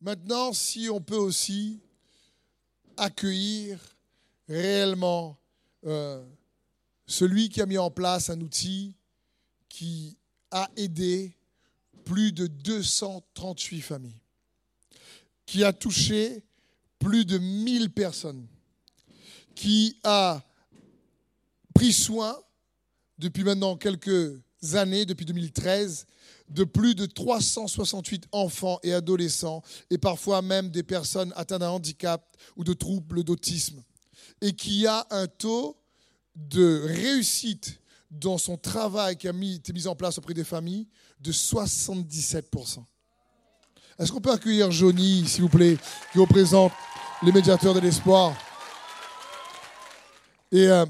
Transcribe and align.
Maintenant, 0.00 0.52
si 0.52 0.88
on 0.88 1.00
peut 1.00 1.16
aussi 1.16 1.80
accueillir 2.96 3.80
réellement 4.48 5.36
euh, 5.84 6.24
celui 7.06 7.48
qui 7.48 7.60
a 7.60 7.66
mis 7.66 7.78
en 7.78 7.90
place 7.90 8.30
un 8.30 8.40
outil 8.40 8.94
qui 9.68 10.16
a 10.50 10.70
aidé 10.76 11.36
plus 12.04 12.32
de 12.32 12.46
238 12.46 13.80
familles, 13.80 14.20
qui 15.46 15.64
a 15.64 15.72
touché 15.72 16.44
plus 16.98 17.24
de 17.24 17.38
1000 17.38 17.90
personnes, 17.90 18.46
qui 19.54 19.98
a 20.04 20.42
pris 21.74 21.92
soin 21.92 22.38
depuis 23.18 23.44
maintenant 23.44 23.76
quelques 23.76 24.40
années, 24.74 25.04
depuis 25.04 25.26
2013, 25.26 26.06
de 26.50 26.64
plus 26.64 26.94
de 26.94 27.06
368 27.06 28.26
enfants 28.32 28.78
et 28.82 28.92
adolescents, 28.92 29.62
et 29.90 29.98
parfois 29.98 30.42
même 30.42 30.70
des 30.70 30.82
personnes 30.82 31.32
atteintes 31.36 31.60
d'un 31.60 31.70
handicap 31.70 32.36
ou 32.56 32.64
de 32.64 32.72
troubles 32.72 33.24
d'autisme, 33.24 33.82
et 34.40 34.52
qui 34.52 34.86
a 34.86 35.06
un 35.10 35.26
taux 35.26 35.76
de 36.34 36.82
réussite 36.84 37.80
dans 38.10 38.38
son 38.38 38.56
travail 38.56 39.16
qui 39.16 39.28
a 39.28 39.32
été 39.32 39.72
mis 39.72 39.86
en 39.86 39.94
place 39.94 40.18
auprès 40.18 40.34
des 40.34 40.44
familles 40.44 40.86
de 41.20 41.32
77%. 41.32 42.84
Est-ce 43.98 44.12
qu'on 44.12 44.20
peut 44.20 44.30
accueillir 44.30 44.70
Johnny, 44.70 45.26
s'il 45.26 45.42
vous 45.42 45.48
plaît, 45.48 45.76
qui 46.12 46.18
représente 46.18 46.72
les 47.22 47.32
médiateurs 47.32 47.74
de 47.74 47.80
l'espoir? 47.80 48.34
Et 50.52 50.68
euh, 50.68 50.86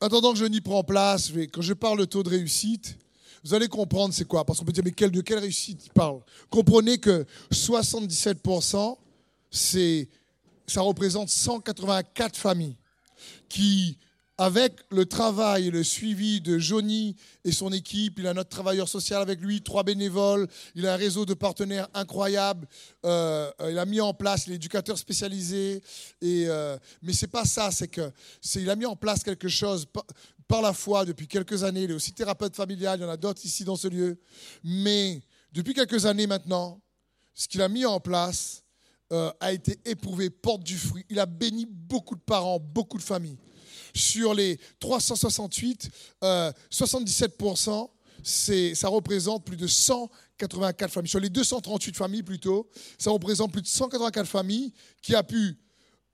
attendant 0.00 0.32
que 0.32 0.38
Johnny 0.38 0.60
prend 0.60 0.84
place, 0.84 1.32
quand 1.52 1.62
je 1.62 1.72
parle 1.72 1.98
de 1.98 2.04
taux 2.04 2.22
de 2.22 2.28
réussite, 2.28 2.98
vous 3.42 3.54
allez 3.54 3.68
comprendre 3.68 4.12
c'est 4.12 4.24
quoi. 4.24 4.44
Parce 4.44 4.58
qu'on 4.58 4.64
peut 4.64 4.72
dire, 4.72 4.84
mais 4.84 4.90
de 4.90 5.20
quelle 5.20 5.38
réussite 5.38 5.86
il 5.86 5.92
parle 5.92 6.20
Comprenez 6.48 6.98
que 6.98 7.24
77%, 7.52 8.96
ça 10.66 10.80
représente 10.80 11.28
184 11.28 12.36
familles 12.36 12.76
qui 13.48 13.98
avec 14.40 14.80
le 14.90 15.04
travail 15.04 15.66
et 15.66 15.70
le 15.70 15.84
suivi 15.84 16.40
de 16.40 16.56
Johnny 16.56 17.14
et 17.44 17.52
son 17.52 17.74
équipe, 17.74 18.18
il 18.18 18.26
a 18.26 18.32
notre 18.32 18.48
travailleur 18.48 18.88
social 18.88 19.20
avec 19.20 19.38
lui, 19.38 19.60
trois 19.60 19.82
bénévoles, 19.82 20.48
il 20.74 20.86
a 20.86 20.94
un 20.94 20.96
réseau 20.96 21.26
de 21.26 21.34
partenaires 21.34 21.88
incroyable, 21.92 22.66
euh, 23.04 23.50
il 23.68 23.78
a 23.78 23.84
mis 23.84 24.00
en 24.00 24.14
place 24.14 24.46
l'éducateur 24.46 24.96
spécialisé, 24.96 25.82
et, 26.22 26.46
euh, 26.48 26.78
mais 27.02 27.12
c'est 27.12 27.26
pas 27.26 27.44
ça, 27.44 27.70
c'est 27.70 27.88
que 27.88 28.10
il 28.54 28.70
a 28.70 28.76
mis 28.76 28.86
en 28.86 28.96
place 28.96 29.22
quelque 29.22 29.48
chose 29.48 29.84
par, 29.84 30.06
par, 30.48 30.62
la 30.62 30.72
foi 30.72 31.04
depuis 31.04 31.28
quelques 31.28 31.62
années, 31.62 31.82
il 31.82 31.90
est 31.90 31.94
aussi 31.94 32.14
thérapeute 32.14 32.56
familial, 32.56 32.98
il 32.98 33.02
y 33.02 33.04
en 33.04 33.10
a 33.10 33.18
d'autres 33.18 33.44
ici 33.44 33.64
dans 33.64 33.76
ce 33.76 33.88
lieu, 33.88 34.18
mais 34.64 35.20
depuis 35.52 35.74
quelques 35.74 36.06
années 36.06 36.26
maintenant, 36.26 36.80
ce 37.34 37.46
qu'il 37.46 37.60
a 37.60 37.68
mis 37.68 37.84
en 37.84 38.00
place 38.00 38.64
euh, 39.12 39.30
a 39.38 39.52
été 39.52 39.78
éprouvé, 39.84 40.30
porte 40.30 40.62
du 40.62 40.78
fruit, 40.78 41.04
il 41.10 41.20
a 41.20 41.26
béni 41.26 41.66
beaucoup 41.68 42.14
de 42.14 42.22
parents, 42.22 42.58
beaucoup 42.58 42.96
de 42.96 43.02
familles 43.02 43.36
sur 43.94 44.34
les 44.34 44.58
368, 44.78 45.90
77%, 46.22 47.90
euh, 48.22 48.74
ça 48.74 48.88
représente 48.88 49.44
plus 49.44 49.56
de 49.56 49.66
184 49.66 50.90
familles. 50.90 51.10
Sur 51.10 51.20
les 51.20 51.30
238 51.30 51.96
familles 51.96 52.22
plutôt, 52.22 52.68
ça 52.98 53.10
représente 53.10 53.52
plus 53.52 53.62
de 53.62 53.66
184 53.66 54.26
familles 54.26 54.72
qui 55.02 55.14
a 55.14 55.22
pu 55.22 55.56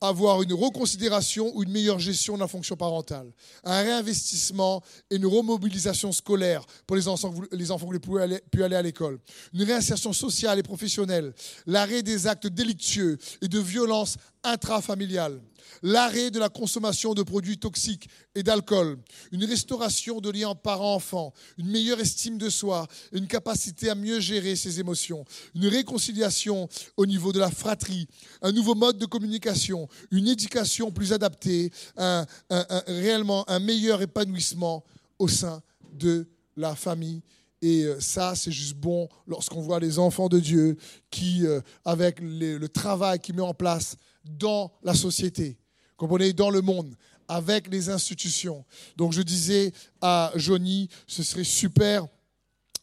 avoir 0.01 0.43
une 0.43 0.53
reconsidération 0.53 1.51
ou 1.55 1.63
une 1.63 1.71
meilleure 1.71 1.99
gestion 1.99 2.35
de 2.35 2.41
la 2.41 2.49
fonction 2.49 2.77
parentale, 2.77 3.33
un 3.65 3.81
réinvestissement 3.81 4.83
et 5.11 5.17
une 5.17 5.27
remobilisation 5.27 6.13
scolaire 6.13 6.65
pour 6.87 6.97
les 6.97 7.09
enfants, 7.09 7.33
qui 7.33 8.19
aller, 8.19 8.41
pu 8.51 8.63
aller 8.63 8.77
à 8.77 8.83
l'école, 8.83 9.19
une 9.55 9.63
réinsertion 9.63 10.13
sociale 10.13 10.59
et 10.59 10.63
professionnelle, 10.63 11.33
l'arrêt 11.67 12.03
des 12.03 12.27
actes 12.27 12.47
délictueux 12.47 13.17
et 13.41 13.49
de 13.49 13.59
violences 13.59 14.17
intrafamiliales, 14.47 15.41
l'arrêt 15.83 16.31
de 16.31 16.39
la 16.39 16.49
consommation 16.49 17.15
de 17.15 17.23
produits 17.23 17.59
toxiques 17.59 18.09
et 18.35 18.43
d'alcool, 18.43 18.99
une 19.33 19.45
restauration 19.45 20.21
de 20.21 20.31
liens 20.31 20.55
parents-enfants, 20.55 21.35
une 21.59 21.69
meilleure 21.69 22.01
estime 22.01 22.39
de 22.39 22.49
soi, 22.49 22.87
une 23.13 23.27
capacité 23.27 23.91
à 23.91 23.95
mieux 23.95 24.21
gérer 24.21 24.57
ses 24.57 24.81
émotions, 24.81 25.25
une 25.55 25.67
réconciliation 25.67 26.69
au 26.97 27.07
niveau 27.07 27.33
de 27.33 27.41
la 27.41 27.51
fratrie, 27.51 28.07
un 28.43 28.53
nouveau 28.53 28.75
mode 28.75 28.99
de 28.99 29.07
communication, 29.07 29.89
une 30.11 30.29
éducation 30.29 30.91
plus 30.91 31.13
adaptée, 31.13 31.71
réellement 32.87 33.49
un 33.51 33.59
meilleur 33.59 34.01
épanouissement 34.03 34.85
au 35.19 35.29
sein 35.29 35.63
de 35.93 36.29
la 36.57 36.75
famille. 36.75 37.23
Et 37.63 37.85
euh, 37.85 38.01
ça, 38.01 38.35
c'est 38.35 38.53
juste 38.53 38.75
bon 38.75 39.09
lorsqu'on 39.27 39.61
voit 39.61 39.81
les 39.81 39.99
enfants 39.99 40.29
de 40.29 40.39
Dieu 40.39 40.77
qui, 41.11 41.47
euh, 41.47 41.61
avec 41.85 42.19
le 42.21 42.67
travail 42.67 43.19
qu'ils 43.19 43.35
met 43.35 43.43
en 43.43 43.55
place 43.55 43.97
dans 44.25 44.73
la 44.83 44.95
société, 44.95 45.59
comprenez, 45.97 46.33
dans 46.33 46.51
le 46.51 46.61
monde, 46.61 46.95
avec 47.29 47.69
les 47.69 47.89
institutions. 47.89 48.65
Donc 48.97 49.13
je 49.13 49.23
disais 49.23 49.73
à 50.01 50.33
Johnny, 50.37 50.89
ce 51.07 51.23
serait 51.23 51.45
super 51.45 52.07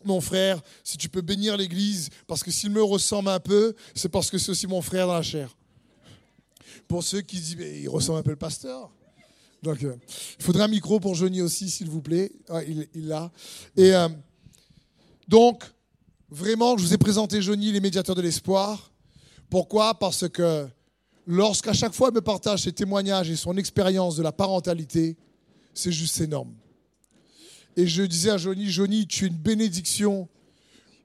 mon 0.06 0.20
frère, 0.20 0.62
si 0.84 0.98
tu 0.98 1.08
peux 1.08 1.22
bénir 1.22 1.56
l'Église, 1.56 2.10
parce 2.28 2.44
que 2.44 2.52
s'il 2.52 2.72
me 2.72 2.84
ressemble 2.84 3.30
un 3.30 3.40
peu, 3.40 3.74
c'est 3.96 4.10
parce 4.10 4.30
que 4.30 4.38
c'est 4.38 4.52
aussi 4.52 4.68
mon 4.68 4.82
frère 4.82 5.08
dans 5.08 5.14
la 5.14 5.22
chair. 5.22 5.56
Pour 6.90 7.04
ceux 7.04 7.22
qui 7.22 7.38
disent, 7.38 7.56
mais 7.58 7.80
il 7.80 7.88
ressemble 7.88 8.20
un 8.20 8.24
peu 8.24 8.32
le 8.32 8.36
pasteur. 8.36 8.92
Donc, 9.62 9.82
euh, 9.84 9.96
il 10.38 10.44
faudrait 10.44 10.64
un 10.64 10.68
micro 10.68 11.00
pour 11.00 11.16
Johnny 11.16 11.42
aussi, 11.42 11.70
s'il 11.70 11.90
vous 11.90 12.02
plaît. 12.02 12.34
il 12.68 13.08
l'a. 13.08 13.32
Et 13.78 13.94
donc, 15.28 15.64
vraiment, 16.30 16.78
je 16.78 16.84
vous 16.84 16.94
ai 16.94 16.98
présenté 16.98 17.42
Johnny, 17.42 17.72
les 17.72 17.80
médiateurs 17.80 18.16
de 18.16 18.22
l'espoir. 18.22 18.92
Pourquoi? 19.50 19.98
Parce 20.00 20.28
que 20.28 20.68
lorsqu'à 21.28 21.74
chaque 21.74 21.94
fois 21.94 22.10
il 22.10 22.16
me 22.16 22.22
partage 22.22 22.64
ses 22.64 22.74
témoignages 22.74 23.30
et 23.30 23.36
son 23.36 23.56
expérience 23.58 24.16
de 24.16 24.24
la 24.24 24.32
parentalité, 24.32 25.16
c'est 25.74 25.92
juste 25.92 26.20
énorme. 26.22 26.54
Et 27.76 27.88
je 27.88 28.04
disais 28.04 28.32
à 28.32 28.38
Johnny, 28.38 28.70
Johnny, 28.70 29.08
tu 29.08 29.26
es 29.26 29.28
une 29.28 29.38
bénédiction 29.38 30.28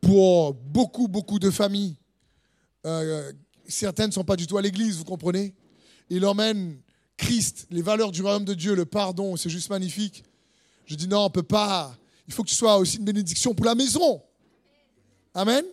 pour 0.00 0.54
beaucoup, 0.54 1.08
beaucoup 1.08 1.38
de 1.38 1.50
familles. 1.50 1.96
Euh, 2.86 3.32
certaines 3.66 4.08
ne 4.08 4.12
sont 4.12 4.24
pas 4.24 4.36
du 4.36 4.46
tout 4.46 4.58
à 4.58 4.62
l'église, 4.62 4.96
vous 4.96 5.04
comprenez? 5.04 5.54
Il 6.10 6.24
emmène 6.24 6.80
Christ, 7.16 7.66
les 7.70 7.82
valeurs 7.82 8.12
du 8.12 8.22
royaume 8.22 8.44
de 8.44 8.54
Dieu, 8.54 8.74
le 8.74 8.84
pardon, 8.84 9.36
c'est 9.36 9.50
juste 9.50 9.70
magnifique. 9.70 10.24
Je 10.86 10.94
dis 10.94 11.08
non, 11.08 11.20
on 11.20 11.24
ne 11.24 11.28
peut 11.28 11.42
pas. 11.42 11.96
Il 12.28 12.34
faut 12.34 12.44
que 12.44 12.50
tu 12.50 12.54
sois 12.54 12.76
aussi 12.76 12.98
une 12.98 13.04
bénédiction 13.04 13.54
pour 13.54 13.64
la 13.64 13.74
maison. 13.74 14.22
Amen. 15.34 15.64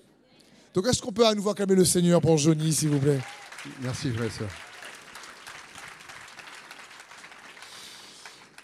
Donc 0.73 0.88
est-ce 0.88 1.01
qu'on 1.01 1.11
peut 1.11 1.27
à 1.27 1.35
nouveau 1.35 1.49
acclamer 1.49 1.75
le 1.75 1.85
Seigneur 1.85 2.21
pour 2.21 2.38
Johnny, 2.38 2.73
s'il 2.73 2.89
vous 2.89 2.99
plaît? 2.99 3.19
Merci, 3.81 4.09
frère 4.11 4.29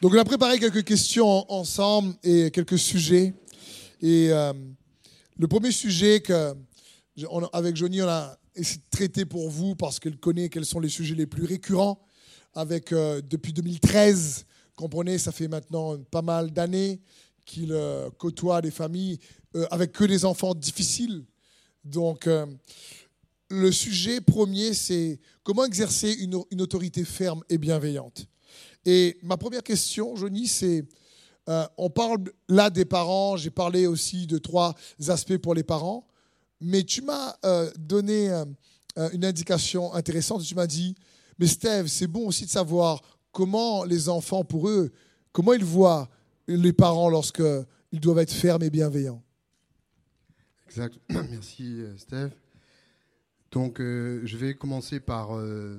Donc, 0.02 0.14
on 0.16 0.18
a 0.18 0.26
préparé 0.26 0.58
quelques 0.58 0.84
questions 0.84 1.46
ensemble 1.52 2.16
et 2.24 2.50
quelques 2.50 2.80
sujets. 2.80 3.36
Et 4.02 4.30
euh, 4.32 4.52
le 5.38 5.48
premier 5.48 5.72
sujet 5.72 6.22
que, 6.22 6.56
avec 7.54 7.76
Johnny, 7.76 8.02
on 8.02 8.08
a 8.08 8.36
essayé 8.56 8.78
de 8.78 8.90
traiter 8.90 9.26
pour 9.26 9.50
vous 9.50 9.76
parce 9.76 10.00
qu'elle 10.00 10.18
connaît 10.18 10.50
quels 10.50 10.66
sont 10.66 10.80
les 10.80 10.90
sujets 10.90 11.14
les 11.14 11.28
plus 11.28 11.46
récurrents. 11.46 12.02
Avec, 12.56 12.92
euh, 12.94 13.22
depuis 13.22 13.54
2013, 13.54 14.46
comprenez, 14.76 15.20
ça 15.20 15.32
fait 15.32 15.48
maintenant 15.48 15.98
pas 16.10 16.24
mal 16.24 16.52
d'années 16.52 17.00
qu'il 17.52 17.74
euh, 17.74 18.10
côtoie 18.18 18.62
des 18.62 18.72
familles 18.72 19.20
avec 19.70 19.92
que 19.92 20.06
des 20.06 20.24
enfants 20.24 20.56
difficiles. 20.56 21.26
Donc, 21.84 22.26
le 23.50 23.72
sujet 23.72 24.22
premier, 24.22 24.74
c'est 24.74 25.20
comment 25.44 25.66
exercer 25.66 26.14
une, 26.14 26.62
autorité 26.62 27.04
ferme 27.04 27.44
et 27.50 27.58
bienveillante. 27.58 28.26
Et 28.86 29.18
ma 29.24 29.36
première 29.36 29.62
question, 29.62 30.16
Johnny, 30.16 30.48
c'est, 30.48 30.86
euh, 31.50 31.68
on 31.78 31.90
parle 31.90 32.20
là 32.48 32.70
des 32.70 32.86
parents, 32.86 33.36
j'ai 33.36 33.50
parlé 33.50 33.88
aussi 33.88 34.26
de 34.26 34.38
trois 34.38 34.74
aspects 35.10 35.38
pour 35.38 35.54
les 35.54 35.64
parents, 35.64 36.08
mais 36.62 36.84
tu 36.84 37.02
m'as 37.02 37.36
euh, 37.44 37.70
donné 37.78 38.30
euh, 38.30 39.10
une 39.12 39.26
indication 39.26 39.94
intéressante, 39.94 40.44
tu 40.44 40.56
m'as 40.56 40.68
dit, 40.68 40.96
mais 41.38 41.48
Steve, 41.48 41.88
c'est 41.88 42.08
bon 42.08 42.28
aussi 42.28 42.46
de 42.46 42.50
savoir 42.50 43.02
comment 43.34 43.84
les 43.84 44.08
enfants, 44.08 44.46
pour 44.46 44.70
eux, 44.70 44.92
comment 45.34 45.54
ils 45.54 45.66
voient 45.66 46.10
les 46.58 46.74
parents 46.74 47.10
lorsqu'ils 47.10 48.00
doivent 48.00 48.20
être 48.20 48.32
fermes 48.32 48.64
et 48.64 48.70
bienveillants. 48.70 49.22
Exact. 50.68 50.98
Merci, 51.10 51.84
Steve. 51.98 52.32
Donc, 53.52 53.82
euh, 53.82 54.22
je 54.24 54.38
vais 54.38 54.54
commencer 54.54 55.02
par 55.02 55.36
euh, 55.36 55.78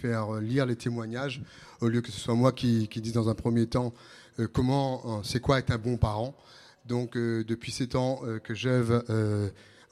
faire 0.00 0.34
lire 0.34 0.66
les 0.66 0.76
témoignages, 0.76 1.42
au 1.80 1.88
lieu 1.88 2.00
que 2.00 2.12
ce 2.12 2.20
soit 2.20 2.34
moi 2.34 2.52
qui, 2.52 2.88
dise 2.88 3.12
dans 3.12 3.28
un 3.28 3.34
premier 3.34 3.66
temps 3.66 3.92
euh, 4.38 4.46
comment, 4.46 5.22
c'est 5.24 5.40
quoi 5.40 5.58
être 5.58 5.72
un 5.72 5.78
bon 5.78 5.96
parent. 5.96 6.36
Donc, 6.86 7.16
depuis 7.16 7.72
ces 7.72 7.88
temps 7.88 8.20
que 8.42 8.54
j'œuvre 8.54 9.02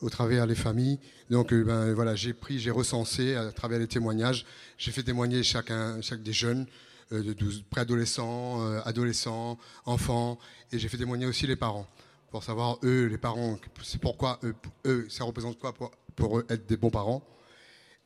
au 0.02 0.10
travers 0.10 0.46
des 0.46 0.54
familles, 0.54 0.98
donc 1.30 1.54
ben, 1.54 1.94
voilà, 1.94 2.14
j'ai 2.14 2.34
pris, 2.34 2.58
j'ai 2.58 2.70
recensé 2.70 3.34
à 3.34 3.50
travers 3.50 3.78
les 3.78 3.86
témoignages, 3.86 4.44
j'ai 4.76 4.92
fait 4.92 5.02
témoigner 5.02 5.42
chacun, 5.42 6.00
des 6.18 6.32
jeunes 6.34 6.66
de 7.12 7.32
12 7.32 7.64
préadolescents, 7.70 8.80
adolescents, 8.84 9.58
enfants, 9.84 10.38
et 10.72 10.78
j'ai 10.78 10.88
fait 10.88 10.96
témoigner 10.96 11.26
aussi 11.26 11.46
les 11.46 11.56
parents 11.56 11.86
pour 12.32 12.42
savoir 12.42 12.78
eux, 12.82 13.06
les 13.06 13.18
parents, 13.18 13.58
c'est 13.82 14.00
pourquoi 14.00 14.40
eux, 14.42 14.54
eux, 14.86 15.06
ça 15.10 15.24
représente 15.24 15.58
quoi 15.58 15.74
pour, 15.74 15.90
pour 16.16 16.38
eux 16.38 16.46
être 16.48 16.66
des 16.66 16.78
bons 16.78 16.90
parents 16.90 17.22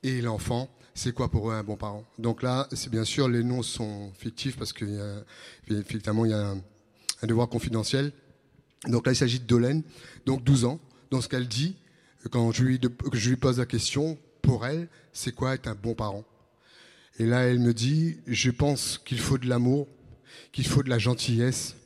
Et 0.02 0.20
l'enfant, 0.20 0.68
c'est 0.94 1.12
quoi 1.12 1.30
pour 1.30 1.50
eux 1.50 1.54
un 1.54 1.62
bon 1.62 1.76
parent 1.76 2.04
Donc 2.18 2.42
là, 2.42 2.66
c'est 2.72 2.90
bien 2.90 3.04
sûr, 3.04 3.28
les 3.28 3.44
noms 3.44 3.62
sont 3.62 4.12
fictifs 4.18 4.56
parce 4.56 4.72
qu'il 4.72 5.00
effectivement, 5.70 6.24
il 6.24 6.32
y 6.32 6.34
a 6.34 6.54
un, 7.22 7.26
devoir 7.26 7.48
confidentiel. 7.48 8.12
Donc 8.88 9.06
là, 9.06 9.12
il 9.12 9.16
s'agit 9.16 9.38
de 9.38 9.46
Dolène, 9.46 9.84
donc 10.26 10.42
12 10.42 10.64
ans. 10.64 10.80
Donc 11.12 11.22
ce 11.22 11.28
qu'elle 11.28 11.46
dit, 11.46 11.76
quand 12.32 12.50
je 12.50 12.64
lui, 12.64 12.80
je 13.12 13.28
lui 13.30 13.36
pose 13.36 13.60
la 13.60 13.66
question, 13.66 14.18
pour 14.42 14.66
elle, 14.66 14.88
c'est 15.12 15.32
quoi 15.32 15.54
être 15.54 15.68
un 15.68 15.76
bon 15.76 15.94
parent? 15.94 16.24
Et 17.18 17.26
là, 17.26 17.44
elle 17.44 17.58
me 17.58 17.72
dit, 17.72 18.18
je 18.26 18.50
pense 18.50 18.98
qu'il 19.04 19.18
faut 19.18 19.38
de 19.38 19.48
l'amour, 19.48 19.88
qu'il 20.52 20.66
faut 20.66 20.82
de 20.82 20.90
la 20.90 20.98
gentillesse, 20.98 21.76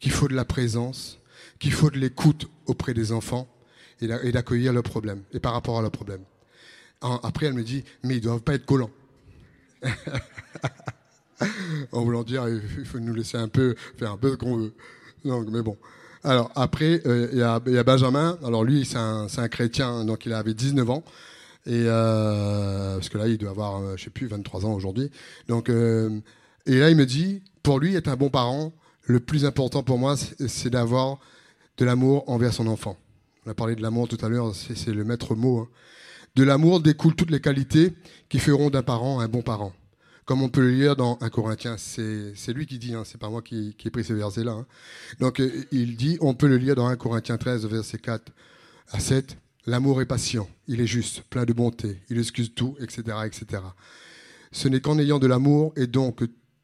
qu'il 0.00 0.12
faut 0.12 0.28
de 0.28 0.34
la 0.34 0.44
présence, 0.44 1.18
qu'il 1.58 1.72
faut 1.72 1.90
de 1.90 1.98
l'écoute 1.98 2.46
auprès 2.66 2.94
des 2.94 3.12
enfants 3.12 3.48
et 4.00 4.32
d'accueillir 4.32 4.72
leurs 4.72 4.84
problèmes, 4.84 5.22
et 5.32 5.40
par 5.40 5.52
rapport 5.52 5.78
à 5.78 5.82
leurs 5.82 5.90
problèmes. 5.90 6.22
Après, 7.00 7.46
elle 7.46 7.54
me 7.54 7.64
dit, 7.64 7.84
mais 8.02 8.14
ils 8.14 8.18
ne 8.18 8.24
doivent 8.24 8.42
pas 8.42 8.54
être 8.54 8.66
collants. 8.66 8.90
en 11.92 12.02
voulant 12.02 12.24
dire, 12.24 12.48
il 12.48 12.84
faut 12.84 12.98
nous 12.98 13.14
laisser 13.14 13.36
un 13.36 13.48
peu 13.48 13.74
faire 13.96 14.12
un 14.12 14.16
peu 14.16 14.32
ce 14.32 14.36
qu'on 14.36 14.56
veut. 14.56 14.74
Donc, 15.24 15.48
mais 15.50 15.62
bon. 15.62 15.76
Alors 16.24 16.50
après, 16.56 17.00
euh, 17.06 17.28
il 17.32 17.38
y, 17.38 17.42
a, 17.42 17.60
Benjamin. 17.84 18.38
Alors 18.44 18.64
lui, 18.64 18.84
c'est 18.84 18.98
un, 18.98 19.28
un, 19.36 19.48
chrétien, 19.48 20.04
donc 20.04 20.26
il 20.26 20.32
avait 20.32 20.54
19 20.54 20.90
ans. 20.90 21.04
Et 21.68 21.84
euh, 21.84 22.94
parce 22.94 23.10
que 23.10 23.18
là, 23.18 23.28
il 23.28 23.36
doit 23.36 23.50
avoir, 23.50 23.82
euh, 23.82 23.94
je 23.98 24.04
sais 24.04 24.10
plus, 24.10 24.26
23 24.26 24.64
ans 24.64 24.72
aujourd'hui. 24.72 25.10
Donc, 25.48 25.68
euh, 25.68 26.18
et 26.64 26.78
là, 26.78 26.88
il 26.88 26.96
me 26.96 27.04
dit, 27.04 27.42
pour 27.62 27.78
lui, 27.78 27.94
être 27.94 28.08
un 28.08 28.16
bon 28.16 28.30
parent, 28.30 28.72
le 29.04 29.20
plus 29.20 29.44
important 29.44 29.82
pour 29.82 29.98
moi, 29.98 30.16
c'est 30.16 30.70
d'avoir 30.70 31.18
de 31.76 31.84
l'amour 31.84 32.24
envers 32.26 32.54
son 32.54 32.66
enfant. 32.68 32.96
On 33.44 33.50
a 33.50 33.54
parlé 33.54 33.76
de 33.76 33.82
l'amour 33.82 34.08
tout 34.08 34.16
à 34.24 34.30
l'heure, 34.30 34.54
c'est 34.54 34.92
le 34.92 35.04
maître 35.04 35.34
mot. 35.34 35.58
Hein. 35.58 35.68
De 36.36 36.42
l'amour 36.42 36.80
découlent 36.80 37.14
toutes 37.14 37.30
les 37.30 37.40
qualités 37.40 37.92
qui 38.30 38.38
feront 38.38 38.70
d'un 38.70 38.82
parent 38.82 39.20
un 39.20 39.28
bon 39.28 39.42
parent. 39.42 39.74
Comme 40.24 40.42
on 40.42 40.48
peut 40.48 40.62
le 40.62 40.70
lire 40.70 40.96
dans 40.96 41.18
un 41.20 41.28
Corinthien, 41.28 41.76
c'est 41.76 42.52
lui 42.52 42.66
qui 42.66 42.78
dit, 42.78 42.94
hein, 42.94 43.02
c'est 43.04 43.18
pas 43.18 43.28
moi 43.28 43.42
qui, 43.42 43.74
qui 43.76 43.88
ai 43.88 43.90
pris 43.90 44.04
ce 44.04 44.14
verset-là. 44.14 44.52
Hein. 44.52 44.66
Donc 45.20 45.42
il 45.70 45.96
dit, 45.96 46.16
on 46.22 46.32
peut 46.32 46.48
le 46.48 46.56
lire 46.56 46.74
dans 46.74 46.86
1 46.86 46.96
Corinthiens 46.96 47.36
13, 47.36 47.66
verset 47.66 47.98
4 47.98 48.32
à 48.90 49.00
7. 49.00 49.36
L'amour 49.68 50.00
est 50.00 50.06
patient, 50.06 50.48
il 50.66 50.80
est 50.80 50.86
juste, 50.86 51.20
plein 51.28 51.44
de 51.44 51.52
bonté, 51.52 52.00
il 52.08 52.18
excuse 52.18 52.54
tout, 52.54 52.74
etc., 52.80 53.02
etc. 53.26 53.62
Ce 54.50 54.66
n'est 54.66 54.80
qu'en 54.80 54.98
ayant 54.98 55.18
de 55.18 55.26
l'amour 55.26 55.74
et 55.76 55.86
donc 55.86 56.22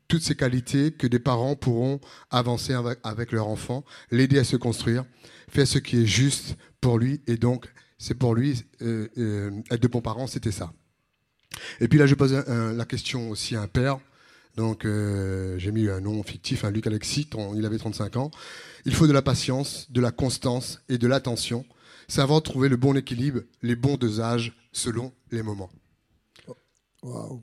toutes 0.08 0.22
ces 0.22 0.34
qualités 0.34 0.90
que 0.90 1.06
des 1.06 1.18
parents 1.18 1.54
pourront 1.54 2.00
avancer 2.30 2.72
avec, 2.72 3.32
leur 3.32 3.48
enfant, 3.48 3.84
l'aider 4.10 4.38
à 4.38 4.44
se 4.44 4.56
construire, 4.56 5.04
faire 5.50 5.68
ce 5.68 5.78
qui 5.78 6.00
est 6.00 6.06
juste 6.06 6.56
pour 6.80 6.98
lui, 6.98 7.20
et 7.26 7.36
donc 7.36 7.66
c'est 7.98 8.14
pour 8.14 8.34
lui, 8.34 8.64
euh, 8.80 9.08
euh, 9.18 9.50
être 9.70 9.82
de 9.82 9.88
bons 9.88 10.00
parents, 10.00 10.26
c'était 10.26 10.50
ça. 10.50 10.72
Et 11.80 11.88
puis 11.88 11.98
là, 11.98 12.06
je 12.06 12.14
pose 12.14 12.32
la 12.32 12.84
question 12.86 13.28
aussi 13.28 13.54
à 13.54 13.60
un 13.60 13.68
père, 13.68 13.98
donc 14.56 14.86
euh, 14.86 15.58
j'ai 15.58 15.72
mis 15.72 15.90
un 15.90 16.00
nom 16.00 16.22
fictif, 16.22 16.64
un 16.64 16.70
Luc 16.70 16.86
Alexis, 16.86 17.28
il 17.54 17.66
avait 17.66 17.76
35 17.76 18.16
ans. 18.16 18.30
Il 18.86 18.94
faut 18.94 19.06
de 19.06 19.12
la 19.12 19.20
patience, 19.20 19.90
de 19.90 20.00
la 20.00 20.10
constance 20.10 20.80
et 20.88 20.96
de 20.96 21.06
l'attention, 21.06 21.66
savoir 22.08 22.42
trouver 22.42 22.68
le 22.68 22.76
bon 22.76 22.96
équilibre, 22.96 23.40
les 23.62 23.76
bons 23.76 23.96
dosages 23.96 24.56
selon 24.72 25.12
les 25.30 25.42
moments. 25.42 25.70
Waouh 27.02 27.42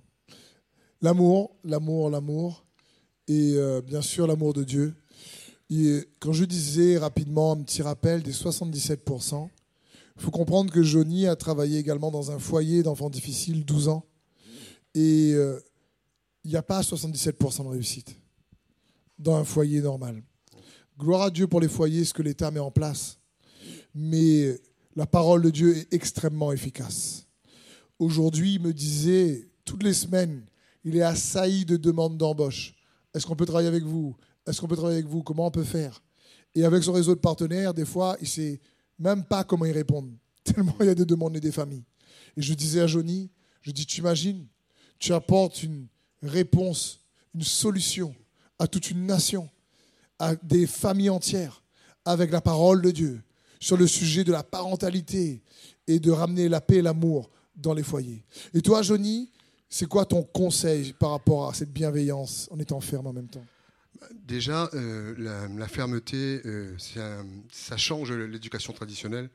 L'amour, 1.02 1.56
l'amour, 1.64 2.10
l'amour, 2.10 2.66
et 3.28 3.54
euh, 3.56 3.82
bien 3.82 4.02
sûr 4.02 4.28
l'amour 4.28 4.54
de 4.54 4.64
Dieu. 4.64 4.94
Quand 6.20 6.34
je 6.34 6.44
disais 6.44 6.98
rapidement 6.98 7.54
un 7.54 7.64
petit 7.64 7.82
rappel 7.82 8.24
des 8.24 8.34
77%, 8.34 9.50
il 10.18 10.22
faut 10.22 10.32
comprendre 10.32 10.72
que 10.72 10.84
Johnny 10.84 11.28
a 11.28 11.36
travaillé 11.36 11.80
également 11.80 12.12
dans 12.12 12.32
un 12.32 12.40
foyer 12.40 12.84
d'enfants 12.84 13.10
difficiles, 13.10 13.66
12 13.66 13.88
ans. 13.88 14.06
Et 14.94 15.32
euh, 15.34 15.60
il 16.44 16.52
n'y 16.52 16.58
a 16.58 16.62
pas 16.62 16.82
77% 16.82 17.64
de 17.64 17.70
réussite 17.70 18.16
dans 19.18 19.36
un 19.36 19.46
foyer 19.46 19.82
normal. 19.82 20.22
Gloire 21.00 21.24
à 21.24 21.32
Dieu 21.32 21.48
pour 21.48 21.62
les 21.62 21.70
foyers, 21.70 22.04
ce 22.04 22.14
que 22.14 22.22
l'État 22.22 22.52
met 22.52 22.60
en 22.60 22.72
place. 22.72 23.21
Mais 23.94 24.60
la 24.96 25.06
parole 25.06 25.42
de 25.42 25.50
Dieu 25.50 25.78
est 25.78 25.94
extrêmement 25.94 26.52
efficace. 26.52 27.28
Aujourd'hui, 28.00 28.56
il 28.56 28.62
me 28.62 28.74
disait, 28.74 29.50
toutes 29.66 29.84
les 29.84 29.94
semaines, 29.94 30.46
il 30.84 30.98
est 30.98 31.02
assailli 31.02 31.66
de 31.66 31.78
demandes 31.78 32.18
d'embauche. 32.18 32.74
Est-ce 33.14 33.26
qu'on 33.26 33.36
peut 33.36 33.46
travailler 33.46 33.68
avec 33.68 33.84
vous? 33.84 34.16
Est-ce 34.48 34.60
qu'on 34.60 34.68
peut 34.68 34.76
travailler 34.76 35.00
avec 35.00 35.10
vous? 35.10 35.24
Comment 35.24 35.48
on 35.48 35.52
peut 35.52 35.64
faire? 35.64 36.02
Et 36.56 36.66
avec 36.66 36.84
son 36.84 36.94
réseau 36.94 37.16
de 37.16 37.20
partenaires, 37.20 37.74
des 37.74 37.86
fois, 37.86 38.18
il 38.20 38.24
ne 38.24 38.30
sait 38.30 38.62
même 39.00 39.24
pas 39.24 39.44
comment 39.44 39.66
y 39.66 39.72
répondre. 39.72 40.10
Tellement 40.44 40.76
il 40.80 40.88
y 40.88 40.90
a 40.90 40.96
des 40.96 41.06
demandes 41.06 41.38
des 41.38 41.52
familles. 41.52 41.84
Et 42.36 42.42
je 42.42 42.54
disais 42.54 42.82
à 42.82 42.88
Johnny, 42.88 43.30
je 43.62 43.72
dis, 43.72 43.86
tu 43.86 44.00
imagines, 44.00 44.48
tu 44.98 45.14
apportes 45.14 45.64
une 45.64 45.88
réponse, 46.24 47.02
une 47.36 47.44
solution 47.44 48.16
à 48.60 48.68
toute 48.68 48.92
une 48.92 49.06
nation, 49.06 49.50
à 50.20 50.36
des 50.36 50.68
familles 50.68 51.10
entières, 51.10 51.64
avec 52.06 52.32
la 52.32 52.42
parole 52.42 52.82
de 52.82 52.92
Dieu, 52.92 53.22
sur 53.62 53.78
le 53.78 53.88
sujet 53.88 54.26
de 54.26 54.34
la 54.34 54.44
parentalité 54.44 55.42
et 55.88 56.00
de 56.00 56.12
ramener 56.12 56.50
la 56.50 56.60
paix 56.60 56.78
et 56.78 56.82
l'amour 56.82 57.30
dans 57.56 57.74
les 57.74 57.84
foyers. 57.84 58.24
Et 58.54 58.62
toi, 58.62 58.82
Johnny, 58.82 59.30
c'est 59.70 59.86
quoi 59.86 60.04
ton 60.04 60.24
conseil 60.24 60.94
par 60.94 61.12
rapport 61.12 61.50
à 61.50 61.54
cette 61.54 61.72
bienveillance 61.72 62.50
en 62.52 62.60
étant 62.60 62.82
ferme 62.82 63.08
en 63.08 63.14
même 63.14 63.30
temps? 63.30 63.46
Déjà, 64.28 64.70
euh, 64.74 65.48
la, 65.58 65.68
fermeté, 65.68 66.42
euh, 66.46 66.76
ça 67.52 67.78
change 67.78 68.12
l'éducation 68.12 68.74
traditionnelle. 68.74 69.30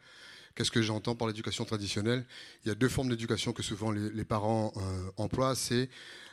Qu'est-ce 0.54 0.70
que 0.70 0.82
j'entends 0.82 1.14
par 1.14 1.28
l'éducation 1.28 1.64
traditionnelle? 1.64 2.24
Il 2.64 2.68
y 2.68 2.70
a 2.70 2.74
deux 2.74 2.88
formes 2.88 3.10
d'éducation 3.10 3.52
que 3.52 3.62
souvent 3.62 3.92
les, 3.92 4.24
parents 4.24 4.72
euh, 4.76 5.10
emploient. 5.18 5.54
C'est 5.54 5.88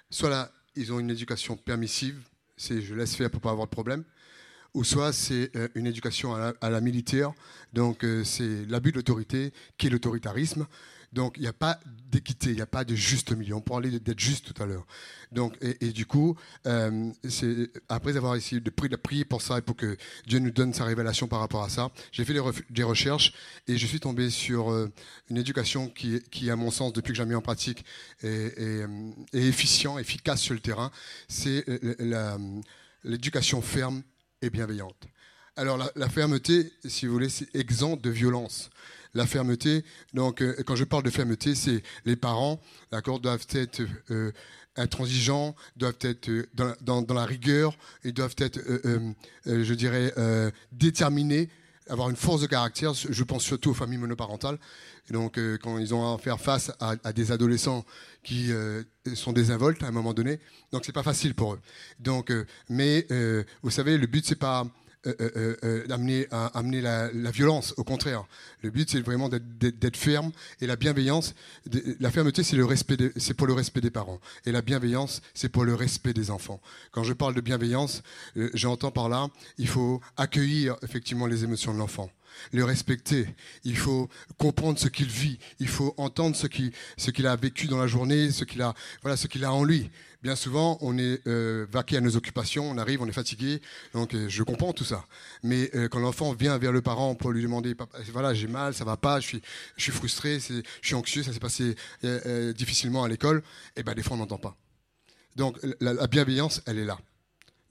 soit 0.09 0.29
là, 0.29 0.51
ils 0.75 0.91
ont 0.91 0.99
une 0.99 1.11
éducation 1.11 1.57
permissive, 1.57 2.19
c'est 2.57 2.81
je 2.81 2.95
laisse 2.95 3.15
faire 3.15 3.29
pour 3.29 3.41
pas 3.41 3.51
avoir 3.51 3.67
de 3.67 3.71
problème, 3.71 4.03
ou 4.73 4.83
soit 4.83 5.13
c'est 5.13 5.51
une 5.75 5.87
éducation 5.87 6.33
à 6.35 6.69
la, 6.69 6.81
militaire, 6.81 7.31
donc 7.73 8.05
c'est 8.23 8.65
l'abus 8.67 8.91
de 8.91 8.97
l'autorité 8.97 9.53
qui 9.77 9.87
est 9.87 9.89
l'autoritarisme. 9.89 10.65
Donc, 11.13 11.35
il 11.37 11.41
n'y 11.41 11.47
a 11.47 11.53
pas 11.53 11.79
d'équité, 11.85 12.49
il 12.49 12.55
n'y 12.55 12.61
a 12.61 12.65
pas 12.65 12.83
de 12.83 12.95
juste 12.95 13.31
milieu. 13.33 13.53
On 13.53 13.61
parlait 13.61 13.91
d'être 13.91 14.19
juste 14.19 14.51
tout 14.51 14.63
à 14.63 14.65
l'heure. 14.65 14.85
Donc, 15.31 15.55
et, 15.61 15.91
du 15.91 16.07
coup, 16.07 16.35
euh, 16.65 17.11
après 17.87 18.17
avoir 18.17 18.35
essayé 18.35 18.59
de 18.59 18.69
prier, 18.71 19.23
pour 19.23 19.43
ça 19.43 19.59
et 19.59 19.61
pour 19.61 19.75
que 19.75 19.95
Dieu 20.25 20.39
nous 20.39 20.49
donne 20.49 20.73
sa 20.73 20.85
révélation 20.85 21.27
par 21.27 21.39
rapport 21.39 21.63
à 21.63 21.69
ça, 21.69 21.91
j'ai 22.11 22.25
fait 22.25 22.33
des, 22.33 22.83
recherches 22.83 23.33
et 23.67 23.77
je 23.77 23.85
suis 23.85 23.99
tombé 23.99 24.31
sur 24.31 24.71
euh, 24.71 24.91
une 25.29 25.37
éducation 25.37 25.87
qui, 25.87 26.19
qui, 26.31 26.49
à 26.49 26.55
mon 26.55 26.71
sens, 26.71 26.93
depuis 26.93 27.11
que 27.11 27.17
j'ai 27.17 27.25
mis 27.25 27.35
en 27.35 27.41
pratique, 27.41 27.85
est, 28.23 28.57
est, 28.57 28.87
efficient, 29.33 29.99
efficace 29.99 30.41
sur 30.41 30.55
le 30.55 30.61
terrain. 30.61 30.91
C'est 31.27 31.63
l'éducation 33.03 33.61
ferme 33.61 34.01
bienveillante. 34.49 35.07
Alors, 35.55 35.77
la, 35.95 36.09
fermeté, 36.09 36.71
si 36.85 37.05
vous 37.05 37.13
voulez, 37.13 37.29
c'est 37.29 37.55
exempt 37.55 37.97
de 37.97 38.09
violence 38.09 38.71
la 39.13 39.27
fermeté. 39.27 39.83
Donc, 40.13 40.41
euh, 40.41 40.55
quand 40.65 40.75
je 40.75 40.83
parle 40.83 41.03
de 41.03 41.09
fermeté, 41.09 41.55
c'est 41.55 41.83
les 42.05 42.15
parents, 42.15 42.59
d'accord, 42.91 43.19
doivent 43.19 43.45
être 43.51 43.83
euh, 44.09 44.31
intransigeants, 44.75 45.55
doivent 45.77 45.99
être 46.01 46.29
euh, 46.29 46.47
dans, 46.81 47.05
la 47.13 47.25
rigueur, 47.25 47.77
ils 48.03 48.13
doivent 48.13 48.35
être, 48.37 48.59
je 49.45 49.73
dirais, 49.73 50.13
déterminés, 50.71 51.49
avoir 51.89 52.09
une 52.09 52.15
force 52.15 52.41
de 52.41 52.47
caractère. 52.47 52.93
Je 52.93 53.23
pense 53.23 53.43
surtout 53.43 53.71
aux 53.71 53.73
familles 53.73 53.97
monoparentales. 53.97 54.57
donc, 55.09 55.39
quand 55.61 55.77
ils 55.77 55.93
ont 55.93 56.13
à 56.13 56.17
faire 56.17 56.39
face 56.39 56.71
à, 56.79 57.13
des 57.13 57.31
adolescents 57.31 57.85
qui 58.23 58.51
sont 59.15 59.33
désinvoltes 59.33 59.83
à 59.83 59.87
un 59.87 59.91
moment 59.91 60.13
donné, 60.13 60.39
donc 60.71 60.85
c'est 60.85 60.91
pas 60.91 61.03
facile 61.03 61.35
pour 61.35 61.55
eux. 61.55 61.59
Donc, 61.99 62.31
mais 62.69 63.07
vous 63.61 63.69
savez, 63.69 63.97
le 63.97 64.07
but 64.07 64.25
c'est 64.25 64.35
pas 64.35 64.65
euh, 65.05 65.13
euh, 65.19 65.55
euh, 65.65 65.87
d'amener 65.87 66.27
amener 66.31 66.79
la, 66.79 67.09
violence. 67.31 67.73
Au 67.75 67.83
contraire, 67.83 68.23
le 68.61 68.69
but 68.69 68.89
c'est 68.89 69.01
vraiment 69.01 69.27
d'être 69.27 69.97
ferme 69.97 70.31
et 70.61 70.67
la 70.67 70.77
bienveillance. 70.77 71.35
La 71.99 72.09
fermeté 72.09 72.41
c'est 72.41 72.55
le 72.55 72.63
respect, 72.63 72.97
c'est 73.17 73.33
pour 73.33 73.47
le 73.47 73.53
respect 73.53 73.81
des 73.81 73.89
parents 73.89 74.19
et 74.45 74.53
la 74.53 74.61
bienveillance 74.61 75.21
c'est 75.33 75.49
pour 75.49 75.65
le 75.65 75.75
respect 75.75 76.13
des 76.13 76.31
enfants. 76.31 76.61
Quand 76.91 77.03
je 77.03 77.11
parle 77.11 77.33
de 77.33 77.41
bienveillance, 77.41 78.01
j'entends 78.53 78.91
par 78.91 79.09
là, 79.09 79.27
il 79.57 79.67
faut 79.67 79.99
accueillir 80.15 80.77
effectivement 80.83 81.27
les 81.27 81.43
émotions 81.43 81.73
de 81.73 81.79
l'enfant 81.79 82.09
le 82.51 82.63
respecter, 82.63 83.27
il 83.63 83.77
faut 83.77 84.09
comprendre 84.37 84.79
ce 84.79 84.87
qu'il 84.87 85.07
vit, 85.07 85.39
il 85.59 85.67
faut 85.67 85.93
entendre 85.97 86.35
ce 86.35 86.47
qu'il 86.47 87.27
a 87.27 87.35
vécu 87.35 87.67
dans 87.67 87.77
la 87.77 87.87
journée, 87.87 88.31
ce 88.31 88.43
qu'il 88.43 88.61
a 88.61 88.73
voilà 89.01 89.17
ce 89.17 89.27
qu'il 89.27 89.43
a 89.45 89.53
en 89.53 89.63
lui. 89.63 89.89
Bien 90.23 90.37
souvent, 90.37 90.77
on 90.79 90.97
est 90.97 91.19
euh, 91.27 91.67
vaqué 91.69 91.97
à 91.97 92.01
nos 92.01 92.15
occupations, 92.15 92.69
on 92.69 92.77
arrive, 92.77 93.01
on 93.01 93.07
est 93.07 93.11
fatigué, 93.11 93.61
donc 93.93 94.15
euh, 94.15 94.29
je 94.29 94.41
comprends 94.41 94.71
tout 94.71 94.85
ça. 94.85 95.03
Mais 95.43 95.69
euh, 95.75 95.89
quand 95.89 95.99
l'enfant 95.99 96.31
vient 96.31 96.57
vers 96.57 96.71
le 96.71 96.81
parent 96.81 97.13
pour 97.13 97.31
lui 97.31 97.43
demander, 97.43 97.75
voilà, 98.13 98.33
j'ai 98.33 98.47
mal, 98.47 98.73
ça 98.73 98.85
va 98.85 98.95
pas, 98.95 99.19
je 99.19 99.27
suis, 99.75 99.91
frustré, 99.91 100.39
je 100.39 100.61
suis 100.81 100.95
anxieux, 100.95 101.23
ça 101.23 101.33
s'est 101.33 101.39
passé 101.39 101.75
difficilement 102.55 103.03
à 103.03 103.09
l'école, 103.09 103.39
et 103.75 103.81
eh 103.81 103.83
ben 103.83 103.93
des 103.95 104.01
fois 104.01 104.15
on 104.15 104.19
n'entend 104.19 104.37
pas. 104.37 104.55
Donc 105.35 105.57
la, 105.81 106.07
bienveillance, 106.07 106.61
elle 106.67 106.79
est 106.79 106.85
là. 106.85 106.97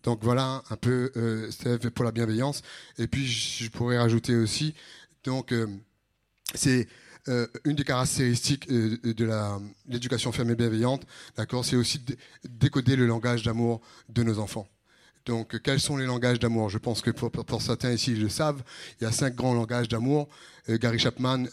Donc 0.02 0.20
voilà 0.22 0.62
un 0.70 0.76
peu 0.76 1.12
Steve 1.50 1.90
pour 1.90 2.04
la 2.04 2.12
bienveillance. 2.12 2.62
Et 2.98 3.06
puis 3.06 3.26
je 3.26 3.70
pourrais 3.70 3.98
rajouter 3.98 4.34
aussi, 4.34 4.74
donc 5.24 5.54
c'est 6.54 6.88
euh, 7.28 7.46
une 7.64 7.76
des 7.76 7.84
caractéristiques 7.84 8.68
euh, 8.70 8.98
de 9.04 9.30
l'éducation 9.88 10.32
fermée 10.32 10.56
bienveillante, 10.56 11.06
d'accord, 11.36 11.64
c'est 11.64 11.76
aussi 11.76 12.00
de 12.00 12.16
décoder 12.48 12.96
le 12.96 13.06
langage 13.06 13.44
d'amour 13.44 13.80
de 14.08 14.24
nos 14.24 14.40
enfants. 14.40 14.66
Donc, 15.24 15.60
quels 15.62 15.78
sont 15.78 15.96
les 15.96 16.06
langages 16.06 16.40
d'amour? 16.40 16.68
Je 16.68 16.78
pense 16.78 17.00
que 17.00 17.12
pour, 17.12 17.62
certains 17.62 17.92
ici 17.92 18.16
le 18.16 18.28
savent. 18.28 18.60
Il 19.00 19.04
y 19.04 19.06
a 19.06 19.12
cinq 19.12 19.36
grands 19.36 19.54
langages 19.54 19.86
d'amour. 19.86 20.28
Gary 20.68 20.98
Chapman 20.98 21.44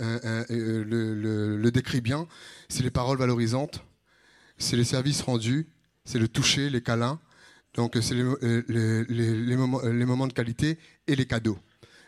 le, 0.50 1.70
décrit 1.70 2.02
bien. 2.02 2.28
C'est 2.68 2.82
les 2.82 2.90
paroles 2.90 3.20
valorisantes, 3.20 3.84
c'est 4.58 4.76
les 4.76 4.84
services 4.84 5.22
rendus, 5.22 5.68
c'est 6.04 6.18
le 6.18 6.28
toucher, 6.28 6.72
les 6.72 6.82
câlins. 6.82 7.20
Donc, 7.76 7.98
c'est 8.02 8.16
les, 8.16 9.04
les, 9.08 9.56
moments, 9.56 9.82
les 9.82 10.06
moments 10.06 10.28
de 10.28 10.34
qualité 10.34 10.78
et 11.08 11.16
les 11.16 11.26
cadeaux. 11.26 11.58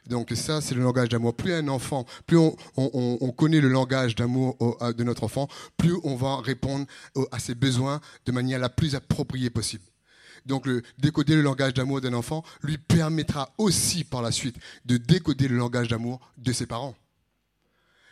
Donc 0.07 0.31
ça, 0.35 0.61
c'est 0.61 0.75
le 0.75 0.81
langage 0.81 1.09
d'amour. 1.09 1.35
Plus 1.35 1.53
un 1.53 1.67
enfant, 1.67 2.05
plus 2.25 2.37
on, 2.37 3.31
connaît 3.37 3.61
le 3.61 3.69
langage 3.69 4.15
d'amour 4.15 4.57
de 4.81 5.03
notre 5.03 5.23
enfant, 5.23 5.47
plus 5.77 5.95
on 6.03 6.15
va 6.15 6.37
répondre 6.37 6.85
à 7.31 7.39
ses 7.39 7.55
besoins 7.55 8.01
de 8.25 8.31
manière 8.31 8.59
la 8.59 8.69
plus 8.69 8.95
appropriée 8.95 9.49
possible. 9.49 9.83
Donc 10.45 10.67
décoder 10.97 11.35
le 11.35 11.43
langage 11.43 11.73
d'amour 11.73 12.01
d'un 12.01 12.13
enfant 12.13 12.43
lui 12.63 12.79
permettra 12.79 13.53
aussi 13.59 14.03
par 14.03 14.23
la 14.23 14.31
suite 14.31 14.55
de 14.85 14.97
décoder 14.97 15.47
le 15.47 15.55
langage 15.55 15.87
d'amour 15.87 16.19
de 16.37 16.51
ses 16.51 16.65
parents 16.65 16.95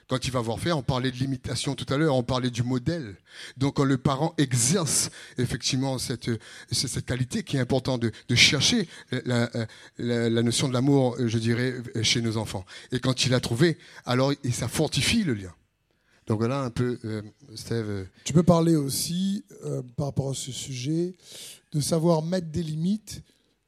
quand 0.10 0.26
il 0.26 0.32
va 0.32 0.42
voir 0.42 0.60
faire, 0.60 0.78
on 0.78 0.82
parlait 0.82 1.12
de 1.12 1.18
l'imitation 1.18 1.76
tout 1.76 1.86
à 1.94 1.98
l'heure, 1.98 2.16
on 2.16 2.24
parlait 2.24 2.50
du 2.50 2.64
modèle. 2.64 3.16
Donc 3.58 3.76
quand 3.76 3.84
le 3.84 3.98
parent 3.98 4.34
exerce 4.40 5.12
effectivement 5.38 6.00
cette, 6.00 6.32
cette 6.72 7.06
qualité 7.06 7.44
qui 7.44 7.58
est 7.58 7.60
importante 7.60 8.02
de, 8.02 8.36
chercher 8.36 8.90
la, 9.12 9.48
notion 10.42 10.68
de 10.68 10.74
l'amour, 10.74 11.16
je 11.24 11.38
dirais, 11.38 11.76
chez 12.02 12.22
nos 12.22 12.38
enfants. 12.38 12.66
Et 12.92 13.00
quand 13.00 13.26
il 13.26 13.32
l'a 13.32 13.40
trouvé, 13.40 13.78
alors 14.06 14.34
ça 14.52 14.68
fortifie 14.68 15.24
le 15.24 15.36
lien. 15.36 15.54
Donc 16.26 16.40
voilà 16.40 16.64
un 16.64 16.72
peu, 16.72 17.00
euh, 17.06 17.22
Steve. 17.56 17.90
Euh, 17.90 18.06
tu 18.24 18.34
peux 18.34 18.44
parler 18.44 18.76
aussi, 18.76 19.44
euh, 19.64 19.82
par 19.96 20.08
rapport 20.08 20.32
à 20.32 20.34
ce 20.36 20.52
sujet, 20.52 21.16
de 21.72 21.82
savoir 21.82 22.24
mettre 22.24 22.48
des 22.48 22.64
limites 22.64 23.22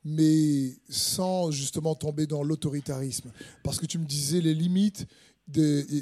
mais 0.03 0.73
sans 0.89 1.51
justement 1.51 1.93
tomber 1.93 2.25
dans 2.25 2.43
l'autoritarisme. 2.43 3.31
Parce 3.63 3.79
que 3.79 3.85
tu 3.85 3.99
me 3.99 4.05
disais, 4.05 4.41
les 4.41 4.55
limites, 4.55 5.05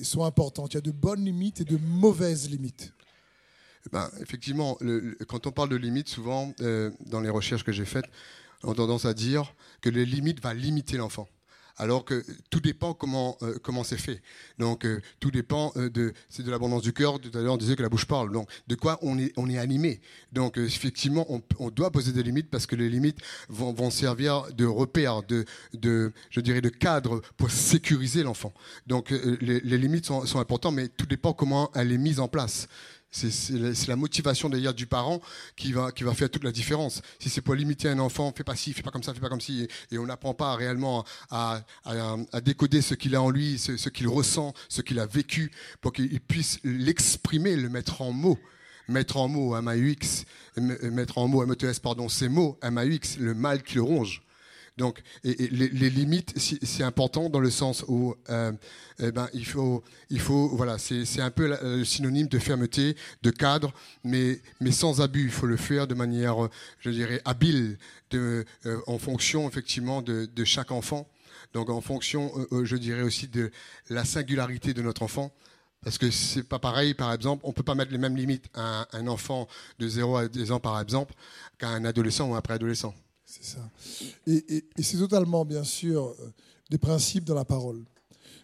sont 0.03 0.23
importantes. 0.23 0.73
Il 0.73 0.75
y 0.75 0.77
a 0.77 0.81
de 0.81 0.91
bonnes 0.91 1.23
limites 1.23 1.61
et 1.61 1.65
de 1.65 1.77
mauvaises 1.77 2.49
limites. 2.49 2.93
Eh 3.85 3.89
ben, 3.91 4.09
effectivement, 4.19 4.77
quand 5.27 5.47
on 5.47 5.51
parle 5.51 5.69
de 5.69 5.75
limites, 5.75 6.09
souvent, 6.09 6.53
euh, 6.61 6.91
dans 7.05 7.21
les 7.21 7.29
recherches 7.29 7.63
que 7.63 7.71
j'ai 7.71 7.85
faites, 7.85 8.05
on 8.63 8.73
a 8.73 8.75
tendance 8.75 9.05
à 9.05 9.13
dire 9.13 9.53
que 9.81 9.89
les 9.89 10.05
limites 10.05 10.43
vont 10.43 10.51
limiter 10.51 10.97
l'enfant 10.97 11.27
alors 11.79 12.03
que 12.05 12.23
tout 12.49 12.59
dépend 12.59 12.93
comment 12.93 13.37
euh, 13.41 13.57
comment 13.63 13.83
c'est 13.83 13.97
fait. 13.97 14.21
Donc 14.59 14.85
euh, 14.85 15.01
tout 15.19 15.31
dépend 15.31 15.71
euh, 15.77 15.89
de 15.89 16.13
c'est 16.29 16.43
de 16.43 16.51
l'abondance 16.51 16.83
du 16.83 16.93
cœur. 16.93 17.19
Tout 17.19 17.35
à 17.35 17.41
l'heure 17.41 17.53
on 17.53 17.57
disait 17.57 17.75
que 17.75 17.81
la 17.81 17.89
bouche 17.89 18.05
parle. 18.05 18.31
Donc 18.31 18.49
de 18.67 18.75
quoi 18.75 18.99
on 19.01 19.17
est 19.17 19.31
on 19.37 19.49
est 19.49 19.57
animé. 19.57 20.01
Donc 20.33 20.57
effectivement 20.57 21.25
on, 21.29 21.41
on, 21.57 21.69
doit 21.69 21.89
poser 21.89 22.11
des 22.11 22.21
limites 22.21 22.49
parce 22.49 22.67
que 22.67 22.75
les 22.75 22.89
limites 22.89 23.19
vont, 23.47 23.73
vont 23.73 23.89
servir 23.89 24.43
de 24.53 24.65
repère, 24.65 25.23
de 25.23 25.45
de 25.73 26.11
je 26.29 26.41
dirais 26.41 26.61
de 26.61 26.69
cadre 26.69 27.21
pour 27.37 27.49
sécuriser 27.49 28.23
l'enfant. 28.23 28.53
Donc 28.85 29.11
les, 29.11 29.77
limites 29.77 30.05
sont, 30.05 30.25
sont 30.25 30.39
importantes, 30.39 30.75
mais 30.75 30.89
tout 30.89 31.05
dépend 31.05 31.31
comment 31.33 31.71
elle 31.73 31.91
est 31.91 31.97
mise 31.97 32.19
en 32.19 32.27
place. 32.27 32.67
C'est 33.11 33.87
la 33.87 33.95
motivation 33.95 34.49
d'ailleurs 34.49 34.73
du 34.73 34.85
parent 34.85 35.19
qui 35.55 35.73
va, 35.73 35.91
faire 36.13 36.29
toute 36.29 36.43
la 36.43 36.51
différence. 36.51 37.01
Si 37.19 37.29
c'est 37.29 37.41
pour 37.41 37.55
limiter 37.55 37.89
un 37.89 37.99
enfant, 37.99 38.31
fais 38.35 38.43
pas 38.43 38.55
ci, 38.55 38.71
fais 38.71 38.83
pas 38.83 38.91
comme 38.91 39.01
ça, 39.01 39.13
fais 39.13 39.19
pas 39.19 39.29
comme 39.29 39.41
ci, 39.41 39.67
et, 39.91 39.97
on 39.97 40.05
n'apprend 40.05 40.35
pas 40.35 40.55
réellement 40.55 41.03
à, 41.31 41.61
décoder 42.43 42.81
ce 42.81 42.93
qu'il 42.93 43.15
a 43.15 43.21
en 43.21 43.31
lui, 43.31 43.57
ce, 43.57 43.89
qu'il 43.89 44.07
ressent, 44.07 44.53
ce 44.69 44.81
qu'il 44.81 44.99
a 44.99 45.07
vécu, 45.07 45.51
pour 45.81 45.91
qu'il 45.91 46.19
puisse 46.21 46.59
l'exprimer, 46.63 47.55
le 47.55 47.69
mettre 47.69 48.01
en 48.01 48.11
mots 48.11 48.37
mettre 48.87 49.17
en 49.17 49.27
mots 49.27 49.59
MAUX, 49.61 50.25
mettre 50.57 51.19
en 51.19 51.27
mots 51.27 51.45
METS, 51.45 51.79
pardon, 51.79 52.09
ces 52.09 52.27
mots 52.27 52.57
MAUX, 52.63 53.17
le 53.19 53.35
mal 53.35 53.61
qui 53.61 53.75
le 53.75 53.83
ronge. 53.83 54.23
Donc, 54.79 55.01
les, 55.25 55.89
limites, 55.89 56.33
c'est 56.37 56.83
important 56.83 57.29
dans 57.29 57.41
le 57.41 57.51
sens 57.51 57.83
où, 57.89 58.15
euh, 58.29 58.53
eh 58.99 59.11
ben, 59.11 59.27
il 59.33 59.45
faut, 59.45 59.83
il 60.09 60.21
faut, 60.21 60.47
voilà, 60.55 60.77
c'est 60.77 61.19
un 61.19 61.31
peu 61.31 61.53
le 61.61 61.83
synonyme 61.83 62.27
de 62.27 62.39
fermeté, 62.39 62.95
de 63.21 63.29
cadre, 63.29 63.73
mais, 64.05 64.41
mais 64.61 64.71
sans 64.71 65.01
abus. 65.01 65.25
Il 65.25 65.31
faut 65.31 65.47
le 65.47 65.57
faire 65.57 65.85
de 65.85 65.95
manière, 65.95 66.47
je 66.79 66.91
dirais, 66.91 67.21
habile, 67.25 67.77
euh, 68.13 68.45
en 68.87 68.97
fonction 68.97 69.49
effectivement 69.49 70.01
de, 70.01 70.45
chaque 70.45 70.71
enfant. 70.71 71.09
Donc, 71.53 71.69
en 71.69 71.81
fonction, 71.81 72.31
euh, 72.53 72.63
je 72.63 72.77
dirais 72.77 73.01
aussi 73.01 73.27
de 73.27 73.51
la 73.89 74.05
singularité 74.05 74.73
de 74.73 74.81
notre 74.81 75.03
enfant. 75.03 75.29
Parce 75.83 75.97
que 75.97 76.09
c'est 76.09 76.43
pas 76.43 76.59
pareil, 76.59 76.93
par 76.93 77.13
exemple, 77.13 77.43
on 77.45 77.51
peut 77.51 77.63
pas 77.63 77.75
mettre 77.75 77.91
les 77.91 77.97
mêmes 77.97 78.15
limites 78.15 78.45
à 78.53 78.87
un 78.93 79.07
enfant 79.07 79.49
de 79.77 79.89
0 79.89 80.15
à 80.15 80.27
10 80.29 80.53
ans, 80.53 80.59
par 80.61 80.79
exemple, 80.79 81.13
qu'à 81.57 81.67
un 81.67 81.83
adolescent 81.83 82.29
ou 82.29 82.35
un 82.35 82.41
préadolescent. 82.41 82.93
C'est 83.29 83.45
ça. 83.45 83.69
Et, 84.25 84.65
c'est 84.81 84.97
totalement, 84.97 85.45
bien 85.45 85.63
sûr, 85.63 86.15
euh, 86.19 86.33
des 86.71 86.79
principes 86.79 87.25
dans 87.25 87.35
la 87.35 87.45
parole. 87.45 87.85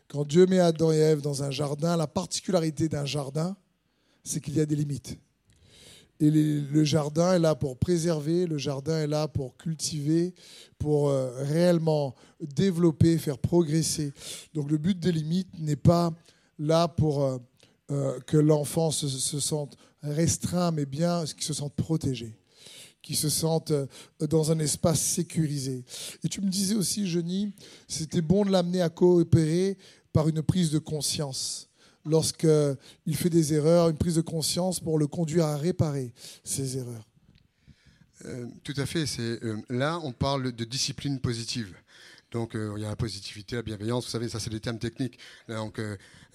Quand 0.07 0.27
Dieu 0.27 0.45
met 0.45 0.59
Adam 0.59 0.91
et 0.91 0.97
Ève 0.97 1.21
dans 1.21 1.41
un 1.41 1.49
jardin, 1.49 1.97
la 1.97 2.05
particularité 2.05 2.87
d'un 2.87 3.05
jardin, 3.05 3.57
c'est 4.23 4.39
qu'il 4.39 4.55
y 4.55 4.61
a 4.61 4.65
des 4.67 4.75
limites. 4.75 5.17
Et 6.19 6.29
le 6.29 6.83
jardin 6.83 7.33
est 7.33 7.39
là 7.39 7.55
pour 7.55 7.77
préserver, 7.77 8.45
le 8.45 8.59
jardin 8.59 8.99
est 8.99 9.07
là 9.07 9.27
pour 9.27 9.57
cultiver, 9.57 10.35
pour 10.77 11.09
euh, 11.09 11.31
réellement 11.43 12.13
développer, 12.39 13.17
faire 13.17 13.39
progresser. 13.39 14.13
Donc 14.53 14.69
le 14.69 14.77
but 14.77 14.97
des 14.97 15.11
limites 15.11 15.59
n'est 15.59 15.75
pas 15.75 16.13
là 16.59 16.87
pour 16.87 17.41
euh, 17.91 18.19
que 18.27 18.37
l'enfant 18.37 18.91
se, 18.91 19.07
se, 19.07 19.39
sente 19.39 19.75
restreint, 20.03 20.71
mais 20.71 20.85
bien 20.85 21.25
qu'il 21.25 21.43
se 21.43 21.53
sente 21.53 21.73
protégé 21.73 22.37
qui 23.05 23.15
se 23.15 23.29
sentent 23.29 23.69
euh, 23.69 23.85
dans 24.19 24.51
un 24.51 24.57
espace 24.57 24.99
sécurisé. 24.99 25.85
Et 26.23 26.27
tu 26.27 26.41
me 26.41 26.49
disais 26.49 26.73
aussi, 26.73 27.07
Jenny, 27.07 27.53
c'était 27.87 28.21
bon 28.21 28.43
de 28.43 28.51
l'amener 28.51 28.81
à 28.81 28.89
coopérer 28.89 29.77
par 30.11 30.27
une 30.27 30.41
prise 30.41 30.71
de 30.71 30.79
conscience. 30.79 31.69
Lorsqu'il 32.03 33.15
fait 33.15 33.29
des 33.29 33.53
erreurs, 33.53 33.89
une 33.89 33.97
prise 33.97 34.15
de 34.15 34.21
conscience 34.21 34.79
pour 34.79 34.97
le 34.97 35.05
conduire 35.05 35.45
à 35.45 35.55
réparer 35.55 36.13
ses 36.43 36.77
erreurs. 36.77 37.05
Euh, 38.25 38.47
tout 38.63 38.73
à 38.77 38.87
fait. 38.87 39.05
C'est, 39.05 39.43
euh, 39.43 39.57
là, 39.69 39.99
on 40.03 40.11
parle 40.11 40.51
de 40.51 40.65
discipline 40.65 41.19
positive. 41.19 41.75
Donc, 42.31 42.51
il 42.55 42.81
y 42.81 42.85
a 42.85 42.89
la 42.89 42.95
positivité, 42.95 43.55
la 43.55 43.61
bienveillance, 43.61 44.05
vous 44.05 44.11
savez, 44.11 44.27
ça, 44.27 44.41
c'est 44.41 44.49
des 44.49 44.59
termes 44.59 44.79
techniques. 44.79 45.19
Donc, 45.47 45.79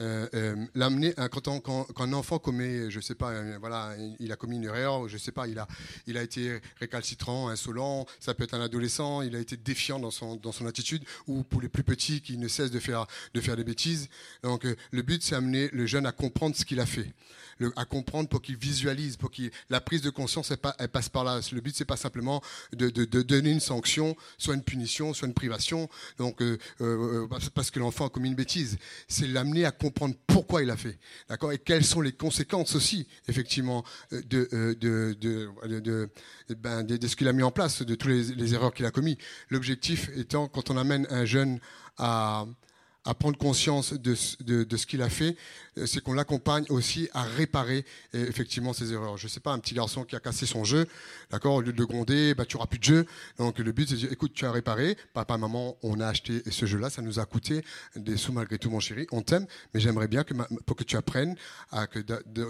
euh, 0.01 0.27
euh, 0.35 0.67
l'amener 0.75 1.15
quand, 1.31 2.01
un 2.01 2.13
enfant 2.13 2.39
commet, 2.39 2.91
je 2.91 3.01
sais 3.01 3.15
pas, 3.15 3.31
euh, 3.31 3.59
voilà, 3.61 3.95
il 4.19 4.33
a 4.33 4.37
commis 4.37 4.57
une 4.57 4.65
erreur, 4.65 5.09
je 5.09 5.19
sais 5.19 5.33
pas, 5.33 5.47
il 5.47 5.59
a, 5.59 5.69
il 6.07 6.17
a 6.17 6.23
été 6.23 6.61
récalcitrant, 6.79 7.49
insolent, 7.49 8.07
ça 8.19 8.35
peut 8.35 8.45
être 8.45 8.55
un 8.55 8.63
adolescent, 8.63 9.23
il 9.23 9.37
a 9.37 9.39
été 9.39 9.57
défiant 9.57 9.99
dans 9.99 10.11
son, 10.11 10.37
dans 10.37 10.53
son 10.53 10.67
attitude, 10.67 11.05
ou 11.27 11.43
pour 11.43 11.61
les 11.61 11.69
plus 11.69 11.85
petits 11.85 12.23
qui 12.23 12.39
ne 12.39 12.49
cessent 12.49 12.71
de 12.71 12.81
faire, 12.81 13.07
de 13.35 13.41
faire 13.41 13.57
des 13.57 13.65
bêtises. 13.65 14.09
Donc 14.43 14.67
le 14.91 15.03
but, 15.03 15.23
c'est 15.23 15.35
amener 15.35 15.69
le 15.73 15.87
jeune 15.87 16.07
à 16.07 16.13
comprendre 16.13 16.57
ce 16.57 16.65
qu'il 16.65 16.81
a 16.81 16.87
fait 16.87 17.13
à 17.77 17.85
comprendre 17.85 18.29
pour 18.29 18.41
qu'il 18.41 18.57
visualise, 18.57 19.17
pour 19.17 19.31
qu'il 19.31 19.51
la 19.69 19.81
prise 19.81 20.03
de 20.03 20.11
conscience 20.11 20.51
elle, 20.79 20.89
passe 20.89 21.09
par 21.09 21.25
là. 21.25 21.41
Le 21.53 21.61
but 21.61 21.75
c'est 21.77 21.85
pas 21.85 21.97
simplement 21.97 22.43
de, 22.73 22.89
donner 23.05 23.51
une 23.51 23.61
sanction, 23.61 24.17
soit 24.39 24.55
une 24.55 24.63
punition, 24.63 25.13
soit 25.15 25.29
une 25.29 25.35
privation. 25.35 25.89
Donc 26.19 26.41
euh, 26.43 26.59
euh, 26.81 27.27
parce 27.55 27.71
que 27.71 27.79
l'enfant 27.79 28.07
a 28.07 28.11
commis 28.11 28.29
une 28.29 28.35
bêtise, 28.35 28.79
c'est 29.09 29.27
l'amener 29.27 29.65
à 29.65 29.73
comprendre 29.73 29.90
pourquoi 29.91 30.63
il 30.63 30.71
a 30.71 30.77
fait, 30.77 30.99
d'accord, 31.29 31.53
et 31.53 31.59
quelles 31.59 31.85
sont 31.85 32.01
les 32.01 32.13
conséquences 32.13 32.75
aussi 32.75 33.07
effectivement 33.29 33.85
euh, 34.13 34.23
de 34.23 34.77
de 34.81 35.15
de, 35.81 36.11
ben, 36.57 36.83
de, 36.83 37.07
ce 37.07 37.17
qu'il 37.17 37.29
a 37.29 37.33
mis 37.33 37.43
en 37.43 37.51
place, 37.51 37.83
de 37.83 37.95
toutes 37.95 38.11
les, 38.11 38.35
les 38.35 38.55
erreurs 38.55 38.73
qu'il 38.75 38.87
a 38.87 38.91
commis. 38.91 39.19
L'objectif 39.49 40.11
étant 40.17 40.49
quand 40.49 40.71
on 40.71 40.77
amène 40.77 41.07
un 41.11 41.25
jeune 41.25 41.61
à 41.99 42.47
à 43.05 43.15
prendre 43.15 43.39
conscience 43.39 43.95
de, 43.95 44.15
ce 44.15 44.87
qu'il 44.87 45.03
a 45.03 45.09
fait, 45.09 45.37
euh, 45.79 45.87
c'est 45.87 46.03
qu'on 46.03 46.13
l'accompagne 46.13 46.67
aussi 46.69 47.09
à 47.13 47.23
réparer 47.23 47.85
euh, 48.15 48.27
effectivement 48.29 48.73
ses 48.73 48.93
erreurs. 48.93 49.17
Je 49.17 49.27
ne 49.27 49.31
sais 49.31 49.41
pas, 49.41 49.53
un 49.53 49.59
petit 49.59 49.75
garçon 49.75 50.05
qui 50.05 50.17
a 50.17 50.21
cassé 50.21 50.45
son 50.45 50.65
jeu, 50.65 50.87
d'accord, 51.31 51.55
au 51.55 51.61
lieu 51.63 51.73
de 51.73 51.85
gronder, 51.85 52.35
bah, 52.35 52.45
tu 52.45 52.57
n'auras 52.57 52.67
plus 52.67 52.79
de 52.79 52.85
jeu. 52.85 53.07
Donc 53.39 53.59
le 53.59 53.73
but, 53.73 53.89
c'est 53.89 53.95
de 53.95 54.01
dire, 54.01 54.13
écoute, 54.13 54.33
tu 54.35 54.45
as 54.45 54.53
réparé, 54.53 54.99
papa, 55.15 55.39
maman, 55.39 55.77
on 55.83 55.99
a 56.01 56.09
acheté 56.09 56.43
ce 56.51 56.67
jeu-là, 56.67 56.91
ça 56.91 57.01
nous 57.01 57.19
a 57.19 57.25
coûté 57.25 57.65
des 57.97 58.17
sous 58.17 58.33
malgré 58.33 58.59
tout, 58.59 58.71
mon 58.71 58.81
chéri, 58.81 59.07
on 59.13 59.23
t'aime, 59.23 59.47
mais 59.73 59.81
j'aimerais 59.81 60.09
bien 60.09 60.23
que 60.23 60.35
pour 60.67 60.77
que 60.77 60.85
tu 60.85 60.97
apprennes 60.97 61.37
à 61.71 61.87
que 61.87 62.01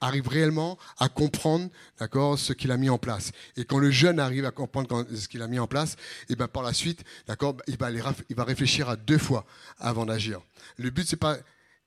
arrive 0.01 0.27
réellement 0.27 0.77
à 0.99 1.09
comprendre 1.09 1.69
d'accord, 1.99 2.37
ce 2.37 2.53
qu'il 2.53 2.71
a 2.71 2.77
mis 2.77 2.89
en 2.89 2.97
place. 2.97 3.31
Et 3.57 3.65
quand 3.65 3.79
le 3.79 3.91
jeune 3.91 4.19
arrive 4.19 4.45
à 4.45 4.51
comprendre 4.51 5.05
ce 5.13 5.27
qu'il 5.27 5.41
a 5.41 5.47
mis 5.47 5.59
en 5.59 5.67
place, 5.67 5.93
et 5.93 6.33
eh 6.33 6.35
ben 6.35 6.47
par 6.47 6.63
la 6.63 6.73
suite, 6.73 7.03
d'accord, 7.27 7.55
il 7.67 7.77
va, 7.77 7.89
il 8.29 8.35
va 8.35 8.43
réfléchir 8.43 8.89
à 8.89 8.95
deux 8.95 9.17
fois 9.17 9.45
avant 9.79 10.05
d'agir. 10.05 10.41
Le 10.77 10.89
but, 10.89 11.07
c'est 11.07 11.15
pas 11.15 11.37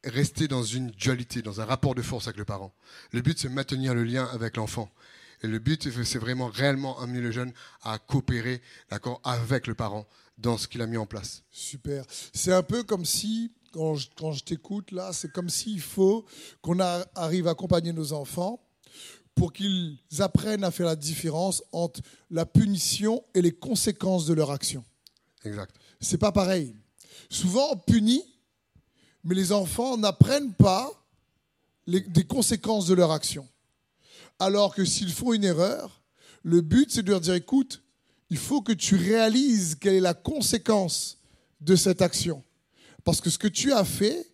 rester 0.04 0.48
dans 0.48 0.62
une 0.62 0.90
dualité, 0.90 1.42
dans 1.42 1.60
un 1.60 1.64
rapport 1.64 1.94
de 1.94 2.02
force 2.02 2.26
avec 2.26 2.38
le 2.38 2.44
parent. 2.44 2.72
Le 3.12 3.20
but, 3.20 3.38
c'est 3.38 3.48
maintenir 3.48 3.94
le 3.94 4.04
lien 4.04 4.26
avec 4.32 4.56
l'enfant. 4.56 4.90
Et 5.42 5.46
le 5.46 5.58
but, 5.58 5.90
c'est 6.04 6.18
vraiment 6.18 6.48
réellement 6.48 6.98
amener 7.00 7.20
le 7.20 7.30
jeune 7.30 7.52
à 7.82 7.98
coopérer 7.98 8.60
d'accord, 8.90 9.20
avec 9.24 9.66
le 9.66 9.74
parent 9.74 10.06
dans 10.36 10.58
ce 10.58 10.68
qu'il 10.68 10.82
a 10.82 10.86
mis 10.86 10.96
en 10.96 11.06
place. 11.06 11.42
Super. 11.50 12.04
C'est 12.32 12.52
un 12.52 12.62
peu 12.62 12.82
comme 12.82 13.04
si, 13.04 13.52
quand 13.72 13.94
je, 13.94 14.08
quand 14.16 14.32
je 14.32 14.44
t'écoute 14.44 14.92
là, 14.92 15.12
c'est 15.12 15.32
comme 15.32 15.48
s'il 15.48 15.80
faut 15.80 16.24
qu'on 16.60 16.80
arrive 16.80 17.46
à 17.46 17.52
accompagner 17.52 17.92
nos 17.92 18.12
enfants 18.12 18.60
pour 19.34 19.52
qu'ils 19.52 19.98
apprennent 20.18 20.64
à 20.64 20.72
faire 20.72 20.86
la 20.86 20.96
différence 20.96 21.62
entre 21.70 22.00
la 22.30 22.44
punition 22.44 23.22
et 23.34 23.42
les 23.42 23.52
conséquences 23.52 24.26
de 24.26 24.34
leur 24.34 24.50
action. 24.50 24.84
Exact. 25.44 25.74
C'est 26.00 26.18
pas 26.18 26.32
pareil. 26.32 26.74
Souvent, 27.30 27.68
on 27.72 27.76
punit, 27.76 28.24
mais 29.24 29.34
les 29.34 29.52
enfants 29.52 29.96
n'apprennent 29.96 30.52
pas 30.52 30.90
des 31.86 32.24
conséquences 32.24 32.86
de 32.86 32.94
leur 32.94 33.12
action. 33.12 33.48
Alors 34.38 34.74
que 34.74 34.84
s'ils 34.84 35.12
font 35.12 35.32
une 35.32 35.44
erreur, 35.44 36.02
le 36.42 36.60
but, 36.60 36.90
c'est 36.90 37.02
de 37.02 37.10
leur 37.10 37.20
dire, 37.20 37.34
écoute, 37.34 37.82
il 38.30 38.36
faut 38.36 38.60
que 38.60 38.72
tu 38.72 38.94
réalises 38.94 39.74
quelle 39.74 39.94
est 39.94 40.00
la 40.00 40.14
conséquence 40.14 41.18
de 41.60 41.76
cette 41.76 42.02
action. 42.02 42.42
Parce 43.04 43.20
que 43.20 43.30
ce 43.30 43.38
que 43.38 43.48
tu 43.48 43.72
as 43.72 43.84
fait, 43.84 44.26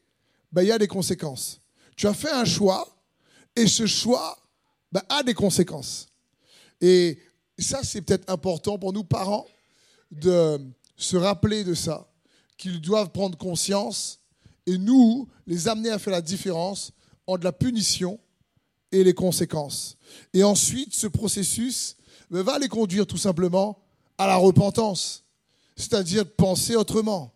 ben, 0.52 0.62
il 0.62 0.68
y 0.68 0.72
a 0.72 0.78
des 0.78 0.88
conséquences. 0.88 1.60
Tu 1.96 2.06
as 2.06 2.14
fait 2.14 2.30
un 2.30 2.44
choix, 2.44 2.96
et 3.56 3.66
ce 3.66 3.86
choix 3.86 4.36
ben, 4.90 5.02
a 5.08 5.22
des 5.22 5.34
conséquences. 5.34 6.08
Et 6.80 7.18
ça, 7.58 7.82
c'est 7.82 8.02
peut-être 8.02 8.28
important 8.28 8.78
pour 8.78 8.92
nous, 8.92 9.04
parents, 9.04 9.46
de 10.10 10.60
se 10.96 11.16
rappeler 11.16 11.64
de 11.64 11.74
ça, 11.74 12.08
qu'ils 12.56 12.80
doivent 12.80 13.10
prendre 13.10 13.38
conscience 13.38 14.20
et 14.66 14.78
nous, 14.78 15.28
les 15.46 15.68
amener 15.68 15.90
à 15.90 15.98
faire 15.98 16.12
la 16.12 16.22
différence 16.22 16.92
entre 17.26 17.44
la 17.44 17.52
punition 17.52 18.18
et 18.92 19.04
les 19.04 19.14
conséquences. 19.14 19.96
Et 20.32 20.42
ensuite, 20.42 20.94
ce 20.94 21.06
processus 21.06 21.96
va 22.30 22.58
les 22.58 22.68
conduire 22.68 23.06
tout 23.06 23.16
simplement 23.16 23.78
à 24.18 24.26
la 24.26 24.36
repentance, 24.36 25.24
c'est-à-dire 25.76 26.24
penser 26.30 26.76
autrement. 26.76 27.32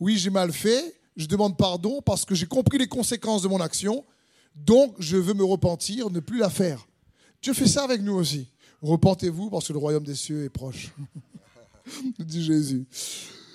Oui, 0.00 0.16
j'ai 0.18 0.30
mal 0.30 0.52
fait, 0.52 1.00
je 1.16 1.26
demande 1.26 1.56
pardon 1.56 2.00
parce 2.02 2.24
que 2.24 2.34
j'ai 2.34 2.46
compris 2.46 2.78
les 2.78 2.86
conséquences 2.86 3.42
de 3.42 3.48
mon 3.48 3.60
action, 3.60 4.04
donc 4.54 4.94
je 4.98 5.16
veux 5.16 5.34
me 5.34 5.44
repentir, 5.44 6.10
ne 6.10 6.20
plus 6.20 6.38
la 6.38 6.50
faire. 6.50 6.86
Dieu 7.42 7.52
fait 7.52 7.66
ça 7.66 7.84
avec 7.84 8.02
nous 8.02 8.14
aussi. 8.14 8.48
Repentez-vous 8.82 9.50
parce 9.50 9.68
que 9.68 9.72
le 9.72 9.78
royaume 9.78 10.04
des 10.04 10.14
cieux 10.14 10.44
est 10.44 10.48
proche, 10.48 10.92
dit 12.18 12.44
Jésus. 12.44 12.84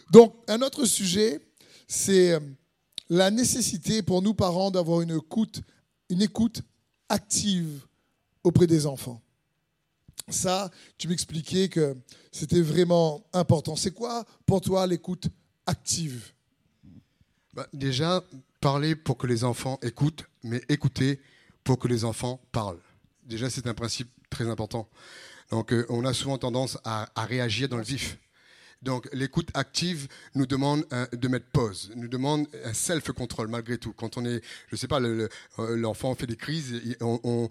Donc, 0.10 0.36
un 0.48 0.62
autre 0.62 0.86
sujet, 0.86 1.42
c'est 1.88 2.32
euh, 2.32 2.40
la 3.10 3.32
nécessité 3.32 4.02
pour 4.02 4.22
nous 4.22 4.34
parents 4.34 4.72
d'avoir 4.72 5.02
une 5.02 5.12
écoute, 5.12 6.62
active 7.10 7.86
auprès 8.44 8.68
des 8.68 8.86
enfants. 8.86 9.22
Ça, 10.30 10.70
tu 10.98 11.08
m'expliquais 11.08 11.70
que 11.70 11.96
c'était 12.32 12.62
vraiment 12.62 13.26
important. 13.34 13.76
C'est 13.76 13.92
quoi 13.92 14.26
pour 14.46 14.62
toi 14.62 14.86
l'écoute 14.86 15.28
active? 15.66 16.34
Bah, 17.54 17.68
Déjà, 17.72 18.24
parler 18.60 18.96
pour 18.96 19.18
que 19.18 19.28
les 19.28 19.44
enfants 19.44 19.80
écoutent, 19.82 20.26
mais 20.44 20.62
écouter 20.68 21.22
pour 21.64 21.80
que 21.80 21.88
les 21.88 22.04
enfants 22.04 22.42
parlent. 22.52 22.80
Déjà, 23.24 23.50
c'est 23.50 23.68
un 23.68 23.74
principe 23.74 24.10
très 24.30 24.50
important. 24.50 24.90
Donc, 25.50 25.72
euh, 25.72 25.86
on 25.90 26.04
a 26.04 26.14
souvent 26.14 26.38
tendance 26.38 26.78
à 26.84 27.10
réagir 27.16 27.70
dans 27.70 27.78
le 27.78 27.84
vif. 27.84 28.18
Donc 28.82 29.10
l'écoute 29.14 29.50
active 29.54 30.08
nous 30.36 30.46
demande 30.46 30.86
de 31.12 31.28
mettre 31.28 31.48
pause, 31.48 31.92
nous 31.96 32.08
demande 32.08 32.48
un 32.64 32.74
self-control 32.74 33.48
malgré 33.48 33.78
tout. 33.78 33.94
Quand 33.94 34.18
on 34.18 34.26
est, 34.26 34.42
je 34.70 34.76
sais 34.76 34.88
pas, 34.88 35.02
euh, 35.02 35.28
l'enfant 35.58 36.14
fait 36.16 36.28
des 36.28 36.36
crises, 36.36 36.82
on, 37.02 37.50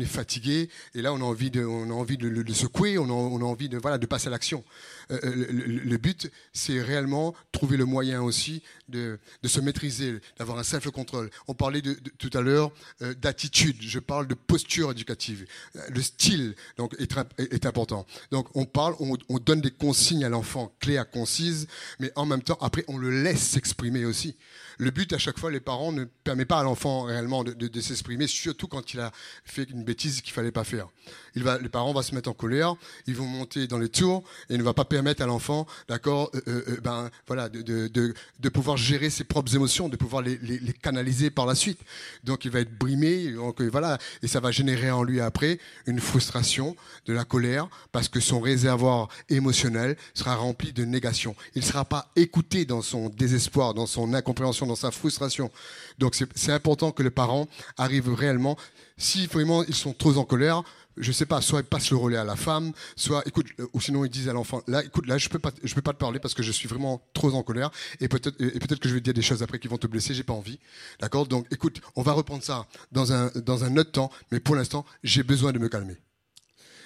est 0.00 0.04
fatigué 0.04 0.68
et 0.94 1.02
là 1.02 1.12
on 1.12 1.16
a 1.16 1.24
envie 1.24 1.50
de, 1.50 1.64
on 1.64 1.90
a 1.90 1.92
envie 1.92 2.16
de 2.16 2.28
le 2.28 2.54
secouer, 2.54 2.98
on 2.98 3.08
a, 3.08 3.44
envie 3.44 3.68
de 3.68 3.78
voilà 3.78 3.98
de 3.98 4.06
passer 4.06 4.28
à 4.28 4.30
l'action. 4.30 4.64
Euh, 5.10 5.18
euh, 5.24 5.46
le, 5.84 5.96
but 5.98 6.30
c'est 6.52 6.80
réellement 6.80 7.34
trouver 7.52 7.76
le 7.76 7.84
moyen 7.84 8.22
aussi 8.22 8.62
de, 8.88 9.18
se 9.44 9.60
maîtriser, 9.60 10.20
d'avoir 10.38 10.58
un 10.58 10.64
self-control. 10.64 11.30
On 11.48 11.54
parlait 11.54 11.82
tout 11.82 12.30
à 12.32 12.40
l'heure 12.40 12.72
d'attitude, 13.00 13.76
je 13.80 13.98
parle 13.98 14.26
de 14.26 14.34
posture 14.34 14.90
éducative. 14.90 15.46
Le 15.90 16.02
style 16.02 16.54
donc 16.76 16.94
est 16.98 17.66
important. 17.66 18.06
Donc 18.30 18.48
on 18.54 18.64
parle, 18.64 18.94
on 19.00 19.38
donne 19.38 19.60
des 19.60 19.70
consignes 19.70 20.24
à 20.24 20.28
l'enfant 20.28 20.71
clair, 20.80 21.08
concise, 21.10 21.66
mais 21.98 22.12
en 22.16 22.26
même 22.26 22.42
temps, 22.42 22.58
après, 22.60 22.84
on 22.88 22.98
le 22.98 23.22
laisse 23.22 23.42
s'exprimer 23.42 24.04
aussi. 24.04 24.36
Le 24.78 24.90
but, 24.90 25.12
à 25.12 25.18
chaque 25.18 25.38
fois, 25.38 25.50
les 25.50 25.60
parents 25.60 25.92
ne 25.92 26.04
permettent 26.04 26.48
pas 26.48 26.60
à 26.60 26.62
l'enfant 26.62 27.02
réellement 27.02 27.44
de, 27.44 27.80
s'exprimer, 27.80 28.26
surtout 28.26 28.68
quand 28.68 28.94
il 28.94 29.00
a 29.00 29.12
fait 29.44 29.68
une 29.70 29.84
bêtise 29.84 30.20
qu'il 30.22 30.32
fallait 30.32 30.52
pas 30.52 30.64
faire. 30.64 30.88
Il 31.34 31.42
va, 31.42 31.58
les 31.58 31.68
parents 31.68 31.92
vont 31.92 32.02
se 32.02 32.14
mettre 32.14 32.30
en 32.30 32.34
colère, 32.34 32.74
ils 33.06 33.14
vont 33.14 33.26
monter 33.26 33.66
dans 33.66 33.78
les 33.78 33.88
tours 33.88 34.22
et 34.50 34.56
ne 34.56 34.62
va 34.62 34.74
pas 34.74 34.84
permettre 34.84 35.22
à 35.22 35.26
l'enfant, 35.26 35.66
d'accord, 35.88 36.30
euh, 36.34 36.40
euh, 36.48 36.62
euh, 36.68 36.80
ben 36.82 37.10
voilà, 37.26 37.48
de, 37.48 37.62
de, 37.62 38.48
pouvoir 38.48 38.76
gérer 38.76 39.10
ses 39.10 39.24
propres 39.24 39.54
émotions, 39.54 39.88
de 39.88 39.96
pouvoir 39.96 40.22
les, 40.22 40.38
les, 40.38 40.72
canaliser 40.72 41.30
par 41.30 41.46
la 41.46 41.54
suite. 41.54 41.80
Donc 42.24 42.44
il 42.44 42.50
va 42.50 42.60
être 42.60 42.76
brimé, 42.76 43.32
donc 43.32 43.62
voilà, 43.62 43.98
et 44.22 44.28
ça 44.28 44.40
va 44.40 44.50
générer 44.50 44.90
en 44.90 45.02
lui 45.02 45.20
après 45.20 45.58
une 45.86 46.00
frustration, 46.00 46.76
de 47.06 47.12
la 47.12 47.24
colère, 47.24 47.68
parce 47.90 48.08
que 48.08 48.20
son 48.20 48.40
réservoir 48.40 49.08
émotionnel 49.28 49.96
sera 50.14 50.36
rempli 50.36 50.51
de 50.52 50.84
négation. 50.84 51.34
Il 51.54 51.62
ne 51.62 51.66
sera 51.66 51.84
pas 51.84 52.10
écouté 52.16 52.64
dans 52.64 52.82
son 52.82 53.08
désespoir, 53.08 53.74
dans 53.74 53.86
son 53.86 54.14
incompréhension 54.14 54.66
dans 54.66 54.76
sa 54.76 54.90
frustration. 54.90 55.50
Donc 55.98 56.16
c'est 56.34 56.52
important 56.52 56.92
que 56.92 57.02
les 57.02 57.10
parents 57.10 57.48
arrivent 57.76 58.12
réellement, 58.12 58.56
si 58.96 59.26
vraiment 59.26 59.64
ils 59.64 59.74
sont 59.74 59.92
trop 59.92 60.16
en 60.16 60.24
colère, 60.24 60.62
je 60.96 61.10
sais 61.12 61.26
pas, 61.26 61.40
soit 61.40 61.60
ils 61.60 61.66
passent 61.66 61.90
le 61.90 61.96
relais 61.96 62.16
à 62.16 62.24
la 62.24 62.36
femme, 62.36 62.72
soit 62.96 63.22
écoute, 63.26 63.46
euh, 63.60 63.66
ou 63.72 63.80
sinon 63.80 64.04
ils 64.04 64.10
disent 64.10 64.28
à 64.28 64.32
l'enfant, 64.32 64.62
là, 64.66 64.84
écoute, 64.84 65.06
là, 65.06 65.18
je 65.18 65.28
peux 65.28 65.38
peux 65.38 65.82
pas 65.82 65.92
te 65.92 65.98
parler 65.98 66.18
parce 66.18 66.34
que 66.34 66.42
je 66.42 66.52
suis 66.52 66.68
vraiment 66.68 67.02
trop 67.14 67.32
en 67.32 67.42
colère 67.42 67.70
et 68.00 68.08
peut-être, 68.08 68.36
peut-être 68.36 68.78
que 68.78 68.88
je 68.88 68.94
vais 68.94 69.00
te 69.00 69.04
dire 69.04 69.14
des 69.14 69.22
choses 69.22 69.42
après 69.42 69.58
qui 69.58 69.68
vont 69.68 69.78
te 69.78 69.86
blesser, 69.86 70.14
j'ai 70.14 70.22
pas 70.22 70.34
envie, 70.34 70.58
d'accord? 71.00 71.26
Donc, 71.26 71.46
écoute, 71.50 71.80
on 71.96 72.02
va 72.02 72.12
reprendre 72.12 72.42
ça 72.42 72.66
dans 72.92 73.12
un 73.12 73.30
dans 73.36 73.64
un 73.64 73.76
autre 73.76 73.92
temps, 73.92 74.10
mais 74.30 74.40
pour 74.40 74.54
l'instant, 74.54 74.84
j'ai 75.02 75.22
besoin 75.22 75.52
de 75.52 75.58
me 75.58 75.68
calmer. 75.68 75.96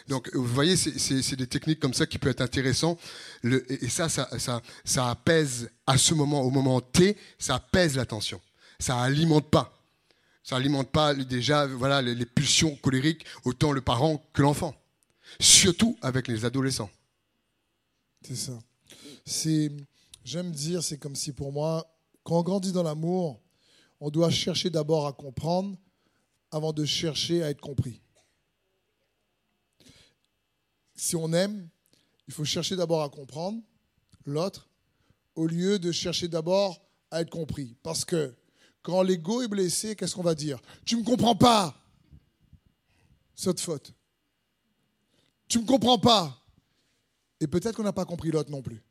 Donc, 0.08 0.30
vous 0.34 0.46
voyez, 0.46 0.76
c'est 0.76 1.36
des 1.36 1.46
techniques 1.46 1.80
comme 1.80 1.94
ça 1.94 2.06
qui 2.06 2.18
peuvent 2.18 2.30
être 2.30 2.40
intéressantes. 2.40 3.00
et 3.44 3.88
ça, 3.88 4.08
ça, 4.08 4.28
ça, 4.84 5.10
apaise 5.10 5.70
à 5.86 5.98
ce 5.98 6.14
moment, 6.14 6.42
au 6.42 6.50
moment 6.50 6.80
T, 6.80 7.16
ça 7.38 7.56
apaise 7.56 7.96
la 7.96 8.06
tension. 8.06 8.40
Ça 8.78 9.00
alimente 9.00 9.50
pas. 9.50 9.72
Ça 10.44 10.56
alimente 10.56 10.90
pas 10.90 11.12
déjà 11.12 11.66
voilà, 11.66 12.02
les, 12.02 12.14
les 12.14 12.26
pulsions 12.26 12.76
colériques, 12.76 13.24
autant 13.44 13.72
le 13.72 13.80
parent 13.80 14.24
que 14.32 14.42
l'enfant. 14.42 14.76
Surtout 15.40 15.98
avec 16.02 16.28
les 16.28 16.44
adolescents. 16.44 16.90
C'est 18.22 18.36
ça. 18.36 18.58
J'aime 20.24 20.50
dire, 20.52 20.82
c'est 20.82 20.98
comme 20.98 21.16
si 21.16 21.32
pour 21.32 21.52
moi, 21.52 21.86
quand 22.22 22.38
on 22.38 22.42
grandit 22.42 22.72
dans 22.72 22.82
l'amour, 22.82 23.40
on 24.00 24.10
doit 24.10 24.30
chercher 24.30 24.70
d'abord 24.70 25.06
à 25.06 25.12
comprendre 25.12 25.76
avant 26.52 26.72
de 26.72 26.84
chercher 26.84 27.42
à 27.42 27.50
être 27.50 27.60
compris 27.60 28.00
si 30.96 31.14
on 31.14 31.32
aime, 31.32 31.68
il 32.26 32.34
faut 32.34 32.44
chercher 32.44 32.74
d'abord 32.74 33.02
à 33.02 33.08
comprendre 33.08 33.62
l'autre 34.24 34.68
au 35.34 35.46
lieu 35.46 35.78
de 35.78 35.92
chercher 35.92 36.26
d'abord 36.26 36.82
à 37.10 37.20
être 37.20 37.30
compris. 37.30 37.76
Parce 37.82 38.04
que 38.04 38.34
quand 38.82 39.02
l'ego 39.02 39.42
est 39.42 39.48
blessé, 39.48 39.94
qu'est-ce 39.94 40.14
qu'on 40.14 40.22
va 40.22 40.34
dire? 40.34 40.60
Tu 40.84 40.96
ne 40.96 41.00
me 41.00 41.04
comprends 41.04 41.36
pas. 41.36 41.76
C'est 43.34 43.46
votre 43.46 43.62
faute. 43.62 43.92
Tu 45.48 45.58
ne 45.58 45.62
me 45.62 45.68
comprends 45.68 45.98
pas. 45.98 46.42
Et 47.40 47.46
peut-être 47.46 47.76
qu'on 47.76 47.82
n'a 47.82 47.92
pas 47.92 48.06
compris 48.06 48.30
l'autre 48.30 48.50
non 48.50 48.62
plus. 48.62 48.82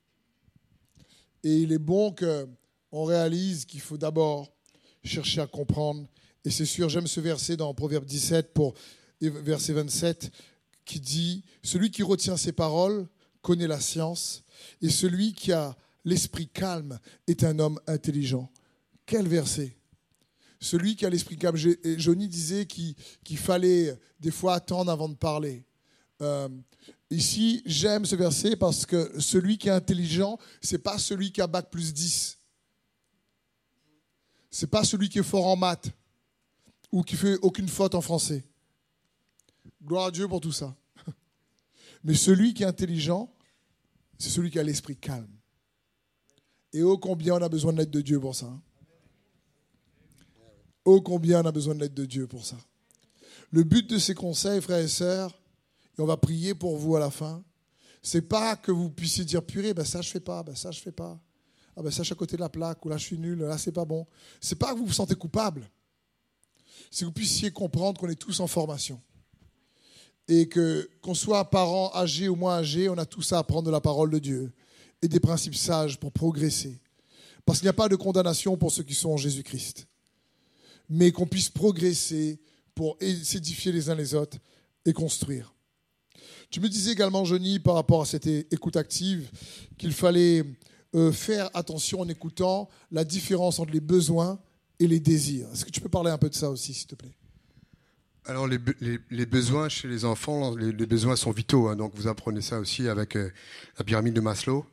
Et 1.44 1.58
il 1.58 1.72
est 1.72 1.80
bon 1.80 2.14
qu'on 2.14 3.04
réalise 3.04 3.66
qu'il 3.66 3.82
faut 3.82 3.98
d'abord 3.98 4.52
chercher 5.04 5.42
à 5.42 5.48
comprendre. 5.48 6.08
Et 6.44 6.52
c'est 6.52 6.66
sûr, 6.66 6.90
j'aime 6.90 7.08
ce 7.08 7.20
verset 7.20 7.58
dans 7.58 7.74
Proverbe 7.74 8.06
17 8.06 8.54
pour 8.54 8.76
verset 9.20 9.74
27 9.74 10.32
qui 10.86 11.00
dit, 11.00 11.44
celui 11.64 11.92
qui 11.92 12.04
retient 12.04 12.38
ses 12.38 12.52
paroles 12.52 13.08
connaît 13.42 13.68
la 13.68 13.80
science, 13.80 14.44
et 14.82 14.90
celui 14.90 15.34
qui 15.34 15.52
a 15.52 15.76
l'esprit 16.04 16.48
calme 16.48 17.00
est 17.28 17.44
un 17.44 17.60
homme 17.60 17.80
intelligent. 17.88 18.50
Quel 19.06 19.28
verset 19.28 19.76
celui 20.66 20.96
qui 20.96 21.06
a 21.06 21.10
l'esprit 21.10 21.38
calme. 21.38 21.58
Johnny 21.98 22.28
disait 22.28 22.66
qu'il 22.66 23.38
fallait 23.38 23.98
des 24.20 24.32
fois 24.32 24.56
attendre 24.56 24.92
avant 24.92 25.10
de 25.10 25.16
parler. 25.16 25.64
Euh, 26.22 26.50
ici, 27.10 27.62
j'aime 27.66 28.06
ce 28.06 28.16
verset 28.16 28.56
parce 28.56 28.86
que 28.86 29.20
celui 29.20 29.58
qui 29.58 29.68
est 29.68 29.72
intelligent, 29.72 30.38
c'est 30.62 30.80
pas 30.80 30.98
celui 30.98 31.32
qui 31.32 31.42
a 31.42 31.48
bac 31.48 31.70
plus 31.70 31.94
10. 31.94 32.38
C'est 34.50 34.68
pas 34.68 34.84
celui 34.84 35.10
qui 35.10 35.20
est 35.20 35.24
fort 35.24 35.46
en 35.48 35.56
maths 35.56 35.92
ou 36.92 37.04
qui 37.04 37.16
fait 37.16 37.38
aucune 37.42 37.68
faute 37.68 37.94
en 37.94 38.02
français. 38.02 38.44
Gloire 39.86 40.06
à 40.06 40.12
Dieu 40.12 40.28
pour 40.28 40.42
tout 40.42 40.52
ça. 40.52 40.76
Mais 42.04 42.16
celui 42.16 42.54
qui 42.54 42.64
est 42.64 42.68
intelligent, 42.68 43.32
c'est 44.18 44.30
celui 44.30 44.50
qui 44.50 44.60
a 44.60 44.64
l'esprit 44.64 44.98
calme. 44.98 45.30
Et 46.74 46.82
oh 46.84 46.98
combien 46.98 47.36
on 47.36 47.42
a 47.42 47.50
besoin 47.50 47.72
de 47.72 47.78
l'aide 47.78 47.92
de 47.92 48.02
Dieu 48.02 48.20
pour 48.20 48.36
ça. 48.36 48.48
Hein? 48.48 48.62
Oh 50.84 51.02
combien 51.02 51.42
on 51.42 51.46
a 51.46 51.52
besoin 51.52 51.76
de 51.76 51.80
l'aide 51.80 51.94
de 51.94 52.06
Dieu 52.06 52.28
pour 52.28 52.46
ça. 52.46 52.58
Le 53.52 53.64
but 53.64 53.90
de 53.90 53.98
ces 53.98 54.16
conseils, 54.16 54.62
frères 54.62 54.80
et 54.80 54.88
sœurs, 54.88 55.40
et 55.98 56.02
on 56.02 56.06
va 56.06 56.18
prier 56.18 56.54
pour 56.54 56.78
vous 56.78 56.96
à 56.96 57.00
la 57.00 57.10
fin, 57.10 57.44
c'est 58.02 58.22
pas 58.22 58.56
que 58.56 58.72
vous 58.72 58.90
puissiez 58.90 59.24
dire 59.24 59.44
purée, 59.44 59.74
ben 59.74 59.86
ça 59.86 60.02
je 60.02 60.10
fais 60.10 60.20
pas, 60.20 60.44
ben 60.44 60.56
ça 60.56 60.72
je 60.72 60.80
fais 60.80 60.92
pas. 60.92 61.20
Ah 61.76 61.82
ben 61.82 61.92
ça 61.92 62.04
je 62.04 62.08
suis 62.08 62.14
à 62.14 62.18
côté 62.18 62.36
de 62.36 62.42
la 62.42 62.50
plaque, 62.50 62.86
ou 62.86 62.90
là 62.90 62.98
je 62.98 63.06
suis 63.06 63.18
nul, 63.18 63.40
là 63.40 63.58
c'est 63.58 63.72
pas 63.72 63.86
bon. 63.86 64.06
C'est 64.42 64.56
pas 64.56 64.74
que 64.74 64.80
vous 64.80 64.88
vous 64.88 64.94
sentez 64.94 65.16
coupable. 65.16 65.70
C'est 66.92 67.02
que 67.02 67.06
vous 67.06 67.14
puissiez 67.14 67.52
comprendre 67.52 68.00
qu'on 68.00 68.10
est 68.10 68.16
tous 68.20 68.40
en 68.40 68.48
formation. 68.48 69.02
Et 70.28 70.48
que 70.48 70.90
qu'on 71.02 71.14
soit 71.14 71.50
parents 71.52 71.92
âgés 71.94 72.30
ou 72.30 72.36
moins 72.36 72.58
âgés, 72.58 72.90
on 72.90 72.98
a 72.98 73.06
tous 73.06 73.32
à 73.34 73.40
apprendre 73.40 73.68
de 73.68 73.72
la 73.72 73.82
parole 73.82 74.10
de 74.10 74.20
Dieu 74.20 74.52
et 75.02 75.08
des 75.08 75.20
principes 75.20 75.56
sages 75.56 76.00
pour 76.00 76.12
progresser. 76.12 76.80
Parce 77.46 77.60
qu'il 77.60 77.68
n'y 77.68 77.72
a 77.72 77.74
pas 77.74 77.90
de 77.90 77.96
condamnation 77.96 78.58
pour 78.58 78.72
ceux 78.72 78.84
qui 78.84 78.96
sont 78.96 79.12
en 79.12 79.18
Jésus-Christ 79.18 79.88
mais 80.90 81.12
qu'on 81.12 81.26
puisse 81.26 81.50
progresser 81.50 82.40
pour 82.74 82.98
s'édifier 83.24 83.72
les 83.72 83.90
uns 83.90 83.96
les 83.96 84.14
autres 84.14 84.38
et 84.86 84.94
construire. 84.94 85.54
Tu 86.50 86.60
me 86.60 86.70
disais 86.70 86.92
également, 86.92 87.26
Johnny, 87.26 87.60
par 87.60 87.76
rapport 87.76 88.02
à 88.02 88.06
cette 88.06 88.28
écoute 88.28 88.76
active, 88.76 89.30
qu'il 89.78 89.94
fallait 89.94 90.44
euh, 90.94 91.12
faire 91.12 91.50
attention 91.54 92.02
en 92.02 92.08
écoutant 92.08 92.70
la 92.92 93.04
différence 93.04 93.60
entre 93.60 93.72
les 93.72 93.80
besoins 93.80 94.40
et 94.80 94.88
les 94.88 95.00
désirs. 95.00 95.48
Est-ce 95.52 95.66
que 95.66 95.72
tu 95.72 95.82
peux 95.82 95.90
parler 95.90 96.12
un 96.12 96.18
peu 96.18 96.30
de 96.30 96.36
ça 96.36 96.50
aussi, 96.50 96.74
s'il 96.74 96.88
te 96.88 96.96
plaît? 96.96 97.16
Alors 98.28 98.48
les, 98.48 99.26
besoins 99.26 99.70
chez 99.70 99.88
les 99.88 100.06
enfants, 100.06 100.56
les, 100.56 100.72
besoins 100.86 101.16
sont 101.16 101.32
vitaux. 101.32 101.68
Hein. 101.68 101.76
donc 101.76 101.94
vous 101.96 102.08
apprenez 102.08 102.42
ça 102.42 102.60
aussi 102.60 102.88
avec 102.88 103.16
euh, 103.16 103.30
la 103.78 103.86
pyramide 103.86 104.14
de 104.14 104.22
Maslow. 104.22 104.66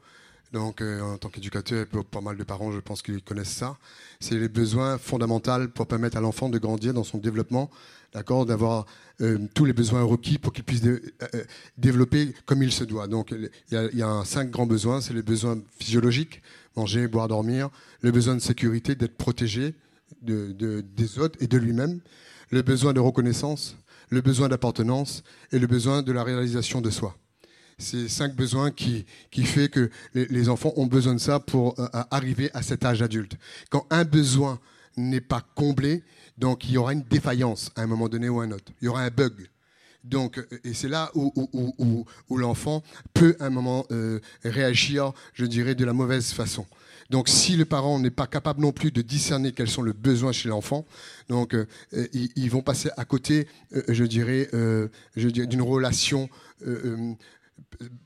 Donc, 0.52 0.82
euh, 0.82 1.00
en 1.00 1.16
tant 1.16 1.30
qu'éducateur, 1.30 1.86
pas 1.86 2.20
mal 2.20 2.36
de 2.36 2.44
parents, 2.44 2.72
je 2.72 2.80
pense 2.80 3.00
qu'ils 3.00 3.22
connaissent 3.22 3.48
ça. 3.48 3.78
C'est 4.20 4.38
les 4.38 4.50
besoins 4.50 4.98
fondamentaux 4.98 5.68
pour 5.74 5.86
permettre 5.86 6.18
à 6.18 6.20
l'enfant 6.20 6.50
de 6.50 6.58
grandir 6.58 6.92
dans 6.92 7.04
son 7.04 7.16
développement, 7.16 7.70
d'accord, 8.12 8.44
d'avoir 8.44 8.84
euh, 9.22 9.38
tous 9.54 9.64
les 9.64 9.72
besoins 9.72 10.02
requis 10.02 10.36
pour 10.36 10.52
qu'il 10.52 10.64
puisse 10.64 10.82
développer 11.78 12.34
comme 12.44 12.62
il 12.62 12.70
se 12.70 12.84
doit. 12.84 13.06
Donc, 13.06 13.34
il 13.70 13.98
y 13.98 14.02
a, 14.02 14.24
cinq 14.26 14.50
grands 14.50 14.66
besoins. 14.66 15.00
C'est 15.00 15.14
les 15.14 15.22
besoins 15.22 15.58
physiologiques, 15.78 16.42
manger, 16.76 17.08
boire, 17.08 17.28
dormir, 17.28 17.70
le 18.02 18.10
besoin 18.10 18.34
de 18.34 18.40
sécurité, 18.40 18.94
d'être 18.94 19.16
protégé 19.16 19.74
de, 20.20 20.52
de, 20.52 20.82
des 20.82 21.18
autres 21.18 21.38
et 21.40 21.46
de 21.46 21.56
lui-même, 21.56 22.00
le 22.52 22.62
besoin 22.62 22.92
de 22.92 23.00
reconnaissance, 23.00 23.76
le 24.10 24.20
besoin 24.20 24.48
d'appartenance 24.48 25.24
et 25.50 25.58
le 25.58 25.66
besoin 25.66 26.02
de 26.02 26.12
la 26.12 26.22
réalisation 26.22 26.80
de 26.80 26.90
soi 26.90 27.16
ces 27.78 28.08
cinq 28.08 28.34
besoins 28.34 28.70
qui, 28.70 29.04
qui 29.30 29.44
fait 29.44 29.68
que 29.68 29.90
les, 30.14 30.48
enfants 30.48 30.72
ont 30.76 30.86
besoin 30.86 31.14
de 31.14 31.20
ça 31.20 31.40
pour 31.40 31.78
euh, 31.78 31.88
arriver 32.10 32.50
à 32.54 32.62
cet 32.62 32.84
âge 32.84 33.02
adulte. 33.02 33.36
Quand 33.70 33.86
un 33.90 34.04
besoin 34.04 34.60
n'est 34.96 35.20
pas 35.20 35.42
comblé, 35.54 36.02
donc 36.38 36.64
il 36.64 36.72
y 36.72 36.78
aura 36.78 36.92
une 36.92 37.02
défaillance 37.02 37.70
à 37.76 37.82
un 37.82 37.86
moment 37.86 38.08
donné 38.08 38.28
ou 38.28 38.40
à 38.40 38.44
un 38.44 38.52
autre. 38.52 38.72
Il 38.80 38.86
y 38.86 38.88
aura 38.88 39.02
un 39.02 39.10
bug. 39.10 39.48
Donc, 40.04 40.38
euh, 40.38 40.46
et 40.64 40.74
c'est 40.74 40.88
là 40.88 41.10
où, 41.14 41.32
où, 41.34 41.74
où, 41.78 42.04
où 42.28 42.36
l'enfant 42.36 42.82
peut 43.14 43.36
à 43.40 43.46
un 43.46 43.50
moment 43.50 43.86
euh, 43.90 44.20
réagir, 44.44 45.12
je 45.34 45.46
dirais, 45.46 45.74
de 45.74 45.84
la 45.84 45.92
mauvaise 45.92 46.32
façon. 46.32 46.66
Donc, 47.12 47.28
si 47.28 47.56
le 47.56 47.64
parent 47.64 48.00
n'est 48.00 48.10
pas 48.10 48.26
capable 48.26 48.60
non 48.60 48.72
plus 48.72 48.90
de 48.90 49.02
discerner 49.02 49.52
quels 49.52 49.70
sont 49.70 49.84
les 49.84 49.92
besoins 49.92 50.32
chez 50.32 50.48
l'enfant, 50.48 50.84
donc 51.28 51.54
ils, 51.92 52.30
ils, 52.34 52.50
vont 52.50 52.62
passer 52.62 52.90
à 52.96 53.04
côté, 53.04 53.46
je 53.88 54.04
dirais, 54.04 54.48
je 54.52 55.28
dirais 55.28 55.46
d'une 55.46 55.62
relation 55.62 56.28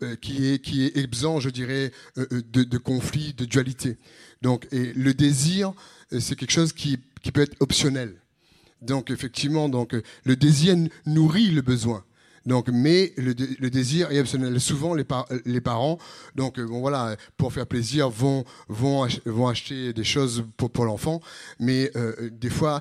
euh, 0.02 0.16
qui 0.16 0.46
est, 0.46 0.58
qui 0.58 0.90
exempt, 0.94 1.40
je 1.40 1.50
dirais, 1.50 1.92
euh, 2.18 2.26
euh, 2.32 2.42
de, 2.42 2.78
conflits, 2.78 3.34
de 3.34 3.44
dualité. 3.44 3.96
Donc, 4.42 4.66
et 4.72 4.92
le 4.92 5.14
désir, 5.14 5.72
c'est 6.10 6.36
quelque 6.36 6.52
chose 6.52 6.72
qui, 6.72 6.98
peut 7.32 7.40
être 7.40 7.56
optionnel. 7.60 8.14
Donc, 8.82 9.10
effectivement, 9.10 9.70
le 10.24 10.36
désir 10.36 10.76
nourrit 11.06 11.50
le 11.50 11.62
besoin. 11.62 12.04
Donc, 12.46 12.68
mais 12.68 13.12
le, 13.16 13.34
désir 13.70 14.10
est 14.12 14.20
optionnel. 14.20 14.58
Souvent, 14.60 14.94
les, 14.94 15.04
parents, 15.60 15.98
donc 16.34 16.60
bon 16.60 16.80
voilà, 16.80 17.16
pour 17.36 17.52
faire 17.52 17.66
plaisir, 17.66 18.08
vont 18.08 18.44
vont 18.68 19.06
vont 19.24 19.48
acheter 19.48 19.92
des 19.92 20.04
choses 20.04 20.44
pour 20.56 20.84
l'enfant, 20.84 21.20
mais 21.58 21.90
euh, 21.96 22.30
des 22.30 22.50
fois, 22.50 22.80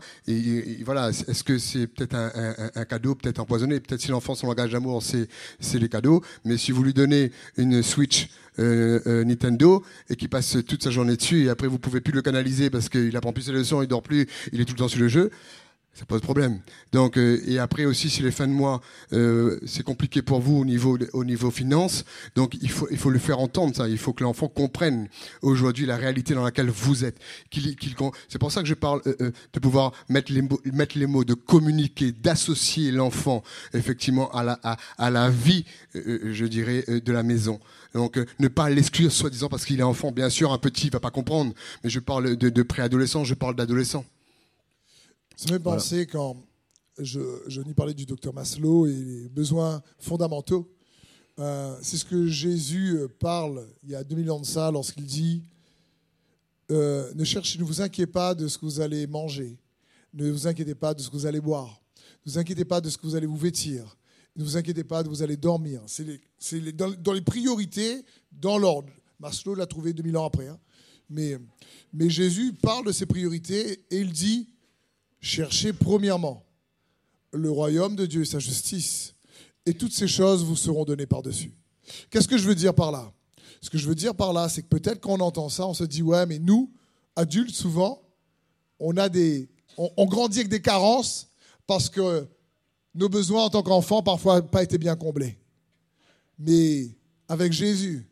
voilà, 0.84 1.10
est-ce 1.10 1.44
que 1.44 1.58
c'est 1.58 1.88
peut-être 1.88 2.16
un, 2.16 2.86
cadeau, 2.86 3.16
peut-être 3.16 3.40
empoisonné, 3.40 3.80
peut-être 3.80 4.02
si 4.02 4.10
l'enfant 4.10 4.36
son 4.36 4.48
langage 4.48 4.72
d'amour 4.72 5.02
c'est 5.02 5.28
c'est 5.60 5.80
les 5.80 5.90
cadeaux, 5.90 6.22
mais 6.44 6.58
si 6.58 6.72
vous 6.72 6.84
lui 6.84 6.94
donnez 6.94 7.32
une 7.58 7.82
Switch 7.82 8.30
euh, 8.60 9.00
euh, 9.08 9.24
Nintendo 9.26 9.84
et 10.10 10.16
qui 10.16 10.28
passe 10.28 10.58
toute 10.66 10.84
sa 10.84 10.90
journée 10.90 11.18
dessus 11.18 11.46
et 11.46 11.50
après 11.50 11.68
vous 11.68 11.80
pouvez 11.80 12.00
plus 12.00 12.14
le 12.14 12.22
canaliser 12.22 12.70
parce 12.70 12.88
qu'il 12.88 13.16
apprend 13.18 13.34
plus 13.34 13.44
ses 13.44 13.52
leçons, 13.52 13.82
il 13.82 13.88
dort 13.88 14.02
plus, 14.02 14.28
il 14.54 14.62
est 14.62 14.66
tout 14.66 14.74
le 14.74 14.80
temps 14.80 14.88
sur 14.88 15.00
le 15.00 15.08
jeu 15.08 15.32
ça 15.96 16.06
pose 16.06 16.20
problème. 16.20 16.60
Donc 16.92 17.18
euh, 17.18 17.42
et 17.48 17.58
après 17.58 17.86
aussi 17.86 18.10
si 18.10 18.22
les 18.22 18.32
fins 18.32 18.48
de 18.48 18.52
mois 18.52 18.82
euh, 19.14 19.60
c'est 19.66 19.84
compliqué 19.84 20.22
pour 20.22 20.42
vous 20.42 20.58
au 20.58 20.66
niveau 20.66 20.98
au 21.14 21.24
niveau 21.24 21.52
finance, 21.52 22.04
donc 22.36 22.58
il 22.62 22.70
faut 22.70 22.88
il 22.92 22.98
faut 22.98 23.10
le 23.10 23.20
faire 23.20 23.40
entendre 23.40 23.74
ça. 23.74 23.88
Il 23.88 23.98
faut 23.98 24.12
que 24.12 24.24
l'enfant 24.24 24.50
comprenne 24.50 25.08
aujourd'hui 25.42 25.86
la 25.86 25.96
réalité 25.96 26.34
dans 26.34 26.44
laquelle 26.44 26.70
vous 26.70 27.06
êtes. 27.06 27.18
Qu'il, 27.50 27.76
qu'il 27.78 27.96
c'est 28.28 28.40
pour 28.40 28.52
ça 28.52 28.62
que 28.62 28.68
je 28.68 28.74
parle 28.74 29.02
euh, 29.08 29.32
de 29.54 29.60
pouvoir 29.60 29.94
mettre 30.10 30.34
les 30.34 30.42
mots 30.42 30.60
mettre 30.66 30.98
les 30.98 31.08
mots, 31.08 31.24
de 31.24 31.34
communiquer, 31.34 32.12
d'associer 32.12 32.92
l'enfant 32.92 33.42
effectivement 33.74 34.30
à 34.32 34.44
la 34.44 34.60
à, 34.64 34.78
à 34.98 35.10
la 35.10 35.30
vie, 35.30 35.64
je 35.94 36.46
dirais 36.46 36.84
de 36.88 37.12
la 37.14 37.24
maison. 37.24 37.60
Donc 37.94 38.20
ne 38.40 38.50
pas 38.50 38.70
l'exclure 38.70 39.12
soi-disant 39.12 39.48
parce 39.48 39.64
qu'il 39.64 39.80
est 39.80 39.84
enfant. 39.84 40.12
Bien 40.12 40.30
sûr, 40.30 40.52
un 40.52 40.58
petit 40.58 40.90
va 40.90 41.00
pas 41.00 41.12
comprendre, 41.12 41.54
mais 41.84 41.90
je 41.90 42.02
parle 42.02 42.36
de, 42.36 42.50
de 42.50 42.64
préadolescent, 42.64 43.24
je 43.24 43.34
parle 43.34 43.56
d'adolescent. 43.56 44.04
Ça 45.38 45.48
me 45.48 45.58
fait 45.58 45.64
penser 45.64 46.08
quand 46.08 46.38
je, 46.98 47.20
je 47.48 47.62
n'y 47.62 47.74
parlais 47.74 47.94
du 47.94 48.06
docteur 48.06 48.34
Maslow 48.34 48.88
et 48.88 48.94
les 48.94 49.28
besoins 49.28 49.82
fondamentaux. 50.00 50.72
Euh, 51.40 51.78
c'est 51.82 51.98
ce 51.98 52.06
que 52.06 52.28
Jésus 52.28 52.98
parle 53.20 53.68
il 53.84 53.90
y 53.90 53.96
a 53.96 54.04
2000 54.06 54.32
ans 54.32 54.40
de 54.40 54.46
ça 54.46 54.72
lorsqu'il 54.72 55.06
dit 55.06 55.44
euh, 56.72 57.12
ne, 57.16 57.26
cherchez, 57.26 57.60
ne 57.60 57.66
vous 57.66 57.82
inquiétez 57.82 58.10
pas 58.10 58.34
de 58.34 58.48
ce 58.48 58.58
que 58.58 58.64
vous 58.66 58.80
allez 58.80 59.06
manger, 59.08 59.60
ne 60.14 60.32
vous 60.32 60.48
inquiétez 60.48 60.74
pas 60.74 60.94
de 60.94 61.02
ce 61.02 61.10
que 61.10 61.18
vous 61.18 61.26
allez 61.26 61.42
boire, 61.42 61.82
ne 62.26 62.32
vous 62.32 62.38
inquiétez 62.40 62.64
pas 62.64 62.80
de 62.80 62.90
ce 62.90 62.98
que 62.98 63.06
vous 63.06 63.16
allez 63.16 63.28
vous 63.28 63.36
vêtir, 63.36 63.98
ne 64.38 64.44
vous 64.44 64.56
inquiétez 64.56 64.86
pas 64.86 65.04
de 65.04 65.08
ce 65.08 65.12
que 65.12 65.18
vous 65.18 65.24
allez 65.24 65.38
dormir. 65.38 65.82
C'est 65.86 66.60
les, 66.60 66.72
dans, 66.72 66.92
dans, 66.92 67.14
les 67.14 67.22
priorités, 67.22 68.04
dans 68.32 68.58
l'ordre. 68.58 68.92
Maslow 69.20 69.54
l'a 69.54 69.66
trouvé 69.66 69.92
2000 69.92 70.18
ans 70.18 70.26
après. 70.26 70.48
Hein. 70.48 70.60
Mais, 71.10 71.38
mais 71.92 72.10
Jésus 72.10 72.54
parle 72.54 72.86
de 72.86 72.92
ses 72.94 73.06
priorités 73.06 73.84
et 73.92 74.00
il 74.00 74.14
dit 74.14 74.48
Cherchez 75.26 75.74
premièrement 75.74 76.46
le 77.34 77.50
royaume 77.50 77.96
de 77.96 78.06
Dieu 78.06 78.22
et 78.22 78.26
sa 78.26 78.38
justice, 78.38 79.16
et 79.66 79.74
toutes 79.74 79.92
ces 79.92 80.08
choses 80.08 80.44
vous 80.44 80.56
seront 80.56 80.86
données 80.86 81.08
par-dessus. 81.08 81.52
Qu'est-ce 82.12 82.28
que 82.28 82.38
je 82.38 82.48
veux 82.48 82.54
dire 82.54 82.76
par 82.76 82.92
là? 82.92 83.12
Ce 83.60 83.72
que 83.72 83.80
je 83.80 83.88
veux 83.88 83.96
dire 83.96 84.14
par 84.14 84.34
là, 84.34 84.50
c'est 84.50 84.62
que 84.62 84.68
peut-être 84.68 85.02
quand 85.02 85.14
on 85.14 85.22
entend 85.22 85.50
ça, 85.50 85.66
on 85.66 85.74
se 85.74 85.84
dit, 85.84 86.04
ouais, 86.04 86.28
mais 86.28 86.38
nous, 86.38 86.72
adultes, 87.16 87.56
souvent, 87.56 88.04
on, 88.78 88.96
a 88.98 89.10
des, 89.10 89.50
on, 89.78 90.06
grandit 90.06 90.42
avec 90.42 90.50
des 90.50 90.62
carences 90.62 91.28
parce 91.66 91.90
que 91.90 92.28
nos 92.94 93.10
besoins 93.10 93.46
en 93.46 93.50
tant 93.50 93.64
qu'enfants, 93.64 94.04
parfois, 94.04 94.42
n'ont 94.42 94.48
pas 94.48 94.62
été 94.62 94.78
bien 94.78 94.96
comblés. 94.96 95.40
Mais 96.38 96.96
avec 97.28 97.52
Jésus, 97.52 98.08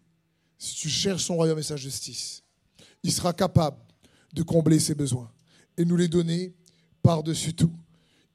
si 0.58 0.73
tu 0.78 0.89
cherches 0.89 1.26
son 1.26 1.36
royaume 1.36 1.60
et 1.60 1.63
sa 1.63 1.78
justice, 1.78 2.41
il 3.04 3.12
sera 3.12 3.34
capable 3.34 3.78
de 4.34 4.41
combler 4.41 4.80
ses 4.80 4.95
besoins 4.95 5.32
et 5.78 5.86
nous 5.86 5.95
les 5.95 6.08
donner 6.08 6.56
par-dessus 7.04 7.54
tout. 7.54 7.72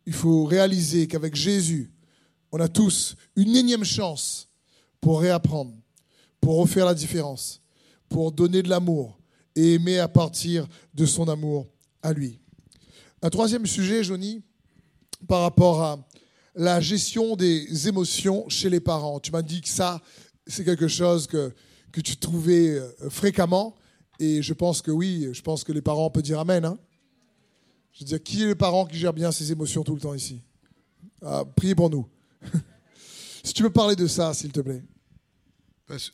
Il 0.06 0.12
faut 0.12 0.44
réaliser 0.44 1.08
qu'avec 1.08 1.34
Jésus, 1.34 1.90
on 2.52 2.60
a 2.60 2.68
tous 2.68 3.16
une 3.34 3.56
énième 3.56 3.84
chance 3.84 4.48
pour 5.00 5.20
réapprendre, 5.20 5.74
pour 6.40 6.58
refaire 6.58 6.86
la 6.86 6.94
différence, 6.94 7.60
pour 8.08 8.30
donner 8.30 8.62
de 8.62 8.68
l'amour 8.68 9.18
et 9.56 9.74
aimer 9.74 9.98
à 9.98 10.08
partir 10.08 10.66
de 10.94 11.04
son 11.04 11.28
amour 11.28 11.66
à 12.02 12.12
lui. 12.12 12.38
Un 13.22 13.30
troisième 13.30 13.66
sujet, 13.66 14.04
Johnny, 14.04 14.42
par 15.26 15.42
rapport 15.42 15.82
à 15.82 15.98
la 16.54 16.80
gestion 16.80 17.36
des 17.36 17.88
émotions 17.88 18.48
chez 18.48 18.70
les 18.70 18.80
parents. 18.80 19.20
Tu 19.20 19.32
m'as 19.32 19.42
dit 19.42 19.60
que 19.60 19.68
ça, 19.68 20.00
c'est 20.46 20.64
quelque 20.64 20.88
chose 20.88 21.26
que, 21.26 21.52
que 21.92 22.00
tu 22.00 22.16
trouvais 22.16 22.70
euh, 22.70 23.10
fréquemment. 23.10 23.74
Et 24.18 24.42
je 24.42 24.54
pense 24.54 24.82
que 24.82 24.90
oui, 24.90 25.28
je 25.32 25.42
pense 25.42 25.64
que 25.64 25.72
les 25.72 25.82
parents 25.82 26.10
peuvent 26.10 26.22
dire 26.22 26.40
Amen. 26.40 26.64
Hein 26.64 26.78
Je 27.98 28.04
veux 28.04 28.08
dire, 28.10 28.22
qui 28.22 28.44
est 28.44 28.46
le 28.46 28.54
parent 28.54 28.86
qui 28.86 28.96
gère 28.96 29.12
bien 29.12 29.32
ses 29.32 29.50
émotions 29.50 29.82
tout 29.82 29.96
le 29.96 30.00
temps 30.00 30.14
ici 30.14 30.40
ah, 31.20 31.42
Priez 31.56 31.74
pour 31.74 31.90
nous. 31.90 32.08
si 33.42 33.52
tu 33.52 33.64
veux 33.64 33.70
parler 33.70 33.96
de 33.96 34.06
ça, 34.06 34.32
s'il 34.34 34.52
te 34.52 34.60
plaît. 34.60 34.84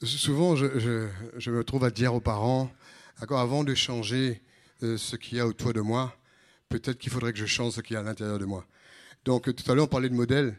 Souvent, 0.03 0.57
je, 0.57 1.11
je, 1.37 1.51
me 1.51 1.63
trouve 1.63 1.85
à 1.85 1.91
dire 1.91 2.15
aux 2.15 2.21
parents, 2.21 2.71
avant 3.29 3.65
de 3.65 3.75
changer 3.75 4.41
euh, 4.83 4.97
ce 4.97 5.17
qu'il 5.17 5.37
y 5.37 5.41
a 5.41 5.47
autour 5.47 5.75
de 5.75 5.83
moi, 5.83 6.17
peut-être 6.71 6.97
qu'il 6.97 7.13
faudrait 7.13 7.35
que 7.35 7.39
je 7.39 7.45
change 7.45 7.75
ce 7.75 7.83
qu'il 7.83 7.95
y 7.95 7.97
a 7.99 8.01
à 8.01 8.03
l'intérieur 8.03 8.39
de 8.39 8.47
moi. 8.47 8.65
Donc, 9.27 9.55
tout 9.55 9.71
à 9.71 9.75
l'heure, 9.75 9.85
on 9.85 9.89
parlait 9.89 10.09
de 10.09 10.15
modèle. 10.15 10.57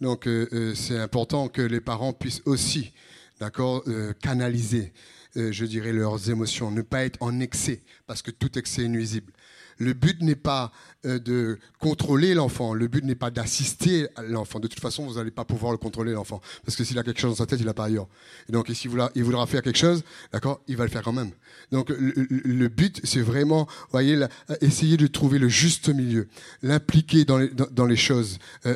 Donc, 0.00 0.28
euh, 0.28 0.48
euh, 0.52 0.74
c'est 0.76 0.98
important 0.98 1.48
que 1.48 1.62
les 1.62 1.80
parents 1.80 2.12
puissent 2.12 2.42
aussi, 2.44 2.92
d'accord, 3.40 3.82
canaliser, 4.22 4.92
je 5.36 5.64
dirais, 5.64 5.92
leurs 5.92 6.30
émotions, 6.30 6.70
ne 6.70 6.82
pas 6.82 7.04
être 7.04 7.18
en 7.20 7.40
excès, 7.40 7.82
parce 8.06 8.22
que 8.22 8.30
tout 8.30 8.58
excès 8.58 8.84
est 8.84 8.88
nuisible. 8.88 9.32
Le 9.78 9.92
but 9.92 10.20
n'est 10.22 10.34
pas 10.34 10.72
euh, 11.06 11.20
de 11.20 11.58
contrôler 11.78 12.34
l'enfant, 12.34 12.74
le 12.74 12.88
but 12.88 13.04
n'est 13.04 13.14
pas 13.14 13.30
d'assister 13.30 14.08
l'enfant. 14.26 14.58
De 14.58 14.66
toute 14.66 14.80
façon, 14.80 15.06
vous 15.06 15.14
n'allez 15.14 15.30
pas 15.30 15.44
pouvoir 15.44 15.70
le 15.70 15.78
contrôler, 15.78 16.12
l'enfant. 16.12 16.40
Parce 16.64 16.76
que 16.76 16.82
s'il 16.82 16.98
a 16.98 17.04
quelque 17.04 17.20
chose 17.20 17.30
dans 17.30 17.44
sa 17.44 17.46
tête, 17.46 17.60
il 17.60 17.66
n'a 17.66 17.74
pas 17.74 17.84
ailleurs. 17.84 18.08
Et 18.48 18.52
donc, 18.52 18.68
s'il 18.74 18.90
voudra, 18.90 19.10
il 19.14 19.22
voudra 19.22 19.46
faire 19.46 19.62
quelque 19.62 19.78
chose, 19.78 20.02
d'accord, 20.32 20.60
il 20.66 20.76
va 20.76 20.84
le 20.84 20.90
faire 20.90 21.02
quand 21.02 21.12
même. 21.12 21.30
Donc, 21.70 21.90
le, 21.90 22.68
but, 22.68 23.00
c'est 23.04 23.20
vraiment, 23.20 23.68
voyez, 23.92 24.26
essayer 24.60 24.96
de 24.96 25.06
trouver 25.06 25.38
le 25.38 25.48
juste 25.48 25.88
milieu, 25.88 26.26
l'impliquer 26.62 27.24
dans 27.24 27.38
les, 27.38 27.48
dans, 27.48 27.86
les 27.86 27.96
choses. 27.96 28.38
Euh, 28.66 28.74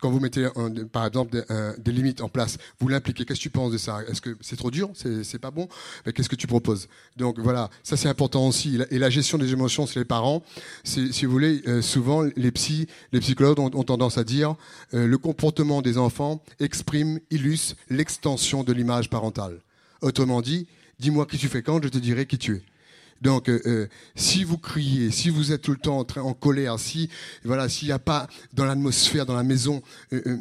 quand 0.00 0.10
vous 0.10 0.20
mettez, 0.20 0.48
par 0.90 1.06
exemple, 1.06 1.44
des, 1.78 1.92
limites 1.92 2.22
en 2.22 2.30
place, 2.30 2.56
vous 2.80 2.88
l'impliquez. 2.88 3.26
Qu'est-ce 3.26 3.40
que 3.40 3.42
tu 3.42 3.50
penses 3.50 3.72
de 3.72 3.78
ça? 3.78 4.02
Est-ce 4.08 4.22
que 4.22 4.36
c'est 4.40 4.56
trop 4.56 4.70
dur? 4.70 4.90
C'est 4.94 5.38
pas 5.38 5.50
bon? 5.50 5.63
Qu'est-ce 6.14 6.28
que 6.28 6.36
tu 6.36 6.46
proposes? 6.46 6.88
Donc, 7.16 7.38
voilà, 7.38 7.70
ça 7.82 7.96
c'est 7.96 8.08
important 8.08 8.46
aussi. 8.46 8.78
Et 8.90 8.98
la 8.98 9.10
gestion 9.10 9.38
des 9.38 9.52
émotions, 9.52 9.86
c'est 9.86 9.98
les 9.98 10.04
parents. 10.04 10.42
Si 10.84 11.24
vous 11.24 11.32
voulez, 11.32 11.62
euh, 11.66 11.82
souvent 11.82 12.22
les 12.22 12.50
psychologues 12.52 13.58
ont, 13.58 13.84
tendance 13.84 14.18
à 14.18 14.24
dire 14.24 14.54
euh, 14.94 15.06
le 15.06 15.18
comportement 15.18 15.82
des 15.82 15.98
enfants 15.98 16.42
exprime, 16.60 17.20
illustre 17.30 17.76
l'extension 17.90 18.64
de 18.64 18.72
l'image 18.72 19.10
parentale. 19.10 19.60
Autrement 20.00 20.40
dit, 20.40 20.66
dis-moi 20.98 21.26
qui 21.26 21.38
tu 21.38 21.48
fais 21.48 21.62
quand, 21.62 21.82
je 21.82 21.88
te 21.88 21.98
dirai 21.98 22.26
qui 22.26 22.38
tu 22.38 22.56
es. 22.56 22.73
Donc, 23.24 23.48
euh, 23.48 23.58
euh, 23.64 23.86
si 24.14 24.44
vous 24.44 24.58
criez, 24.58 25.10
si 25.10 25.30
vous 25.30 25.50
êtes 25.50 25.62
tout 25.62 25.70
le 25.70 25.78
temps 25.78 25.98
en, 25.98 26.04
train, 26.04 26.20
en 26.20 26.34
colère, 26.34 26.78
si 26.78 27.08
voilà, 27.42 27.70
s'il 27.70 27.88
n'y 27.88 27.92
a 27.92 27.98
pas 27.98 28.28
dans 28.52 28.66
l'atmosphère, 28.66 29.24
dans 29.24 29.34
la 29.34 29.42
maison, 29.42 29.82
euh, 30.12 30.38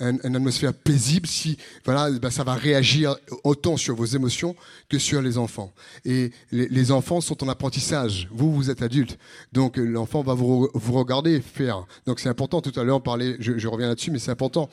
une 0.00 0.34
atmosphère 0.34 0.72
paisible, 0.72 1.26
si 1.26 1.58
voilà, 1.84 2.10
ben, 2.18 2.30
ça 2.30 2.42
va 2.42 2.54
réagir 2.54 3.16
autant 3.44 3.76
sur 3.76 3.94
vos 3.96 4.06
émotions 4.06 4.56
que 4.88 4.98
sur 4.98 5.20
les 5.20 5.36
enfants. 5.36 5.72
Et 6.06 6.32
les, 6.50 6.90
enfants 6.90 7.20
sont 7.20 7.44
en 7.44 7.48
apprentissage. 7.48 8.28
Vous, 8.32 8.50
vous 8.50 8.70
êtes 8.70 8.80
adulte, 8.80 9.18
donc 9.52 9.76
l'enfant 9.76 10.22
va 10.22 10.32
vous, 10.32 10.70
regarder 10.72 11.42
faire. 11.42 11.84
Donc, 12.06 12.18
c'est 12.18 12.30
important. 12.30 12.62
Tout 12.62 12.80
à 12.80 12.82
l'heure, 12.82 12.96
on 12.96 13.00
parlait, 13.00 13.36
je, 13.40 13.58
je 13.58 13.68
reviens 13.68 13.88
là-dessus, 13.88 14.10
mais 14.10 14.18
c'est 14.18 14.30
important 14.30 14.70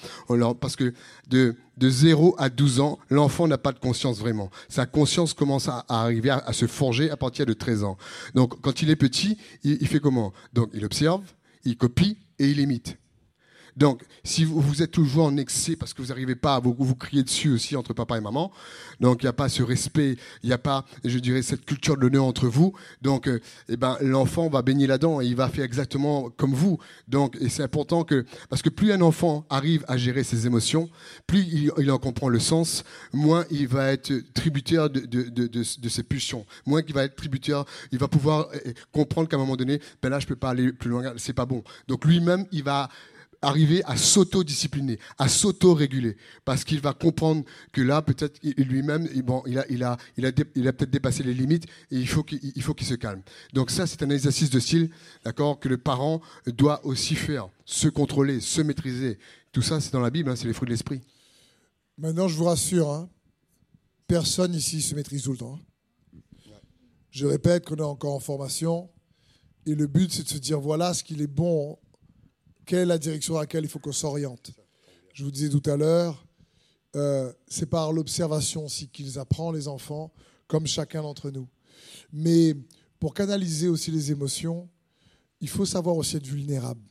parce 0.62 0.78
que 0.78 0.94
de 1.28 1.58
de 1.78 1.90
0 1.90 2.36
à 2.38 2.50
12 2.50 2.80
ans, 2.80 2.98
l'enfant 3.10 3.48
n'a 3.48 3.58
pas 3.58 3.72
de 3.72 3.80
conscience 3.80 4.18
vraiment. 4.18 4.50
Sa 4.68 4.86
conscience 4.86 5.34
commence 5.34 5.68
à, 5.68 5.86
arriver 5.88 6.32
à, 6.32 6.54
se 6.54 6.66
forger 6.66 7.10
à 7.18 7.20
partir 7.20 7.48
de 7.48 7.54
13 7.54 7.84
ans. 7.84 7.98
Donc 8.36 8.62
quand 8.62 8.84
il 8.84 8.92
est 8.92 8.96
petit, 8.96 9.38
il 9.64 9.88
fait 9.88 10.00
comment? 10.00 10.34
Donc 10.54 10.70
il 10.74 10.86
observe, 10.86 11.24
il 11.66 11.76
copie 11.76 12.18
et 12.38 12.48
il 12.48 12.60
imite. 12.60 12.98
Donc, 13.78 14.02
si 14.24 14.44
vous, 14.44 14.82
êtes 14.82 14.92
toujours 14.92 15.26
en 15.26 15.38
excès 15.38 15.76
parce 15.76 15.94
que 15.94 16.02
vous 16.02 16.08
n'arrivez 16.08 16.36
pas 16.36 16.56
à 16.56 16.60
vous, 16.60 16.76
vous 16.78 16.96
crier 16.96 17.22
dessus 17.22 17.50
aussi 17.50 17.76
entre 17.76 17.94
papa 17.94 18.18
et 18.18 18.22
maman, 18.22 18.52
donc 19.00 19.22
il 19.22 19.26
n'y 19.26 19.30
a 19.30 19.34
pas 19.34 19.50
ce 19.50 19.62
respect, 19.62 20.18
il 20.42 20.48
n'y 20.48 20.54
a 20.54 20.58
pas, 20.58 20.84
je 21.06 21.20
dirais, 21.20 21.44
cette 21.44 21.64
culture 21.64 21.96
de 21.96 22.02
l'honneur 22.02 22.26
entre 22.26 22.48
vous. 22.48 22.74
Donc, 23.04 23.28
euh, 23.28 23.40
eh 23.70 23.78
ben, 23.78 23.96
l'enfant 24.02 24.50
va 24.50 24.64
baigner 24.64 24.88
là-dedans 24.88 25.22
et 25.22 25.28
il 25.28 25.36
va 25.36 25.48
faire 25.48 25.64
exactement 25.64 26.32
comme 26.32 26.56
vous. 26.56 26.80
Donc, 27.08 27.38
et 27.40 27.50
c'est 27.50 27.62
important 27.62 28.04
que, 28.04 28.26
parce 28.50 28.64
que 28.64 28.70
plus 28.70 28.92
un 28.92 29.02
enfant 29.02 29.46
arrive 29.52 29.86
à 29.88 29.96
gérer 29.96 30.24
ses 30.24 30.48
émotions, 30.48 30.90
plus 31.28 31.72
il, 31.78 31.92
en 31.92 32.00
comprend 32.00 32.30
le 32.30 32.40
sens, 32.40 32.84
moins 33.14 33.46
il 33.52 33.68
va 33.68 33.92
être 33.92 34.12
tributaire 34.34 34.90
de, 34.90 35.02
de, 35.06 35.90
ses 35.90 36.02
pulsions, 36.02 36.48
moins 36.66 36.82
il 36.88 36.94
va 36.96 37.04
être 37.04 37.16
tributaire, 37.16 37.64
il 37.92 38.00
va 38.00 38.08
pouvoir 38.08 38.48
euh, 38.56 38.74
comprendre 38.92 39.30
qu'à 39.30 39.36
un 39.36 39.40
moment 39.40 39.56
donné, 39.56 39.80
ben 40.02 40.10
là, 40.10 40.20
je 40.20 40.26
peux 40.26 40.36
pas 40.36 40.50
aller 40.50 40.74
plus 40.74 40.90
loin, 40.90 41.14
c'est 41.18 41.34
pas 41.34 41.46
bon. 41.46 41.64
Donc 41.88 42.06
lui-même, 42.06 42.48
il 42.52 42.64
va 42.64 42.90
arriver 43.42 43.84
à 43.86 43.98
s'auto-discipliner, 43.98 45.00
à 45.18 45.28
s'auto-réguler, 45.28 46.18
parce 46.46 46.64
qu'il 46.64 46.80
va 46.82 46.94
comprendre 46.94 47.44
que 47.72 47.82
là, 47.82 48.02
peut-être 48.02 48.40
lui-même, 48.44 49.08
bon, 49.24 49.44
il 49.46 49.60
a, 49.60 49.66
il 49.70 49.84
a, 49.84 49.98
il 50.18 50.26
a, 50.26 50.32
il 50.56 50.68
a 50.68 50.74
peut-être 50.74 50.90
dépassé 50.90 51.24
les 51.24 51.34
limites 51.34 51.66
et 51.92 51.98
il 51.98 52.08
faut 52.08 52.24
qu'il 52.24 52.88
se 52.88 52.96
calme. 52.96 53.22
Donc 53.54 53.72
ça, 53.72 53.88
c'est 53.88 54.04
un 54.04 54.10
exercice 54.10 54.50
de 54.50 54.60
style, 54.60 54.90
d'accord, 55.24 55.60
que 55.60 55.70
le 55.70 55.78
parent 55.78 56.22
doit 56.48 56.86
aussi 56.86 57.16
faire, 57.16 57.50
se 57.66 57.88
contrôler, 57.88 58.40
se 58.40 58.62
maîtriser. 58.62 59.20
Tout 59.52 59.62
ça, 59.62 59.80
c'est 59.80 59.94
dans 59.94 60.02
la 60.02 60.10
Bible, 60.10 60.30
hein, 60.30 60.36
c'est 60.36 60.48
les 60.48 60.54
fruits 60.54 60.68
de 60.68 60.74
l'esprit. 60.74 61.02
Maintenant, 61.98 62.28
je 62.28 62.36
vous 62.36 62.46
rassure, 62.46 62.90
hein, 62.90 63.10
personne 64.08 64.54
ici 64.54 64.82
se 64.82 64.96
maîtrise 64.96 65.24
tout 65.24 65.32
le 65.32 65.38
temps. 65.38 65.60
Hein. 65.60 66.52
Je 67.12 67.26
répète 67.26 67.66
qu'on 67.66 67.78
est 67.78 67.82
encore 67.82 68.14
en 68.14 68.20
formation 68.20 68.90
et 69.68 69.76
le 69.76 69.86
but, 69.86 70.14
c'est 70.14 70.24
de 70.24 70.30
se 70.30 70.38
dire 70.38 70.62
voilà 70.62 70.94
ce 70.94 71.04
qu'il 71.04 71.22
est 71.22 71.28
bon 71.28 71.78
quelle 72.68 72.80
est 72.80 72.86
la 72.86 72.98
direction 72.98 73.34
dans 73.34 73.40
laquelle 73.40 73.64
il 73.64 73.70
faut 73.70 73.80
qu'on 73.80 73.94
s'oriente. 73.94 74.52
Je 75.14 75.24
vous 75.24 75.32
disais 75.32 75.50
tout 75.50 75.68
à 75.68 75.78
l'heure, 75.78 76.28
euh, 76.96 77.34
c'est 77.48 77.66
par 77.66 77.94
l'observation 77.94 78.66
aussi 78.66 78.90
qu'ils 78.90 79.18
apprennent, 79.18 79.56
les 79.56 79.70
enfants, 79.70 80.12
comme 80.48 80.68
chacun 80.68 81.02
d'entre 81.02 81.32
nous. 81.32 81.48
Mais 82.12 82.54
pour 83.00 83.14
canaliser 83.14 83.70
aussi 83.70 83.90
les 83.90 84.12
émotions, 84.12 84.70
il 85.40 85.48
faut 85.48 85.66
savoir 85.66 85.96
aussi 85.96 86.18
être 86.18 86.28
vulnérable. 86.28 86.82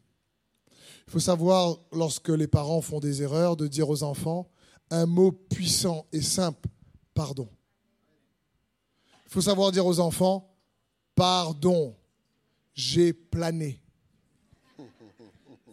Il 1.06 1.12
faut 1.12 1.20
savoir, 1.20 1.78
lorsque 1.92 2.30
les 2.30 2.48
parents 2.48 2.80
font 2.80 2.98
des 2.98 3.22
erreurs, 3.22 3.56
de 3.56 3.66
dire 3.66 3.88
aux 3.88 4.02
enfants 4.02 4.50
un 4.90 5.04
mot 5.04 5.30
puissant 5.30 6.06
et 6.10 6.22
simple, 6.22 6.68
pardon. 7.12 7.48
Il 9.26 9.32
faut 9.32 9.42
savoir 9.42 9.72
dire 9.72 9.84
aux 9.84 10.00
enfants, 10.00 10.56
pardon, 11.14 11.94
j'ai 12.74 13.12
plané. 13.12 13.82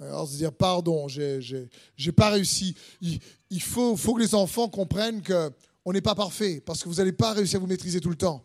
Alors, 0.07 0.27
se 0.27 0.37
dire, 0.37 0.51
pardon, 0.51 1.07
j'ai 1.07 2.11
pas 2.15 2.29
réussi. 2.29 2.75
Il, 3.01 3.61
faut, 3.61 3.95
faut, 3.95 4.13
que 4.13 4.21
les 4.21 4.35
enfants 4.35 4.69
comprennent 4.69 5.21
qu'on 5.21 5.93
n'est 5.93 6.01
pas 6.01 6.15
parfait, 6.15 6.61
parce 6.65 6.83
que 6.83 6.89
vous 6.89 6.95
n'allez 6.95 7.11
pas 7.11 7.33
réussir 7.33 7.57
à 7.57 7.61
vous 7.61 7.67
maîtriser 7.67 7.99
tout 7.99 8.09
le 8.09 8.15
temps. 8.15 8.43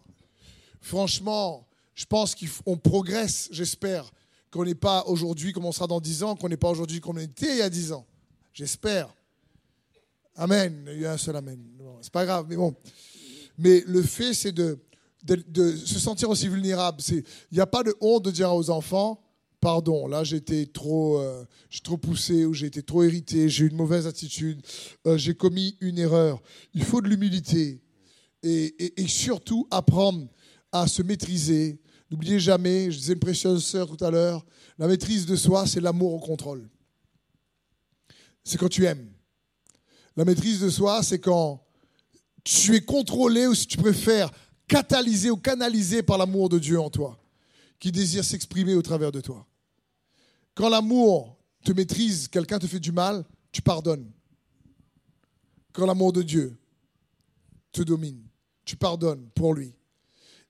Franchement, 0.80 1.66
je 1.94 2.04
pense 2.04 2.34
qu'on 2.34 2.76
progresse, 2.76 3.48
j'espère, 3.50 4.10
qu'on 4.50 4.64
n'est 4.64 4.74
pas 4.74 5.04
aujourd'hui 5.06 5.52
comme 5.52 5.64
on 5.64 5.72
sera 5.72 5.86
dans 5.86 6.00
10 6.00 6.22
ans, 6.22 6.36
qu'on 6.36 6.48
n'est 6.48 6.56
pas 6.56 6.70
aujourd'hui 6.70 7.00
comme 7.00 7.16
on 7.16 7.20
était 7.20 7.52
il 7.52 7.58
y 7.58 7.62
a 7.62 7.70
10 7.70 7.92
ans. 7.92 8.06
J'espère. 8.52 9.14
Amen. 10.36 10.88
Il 10.92 11.00
y 11.00 11.06
a 11.06 11.12
un 11.12 11.18
seul 11.18 11.36
Amen. 11.36 11.58
c'est 12.00 12.12
pas 12.12 12.24
grave, 12.24 12.46
mais 12.48 12.56
bon. 12.56 12.74
Mais 13.58 13.82
le 13.86 14.02
fait, 14.02 14.34
c'est 14.34 14.52
de, 14.52 14.78
de, 15.24 15.76
se 15.76 15.98
sentir 15.98 16.30
aussi 16.30 16.48
vulnérable. 16.48 17.02
Il 17.10 17.24
n'y 17.52 17.60
a 17.60 17.66
pas 17.66 17.82
de 17.82 17.94
honte 18.00 18.24
de 18.24 18.30
dire 18.30 18.54
aux 18.54 18.70
enfants, 18.70 19.20
pardon, 19.60 20.06
là 20.06 20.24
j'étais 20.24 20.66
trop, 20.66 21.20
euh, 21.20 21.44
trop 21.82 21.96
poussé 21.96 22.44
ou 22.44 22.54
j'ai 22.54 22.66
été 22.66 22.82
trop 22.82 23.02
irrité, 23.02 23.48
j'ai 23.48 23.64
eu 23.64 23.68
une 23.68 23.76
mauvaise 23.76 24.06
attitude, 24.06 24.60
euh, 25.06 25.16
j'ai 25.16 25.34
commis 25.34 25.76
une 25.80 25.98
erreur. 25.98 26.40
Il 26.74 26.84
faut 26.84 27.00
de 27.00 27.08
l'humilité 27.08 27.80
et, 28.42 29.06
surtout 29.08 29.66
apprendre 29.70 30.28
à 30.70 30.86
se 30.86 31.02
maîtriser. 31.02 31.80
N'oubliez 32.10 32.38
jamais, 32.38 32.90
je 32.90 32.98
disais 32.98 33.12
une 33.14 33.18
précieuse 33.18 33.64
sœur 33.64 33.88
tout 33.88 34.02
à 34.04 34.10
l'heure, 34.10 34.46
la 34.78 34.86
maîtrise 34.86 35.26
de 35.26 35.36
soi, 35.36 35.66
c'est 35.66 35.80
l'amour 35.80 36.14
au 36.14 36.20
contrôle. 36.20 36.68
C'est 38.44 38.58
quand 38.58 38.68
tu 38.68 38.86
aimes. 38.86 39.10
La 40.16 40.24
maîtrise 40.24 40.60
de 40.60 40.70
soi, 40.70 41.02
c'est 41.02 41.18
quand 41.18 41.64
tu 42.44 42.74
es 42.74 42.80
contrôlé 42.80 43.46
ou 43.46 43.54
si 43.54 43.66
tu 43.66 43.76
préfères 43.76 44.30
catalysé 44.68 45.30
ou 45.30 45.36
canalisé 45.36 46.02
par 46.02 46.18
l'amour 46.18 46.48
de 46.48 46.58
Dieu 46.58 46.80
en 46.80 46.90
toi 46.90 47.18
qui 47.80 47.92
désire 47.92 48.24
s'exprimer 48.24 48.74
au 48.74 48.82
travers 48.82 49.12
de 49.12 49.20
toi. 49.20 49.47
Quand 50.58 50.70
l'amour 50.70 51.36
te 51.64 51.70
maîtrise, 51.70 52.26
quelqu'un 52.26 52.58
te 52.58 52.66
fait 52.66 52.80
du 52.80 52.90
mal, 52.90 53.24
tu 53.52 53.62
pardonnes. 53.62 54.10
Quand 55.72 55.86
l'amour 55.86 56.12
de 56.12 56.22
Dieu 56.22 56.58
te 57.70 57.82
domine, 57.82 58.26
tu 58.64 58.74
pardonnes 58.76 59.28
pour 59.36 59.54
lui. 59.54 59.72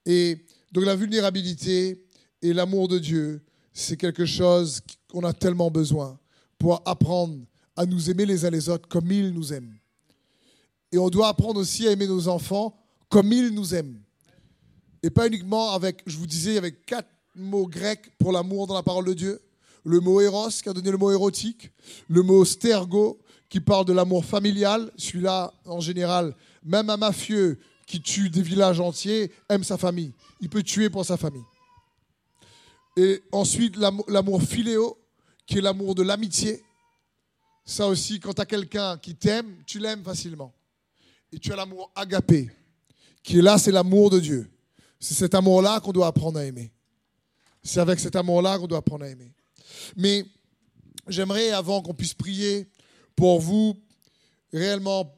Et 0.07 0.47
donc 0.73 0.87
la 0.87 0.97
vulnérabilité 0.97 2.07
et 2.41 2.55
l'amour 2.55 2.89
de 2.89 2.99
Dieu, 2.99 3.45
c'est 3.75 3.99
quelque 3.99 4.25
chose 4.25 4.81
qu'on 5.09 5.25
a 5.25 5.35
tellement 5.35 5.71
besoin 5.71 6.19
pour 6.57 6.81
apprendre 6.89 7.45
à 7.77 7.85
nous 7.85 8.09
aimer 8.09 8.25
les 8.25 8.47
uns 8.47 8.51
les 8.51 8.71
autres 8.71 8.89
comme 8.89 9.13
il 9.13 9.35
nous 9.35 9.53
aime. 9.53 9.77
Et 10.91 10.97
on 10.97 11.11
doit 11.11 11.29
apprendre 11.29 11.61
aussi 11.61 11.87
à 11.87 11.91
aimer 11.91 12.07
nos 12.07 12.29
enfants 12.29 12.83
comme 13.11 13.31
il 13.31 13.51
nous 13.51 13.75
aime. 13.75 14.01
Et 15.03 15.11
pas 15.11 15.27
uniquement 15.27 15.73
avec, 15.73 16.01
je 16.07 16.17
vous 16.17 16.27
disais, 16.27 16.57
avec 16.57 16.87
quatre 16.87 17.11
mot 17.35 17.67
grec 17.67 18.17
pour 18.17 18.33
l'amour 18.33 18.67
dans 18.67 18.75
la 18.75 18.83
parole 18.83 19.05
de 19.05 19.13
Dieu, 19.13 19.43
le 19.89 20.01
mot 20.01 20.21
éros 20.21 20.51
qui 20.51 20.69
a 20.69 20.73
donné 20.75 20.91
le 20.91 20.99
mot 20.99 21.11
érotique, 21.11 21.71
le 22.09 22.23
mot 22.23 22.45
stergo 22.45 23.19
qui 23.49 23.59
parle 23.59 23.87
de 23.87 23.95
l'amour 23.95 24.23
familial. 24.23 24.93
Celui-là, 24.99 25.53
en 25.65 25.81
général, 25.81 26.37
même 26.63 26.91
un 26.91 26.99
mafieux 26.99 27.59
qui 27.87 28.03
tue 28.03 28.29
des 28.29 28.43
villages 28.43 28.81
entiers 28.81 29.33
aime 29.49 29.65
sa 29.65 29.79
famille. 29.79 30.13
Il 30.43 30.51
peut 30.51 30.63
tuer 30.63 30.91
pour 30.91 31.07
sa 31.07 31.17
famille. 31.17 31.45
Et 32.99 33.23
ensuite, 33.33 33.77
l'amour 33.77 34.43
philéo, 34.43 34.99
qui 35.47 35.59
est 35.59 35.63
l'amour 35.63 35.95
de 35.95 36.03
l'amitié. 36.03 36.63
Ça 37.65 37.87
aussi, 37.87 38.21
quand 38.21 38.35
tu 38.35 38.43
as 38.43 38.47
quelqu'un 38.47 38.99
qui 38.99 39.15
t'aime, 39.15 39.63
tu 39.67 39.79
l'aimes 39.79 40.05
facilement. 40.05 40.53
Et 41.33 41.39
tu 41.39 41.51
as 41.51 41.57
l'amour 41.57 41.91
agapé, 41.95 42.51
qui 43.23 43.39
est 43.39 43.43
là, 43.43 43.57
c'est 43.57 43.73
l'amour 43.73 44.11
de 44.11 44.21
Dieu. 44.21 44.51
C'est 45.01 45.15
cet 45.15 45.35
amour-là 45.35 45.81
qu'on 45.81 45.93
doit 45.93 46.09
apprendre 46.09 46.39
à 46.39 46.45
aimer. 46.45 46.73
C'est 47.63 47.81
avec 47.81 47.99
cet 48.01 48.17
amour-là 48.17 48.59
qu'on 48.59 48.67
doit 48.67 48.79
apprendre 48.79 49.05
à 49.05 49.09
aimer. 49.09 49.33
Mais 49.97 50.25
j'aimerais, 51.07 51.51
avant 51.51 51.83
qu'on 51.83 51.95
puisse 51.95 52.15
prier 52.15 52.69
pour 53.17 53.41
vous, 53.41 53.77
réellement 54.53 55.15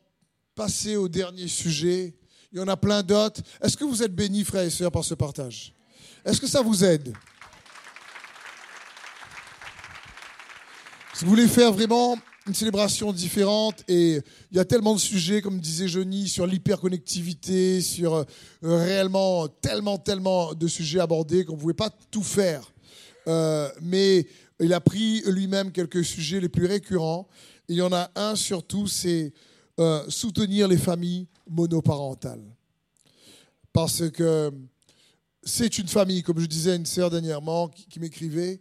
passer 0.55 0.97
au 0.97 1.09
dernier 1.09 1.49
sujet. 1.49 2.15
Il 2.53 2.59
y 2.59 2.63
en 2.63 2.69
a 2.69 2.77
plein 2.77 3.03
d'autres. 3.03 3.41
Est-ce 3.63 3.77
que 3.77 3.85
vous 3.85 4.03
êtes 4.03 4.15
bénis, 4.15 4.45
frères 4.45 4.65
et 4.65 4.71
sœurs, 4.71 4.91
par 4.91 5.05
ce 5.05 5.15
partage? 5.15 5.73
Est-ce 6.25 6.41
que 6.41 6.47
ça 6.47 6.63
vous 6.63 6.85
aide? 6.85 7.15
Si 11.15 11.25
vous 11.25 11.31
voulez 11.31 11.49
faire 11.49 11.73
vraiment 11.73 12.19
une 12.47 12.55
célébration 12.55 13.13
différente, 13.13 13.85
et 13.87 14.21
il 14.51 14.57
y 14.57 14.61
a 14.61 14.65
tellement 14.65 14.95
de 14.95 15.01
sujets, 15.01 15.43
comme 15.43 15.61
disait 15.61 15.87
Johnny, 15.87 16.29
sur 16.29 16.47
l'hyperconnectivité, 16.47 17.81
sur 17.81 18.15
euh, 18.15 18.25
réellement 18.63 19.47
tellement, 19.47 19.99
tellement 19.99 20.55
de 20.55 20.67
sujets 20.67 21.01
abordés 21.01 21.45
qu'on 21.45 21.55
ne 21.55 21.61
pouvait 21.61 21.75
pas 21.75 21.91
tout 22.11 22.23
faire. 22.23 22.73
Euh, 23.29 23.71
mais 23.83 24.27
il 24.61 24.75
a 24.75 24.81
pris 24.81 25.23
lui-même 25.23 25.73
quelques 25.73 26.05
sujets 26.05 26.41
les 26.41 26.49
plus 26.49 26.67
récurrents. 26.67 27.29
il 27.69 27.77
y 27.77 27.83
en 27.83 27.93
a 27.93 28.11
un 28.15 28.37
surtout, 28.37 28.87
c'est 28.87 29.33
euh, 29.79 30.05
soutenir 30.09 30.69
les 30.69 30.77
familles 30.77 31.27
monoparentales. 31.49 32.45
Parce 33.73 34.11
que 34.11 34.53
c'est 35.43 35.79
une 35.79 35.89
famille, 35.89 36.23
comme 36.23 36.39
je 36.39 36.47
disais 36.47 36.73
à 36.73 36.75
une 36.75 36.87
sœur 36.87 37.11
dernièrement 37.11 37.69
qui, 37.69 37.99
m'écrivait, 38.01 38.61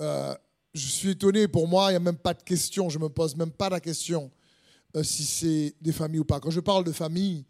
euh, 0.00 0.34
je 0.72 0.86
suis 0.86 1.10
étonné, 1.10 1.48
pour 1.48 1.68
moi, 1.68 1.88
il 1.88 1.92
n'y 1.92 1.96
a 1.96 2.00
même 2.00 2.16
pas 2.16 2.32
de 2.32 2.42
question, 2.42 2.88
je 2.88 2.98
ne 2.98 3.04
me 3.04 3.08
pose 3.08 3.36
même 3.36 3.50
pas 3.50 3.68
la 3.68 3.80
question 3.80 4.30
euh, 4.96 5.02
si 5.02 5.24
c'est 5.24 5.74
des 5.80 5.92
familles 5.92 6.20
ou 6.20 6.24
pas. 6.24 6.40
Quand 6.40 6.50
je 6.50 6.60
parle 6.60 6.84
de 6.84 6.92
famille, 6.92 7.44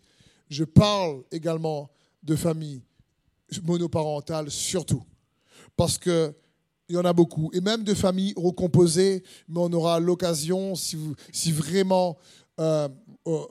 je 0.49 0.64
parle 0.64 1.22
également 1.31 1.90
de 2.22 2.35
famille 2.35 2.83
monoparentale 3.62 4.51
surtout. 4.51 5.05
Parce 5.77 5.99
que 5.99 6.35
il 6.88 6.94
y 6.94 6.99
en 6.99 7.05
a 7.05 7.12
beaucoup. 7.12 7.51
Et 7.53 7.61
même 7.61 7.85
de 7.85 7.94
familles 7.94 8.35
recomposées, 8.37 9.22
mais 9.49 9.61
on 9.61 9.72
aura 9.72 9.99
l'occasion, 10.01 10.75
si, 10.75 11.53
vraiment 11.53 12.16
euh, 12.59 12.88
euh, 13.27 13.44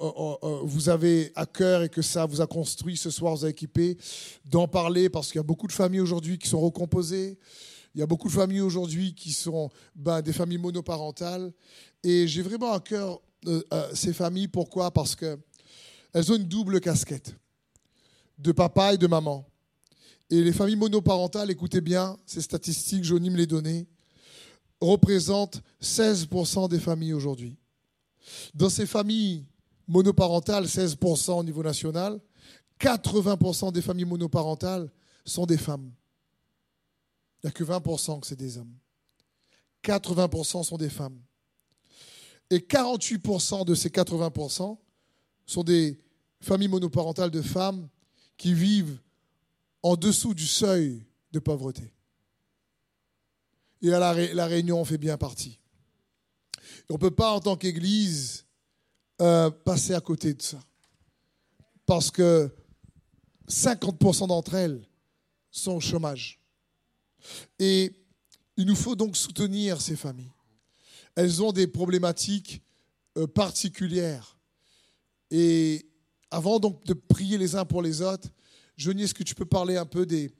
euh, 0.44 0.60
vous 0.64 0.90
avez 0.90 1.32
à 1.36 1.46
cœur 1.46 1.84
et 1.84 1.90
que 1.90 2.02
ça 2.02 2.26
vous 2.26 2.42
a 2.42 2.48
construit 2.48 2.98
ce 2.98 3.10
soir, 3.10 3.36
vous 3.36 3.46
a 3.46 3.50
équipé, 3.50 3.98
d'en 4.46 4.68
parler 4.68 5.10
parce 5.10 5.28
qu'il 5.28 5.38
y 5.38 5.40
a 5.40 5.44
beaucoup 5.44 5.68
de 5.68 5.74
familles 5.74 6.00
aujourd'hui 6.00 6.38
qui 6.38 6.48
sont 6.48 6.62
recomposées. 6.62 7.38
Il 7.94 8.00
y 8.00 8.04
a 8.04 8.08
beaucoup 8.08 8.28
de 8.28 8.34
familles 8.34 8.62
aujourd'hui 8.62 9.14
qui 9.14 9.32
sont 9.32 9.70
ben, 9.96 10.22
des 10.22 10.34
familles 10.34 10.58
monoparentales. 10.58 11.52
Et 12.04 12.28
j'ai 12.28 12.42
vraiment 12.42 12.74
à 12.74 12.80
cœur 12.80 13.22
ces 13.94 14.12
familles. 14.12 14.48
Pourquoi? 14.48 14.92
Parce 14.92 15.16
qu'elles 15.16 16.32
ont 16.32 16.36
une 16.36 16.44
double 16.44 16.82
casquette 16.82 17.36
de 18.38 18.52
papa 18.52 18.94
et 18.94 18.98
de 18.98 19.08
maman. 19.08 19.46
Et 20.30 20.44
les 20.44 20.54
familles 20.54 20.76
monoparentales, 20.76 21.52
écoutez 21.52 21.82
bien, 21.82 22.18
ces 22.26 22.42
statistiques, 22.42 23.04
Johnny 23.04 23.30
me 23.30 23.38
les 23.38 23.46
données, 23.46 23.88
représentent 24.82 25.62
16% 25.82 26.68
des 26.70 26.80
familles 26.80 27.14
aujourd'hui. 27.14 27.58
Dans 28.54 28.70
ces 28.70 28.88
familles 28.88 29.46
monoparentales, 29.88 30.66
16% 30.66 31.40
au 31.40 31.44
niveau 31.44 31.62
national, 31.62 32.20
80% 32.80 33.72
des 33.72 33.82
familles 33.82 34.06
monoparentales 34.06 34.92
sont 35.24 35.46
des 35.46 35.58
femmes. 35.58 35.92
Il 37.44 37.48
n'y 37.48 37.50
a 37.50 37.52
que 37.52 37.64
20% 37.64 38.20
que 38.20 38.28
c'est 38.28 38.36
des 38.36 38.58
hommes. 38.58 38.74
80% 39.84 40.64
sont 40.64 40.78
des 40.78 40.90
femmes. 40.90 41.20
Et 42.50 42.58
48% 42.58 43.66
de 43.66 43.76
ces 43.76 43.90
80% 43.90 44.78
sont 45.46 45.64
des 45.64 46.00
familles 46.42 46.68
monoparentales 46.68 47.32
de 47.32 47.42
femmes 47.42 47.88
qui 48.38 48.54
vivent 48.54 49.00
en 49.86 49.96
dessous 49.96 50.34
du 50.34 50.48
seuil 50.48 51.06
de 51.32 51.38
pauvreté. 51.38 51.94
Et 53.84 53.94
à 53.94 54.00
la, 54.00 54.48
Réunion, 54.48 54.82
on 54.82 54.86
fait 54.86 54.98
bien 54.98 55.16
partie. 55.16 55.60
On 56.90 56.96
ne 56.96 57.00
peut 57.00 57.12
pas, 57.12 57.34
en 57.34 57.40
tant 57.40 57.56
qu'Église, 57.56 58.48
euh, 59.22 59.52
passer 59.52 59.94
à 59.94 60.02
côté 60.02 60.34
de 60.34 60.42
ça. 60.42 60.60
Parce 61.86 62.10
que 62.10 62.50
50% 63.48 64.28
d'entre 64.30 64.56
elles 64.56 64.84
sont 65.52 65.74
au 65.74 65.80
chômage. 65.80 66.40
Et 67.60 67.94
il 68.58 68.66
nous 68.66 68.76
faut 68.76 68.96
donc 68.96 69.16
soutenir 69.16 69.82
ces 69.82 69.96
familles. 69.96 70.34
Elles 71.14 71.44
ont 71.44 71.52
des 71.52 71.68
problématiques 71.68 72.64
euh, 73.20 73.28
particulières. 73.28 74.40
Et 75.30 75.86
avant 76.32 76.60
donc 76.60 76.84
de 76.86 76.94
prier 76.94 77.38
les 77.38 77.56
uns 77.56 77.66
pour 77.66 77.84
les 77.84 78.02
autres, 78.02 78.30
Johnny, 78.78 79.04
est-ce 79.04 79.14
que 79.14 79.24
tu 79.24 79.36
peux 79.36 79.46
parler 79.46 79.78
un 79.78 79.86
peu 79.86 80.06
des... 80.06 80.32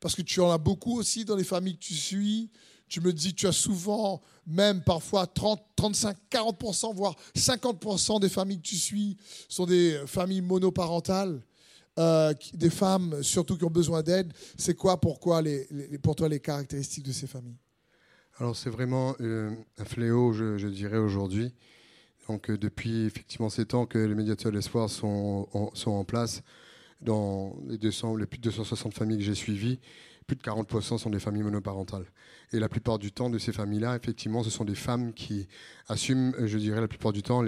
Parce 0.00 0.14
que 0.14 0.22
tu 0.22 0.40
en 0.40 0.50
as 0.50 0.58
beaucoup 0.58 0.98
aussi 0.98 1.24
dans 1.24 1.36
les 1.36 1.44
familles 1.44 1.76
que 1.76 1.84
tu 1.84 1.94
suis, 1.94 2.50
tu 2.88 3.00
me 3.00 3.12
dis 3.12 3.34
tu 3.34 3.46
as 3.46 3.52
souvent, 3.52 4.20
même 4.46 4.82
parfois 4.82 5.26
30, 5.26 5.62
35, 5.76 6.16
40%, 6.30 6.94
voire 6.94 7.16
50% 7.36 8.20
des 8.20 8.28
familles 8.28 8.58
que 8.58 8.68
tu 8.68 8.76
suis 8.76 9.16
sont 9.48 9.66
des 9.66 10.00
familles 10.06 10.40
monoparentales, 10.40 11.40
euh, 11.98 12.34
des 12.54 12.70
femmes 12.70 13.22
surtout 13.22 13.56
qui 13.56 13.64
ont 13.64 13.70
besoin 13.70 14.02
d'aide. 14.02 14.32
C'est 14.56 14.74
quoi, 14.74 15.00
pourquoi, 15.00 15.42
pour 16.02 16.16
toi, 16.16 16.28
les 16.28 16.40
caractéristiques 16.40 17.04
de 17.06 17.12
ces 17.12 17.26
familles? 17.26 17.58
Alors, 18.38 18.56
c'est 18.56 18.70
vraiment 18.70 19.14
euh, 19.20 19.50
un 19.78 19.84
fléau, 19.84 20.32
je, 20.32 20.66
dirais, 20.66 20.96
aujourd'hui. 20.96 21.52
Donc, 22.28 22.50
euh, 22.50 22.56
depuis 22.56 23.04
effectivement 23.04 23.50
ces 23.50 23.66
temps 23.66 23.86
que 23.86 23.98
les 23.98 24.14
médiateurs 24.14 24.50
d'espoir 24.50 24.88
sont, 24.88 25.48
sont 25.74 25.90
en 25.90 26.04
place 26.04 26.42
dans 27.02 27.56
les, 27.66 27.78
200, 27.78 28.16
les 28.16 28.26
plus 28.26 28.38
de 28.38 28.44
260 28.44 28.94
familles 28.94 29.18
que 29.18 29.24
j'ai 29.24 29.34
suivies 29.34 29.78
plus 30.30 30.36
de 30.36 30.42
40% 30.42 30.98
sont 30.98 31.10
des 31.10 31.18
familles 31.18 31.42
monoparentales. 31.42 32.06
Et 32.52 32.60
la 32.60 32.68
plupart 32.68 33.00
du 33.00 33.10
temps 33.10 33.30
de 33.30 33.38
ces 33.38 33.52
familles-là, 33.52 33.96
effectivement, 33.96 34.44
ce 34.44 34.50
sont 34.50 34.64
des 34.64 34.76
femmes 34.76 35.12
qui 35.12 35.48
assument, 35.88 36.32
je 36.46 36.56
dirais, 36.56 36.80
la 36.80 36.86
plupart 36.86 37.12
du 37.12 37.24
temps, 37.24 37.42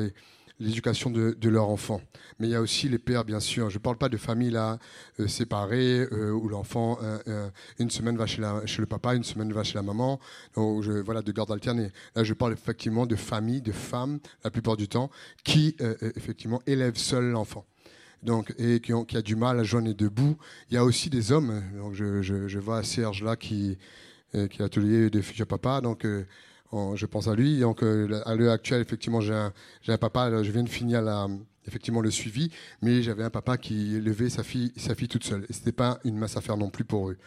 l'éducation 0.58 1.08
de, 1.08 1.36
de 1.40 1.48
leurs 1.48 1.68
enfants. 1.68 2.00
Mais 2.40 2.48
il 2.48 2.50
y 2.50 2.56
a 2.56 2.60
aussi 2.60 2.88
les 2.88 2.98
pères, 2.98 3.24
bien 3.24 3.38
sûr. 3.38 3.70
Je 3.70 3.78
ne 3.78 3.82
parle 3.82 3.98
pas 3.98 4.08
de 4.08 4.16
familles 4.16 4.56
euh, 4.56 5.28
séparées 5.28 6.08
euh, 6.10 6.32
où 6.32 6.48
l'enfant, 6.48 6.98
euh, 7.02 7.48
une 7.78 7.90
semaine 7.90 8.16
va 8.16 8.26
chez, 8.26 8.42
le 8.42 8.86
papa, 8.86 9.14
une 9.14 9.22
semaine 9.22 9.52
va 9.52 9.62
chez 9.62 9.74
la 9.74 9.82
maman, 9.82 10.18
donc 10.56 10.84
voilà, 10.84 11.22
de 11.22 11.30
garde 11.30 11.52
alternée. 11.52 11.90
Là, 12.16 12.24
je 12.24 12.34
parle 12.34 12.52
effectivement 12.52 13.06
de 13.06 13.14
familles, 13.14 13.62
de 13.62 13.72
femmes, 13.72 14.18
la 14.42 14.50
plupart 14.50 14.76
du 14.76 14.88
temps, 14.88 15.08
qui 15.44 15.76
effectivement 16.16 16.60
élèvent 16.66 16.98
seuls 16.98 17.30
l'enfant 17.30 17.64
donc, 18.22 18.54
et 18.58 18.80
qui, 18.80 19.16
a 19.16 19.22
du 19.22 19.36
mal 19.36 19.58
à 19.58 19.64
joindre 19.64 19.92
debout. 19.94 20.36
Il 20.70 20.74
y 20.74 20.76
a 20.76 20.84
aussi 20.84 21.10
des 21.10 21.32
hommes. 21.32 21.62
Donc, 21.76 21.94
je, 21.94 22.58
vois 22.58 22.82
Serge 22.82 23.22
là 23.22 23.36
qui, 23.36 23.78
euh, 24.34 24.46
qui 24.46 24.62
est 24.62 24.64
atelier 24.64 25.10
de 25.10 25.20
futur 25.20 25.46
papa. 25.46 25.80
Donc, 25.80 26.04
euh, 26.04 26.24
je 26.72 27.06
pense 27.06 27.28
à 27.28 27.34
lui. 27.34 27.60
Donc, 27.60 27.82
euh, 27.82 28.22
à 28.24 28.34
l'heure 28.34 28.52
actuelle, 28.52 28.80
effectivement, 28.80 29.20
j'ai 29.20 29.34
un, 29.34 29.98
papa. 29.98 30.42
Je 30.42 30.50
viens 30.50 30.62
de 30.62 30.68
finir 30.68 31.02
effectivement 31.66 32.00
le 32.00 32.10
suivi, 32.10 32.50
mais 32.80 33.02
j'avais 33.02 33.24
un 33.24 33.30
papa 33.30 33.56
qui 33.56 33.96
élevait 33.96 34.30
sa 34.30 34.42
fille, 34.42 34.72
sa 34.76 34.94
fille 34.94 35.08
toute 35.08 35.24
seule. 35.24 35.44
Et 35.48 35.52
c'était 35.52 35.72
pas 35.72 35.98
une 36.04 36.16
masse 36.16 36.36
à 36.36 36.40
faire 36.40 36.56
non 36.56 36.70
plus 36.70 36.84
pour 36.84 37.10
eux, 37.10 37.18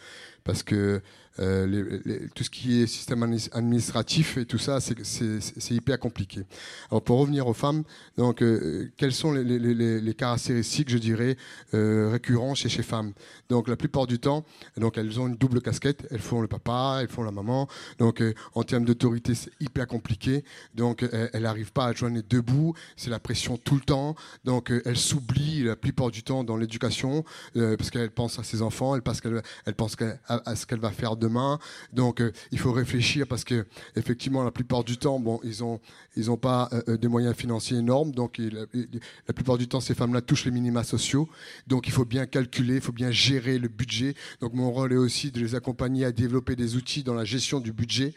parce 0.46 0.62
que 0.62 1.02
euh, 1.38 1.98
tout 2.34 2.44
ce 2.44 2.50
qui 2.50 2.82
est 2.82 2.86
système 2.86 3.22
administratif 3.52 4.38
et 4.38 4.46
tout 4.46 4.58
ça, 4.58 4.78
c'est 4.80 5.74
hyper 5.74 5.98
compliqué. 5.98 6.42
Alors 6.90 7.02
pour 7.02 7.18
revenir 7.18 7.46
aux 7.46 7.52
femmes, 7.52 7.82
donc 8.16 8.42
euh, 8.42 8.90
quelles 8.96 9.12
sont 9.12 9.32
les, 9.32 10.14
caractéristiques, 10.14 10.88
je 10.88 10.98
dirais, 10.98 11.36
euh, 11.74 12.10
récurrentes 12.10 12.56
chez 12.56 12.82
femmes? 12.82 13.12
Donc 13.48 13.68
la 13.68 13.76
plupart 13.76 14.06
du 14.06 14.18
temps, 14.18 14.44
donc 14.76 14.96
elles 14.98 15.20
ont 15.20 15.26
une 15.26 15.36
double 15.36 15.60
casquette. 15.60 16.06
Elles 16.10 16.20
font 16.20 16.40
le 16.40 16.48
papa, 16.48 16.98
elles 17.00 17.08
font 17.08 17.22
la 17.22 17.32
maman. 17.32 17.68
Donc 17.98 18.22
en 18.54 18.62
termes 18.62 18.84
d'autorité, 18.84 19.34
c'est 19.34 19.52
hyper 19.60 19.86
compliqué. 19.86 20.44
Donc 20.74 21.02
elles 21.02 21.42
n'arrivent 21.42 21.72
pas 21.72 21.86
à 21.86 21.92
joindre 21.92 22.16
les 22.16 22.22
deux 22.22 22.40
bouts. 22.40 22.74
C'est 22.96 23.10
la 23.10 23.20
pression 23.20 23.58
tout 23.58 23.74
le 23.74 23.80
temps. 23.82 24.14
Donc 24.44 24.72
elles 24.84 24.96
s'oublient 24.96 25.64
la 25.64 25.76
plupart 25.76 26.10
du 26.10 26.22
temps 26.22 26.44
dans 26.44 26.56
l'éducation 26.56 27.24
parce 27.54 27.90
qu'elles 27.90 28.10
pensent 28.10 28.38
à 28.38 28.42
ses 28.42 28.62
enfants, 28.62 28.94
elles, 28.94 29.02
pensent 29.02 29.20
qu'elle, 29.20 29.42
elles 29.66 29.74
pensent 29.74 29.96
à, 30.44 30.56
ce 30.56 30.66
qu'elle 30.66 30.80
va 30.80 30.90
faire 30.90 31.16
de 31.16 31.26
demain. 31.26 31.58
Donc, 31.92 32.20
euh, 32.20 32.32
il 32.52 32.58
faut 32.58 32.72
réfléchir 32.72 33.26
parce 33.26 33.44
que, 33.44 33.66
effectivement, 33.96 34.44
la 34.44 34.50
plupart 34.50 34.84
du 34.84 34.96
temps, 34.96 35.18
bon, 35.18 35.40
ils 35.42 35.64
ont, 35.64 35.80
ils 36.16 36.26
n'ont 36.26 36.36
pas 36.36 36.68
euh, 36.72 36.82
euh, 36.88 36.96
des 36.96 37.08
moyens 37.08 37.34
financiers 37.34 37.78
énormes. 37.78 38.12
Donc, 38.12 38.38
la 38.38 39.34
plupart 39.34 39.58
du 39.58 39.68
temps, 39.68 39.80
ces 39.80 39.94
femmes-là 39.94 40.22
touchent 40.22 40.44
les 40.44 40.50
minima 40.50 40.84
sociaux. 40.84 41.28
Donc, 41.66 41.88
il 41.88 41.92
faut 41.92 42.04
bien 42.04 42.26
calculer, 42.26 42.76
il 42.76 42.80
faut 42.80 42.92
bien 42.92 43.10
gérer 43.10 43.58
le 43.58 43.68
budget. 43.68 44.14
Donc, 44.40 44.54
mon 44.54 44.70
rôle 44.70 44.92
est 44.92 44.96
aussi 44.96 45.30
de 45.30 45.40
les 45.40 45.54
accompagner 45.54 46.04
à 46.04 46.12
développer 46.12 46.56
des 46.56 46.76
outils 46.76 47.02
dans 47.02 47.14
la 47.14 47.24
gestion 47.24 47.60
du 47.60 47.72
budget. 47.72 48.14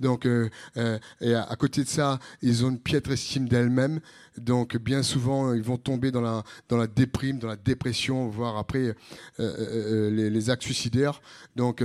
Donc, 0.00 0.26
et 0.26 1.34
à, 1.34 1.56
côté 1.56 1.82
de 1.82 1.88
ça, 1.88 2.18
ils 2.42 2.64
ont 2.64 2.70
une 2.70 2.78
piètre 2.78 3.10
estime 3.10 3.48
d'elles-mêmes. 3.48 4.00
Donc 4.38 4.76
bien 4.76 5.02
souvent, 5.02 5.52
ils 5.52 5.62
vont 5.62 5.76
tomber 5.76 6.10
dans 6.10 6.20
la, 6.20 6.44
dans 6.68 6.76
la 6.76 6.86
déprime, 6.86 7.38
dans 7.38 7.48
la 7.48 7.56
dépression, 7.56 8.28
voire 8.28 8.56
après 8.56 8.94
les, 9.38 10.30
les, 10.30 10.50
actes 10.50 10.62
suicidaires. 10.62 11.20
Donc 11.60 11.84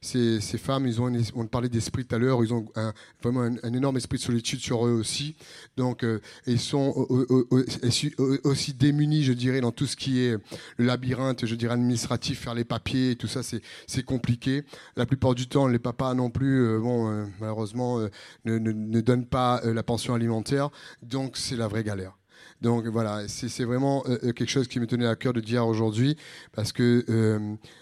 ces, 0.00 0.40
ces, 0.40 0.58
femmes, 0.58 0.86
ils 0.86 1.00
ont, 1.00 1.12
on 1.34 1.46
parlait 1.46 1.68
d'esprit 1.68 2.04
tout 2.04 2.14
à 2.14 2.18
l'heure, 2.18 2.44
ils 2.44 2.54
ont 2.54 2.66
vraiment 3.22 3.42
un, 3.42 3.72
énorme 3.72 3.96
esprit 3.96 4.18
de 4.18 4.22
solitude 4.22 4.60
sur 4.60 4.86
eux 4.86 4.92
aussi. 4.92 5.34
Donc, 5.76 6.04
euh, 6.04 6.20
ils 6.46 6.60
sont 6.60 7.06
aussi 8.44 8.74
démunis, 8.74 9.24
je 9.24 9.32
dirais, 9.32 9.60
dans 9.60 9.72
tout 9.72 9.86
ce 9.86 9.96
qui 9.96 10.20
est 10.20 10.36
le 10.76 10.84
labyrinthe, 10.84 11.46
je 11.46 11.54
dirais, 11.54 11.74
administratif, 11.74 12.40
faire 12.40 12.54
les 12.54 12.64
papiers, 12.64 13.16
tout 13.16 13.26
ça, 13.26 13.40
c'est 13.42 14.02
compliqué. 14.04 14.64
La 14.96 15.06
plupart 15.06 15.34
du 15.34 15.48
temps, 15.48 15.66
les 15.66 15.78
papas 15.78 16.14
non 16.14 16.30
plus, 16.30 16.64
euh, 16.64 16.78
bon, 16.78 17.10
euh, 17.10 17.24
malheureusement, 17.40 18.00
ne, 18.44 19.00
donnent 19.00 19.26
pas 19.26 19.60
la 19.64 19.82
pension 19.82 20.14
alimentaire. 20.14 20.70
Donc, 21.02 21.36
c'est 21.36 21.56
la 21.56 21.68
vraie 21.68 21.84
galère. 21.84 22.16
Donc 22.60 22.86
voilà, 22.86 23.26
c'est 23.28 23.64
vraiment 23.64 24.02
quelque 24.02 24.46
chose 24.46 24.68
qui 24.68 24.78
me 24.80 24.86
tenait 24.86 25.06
à 25.06 25.16
cœur 25.16 25.32
de 25.32 25.40
dire 25.40 25.66
aujourd'hui, 25.66 26.16
parce 26.52 26.72
que 26.72 27.04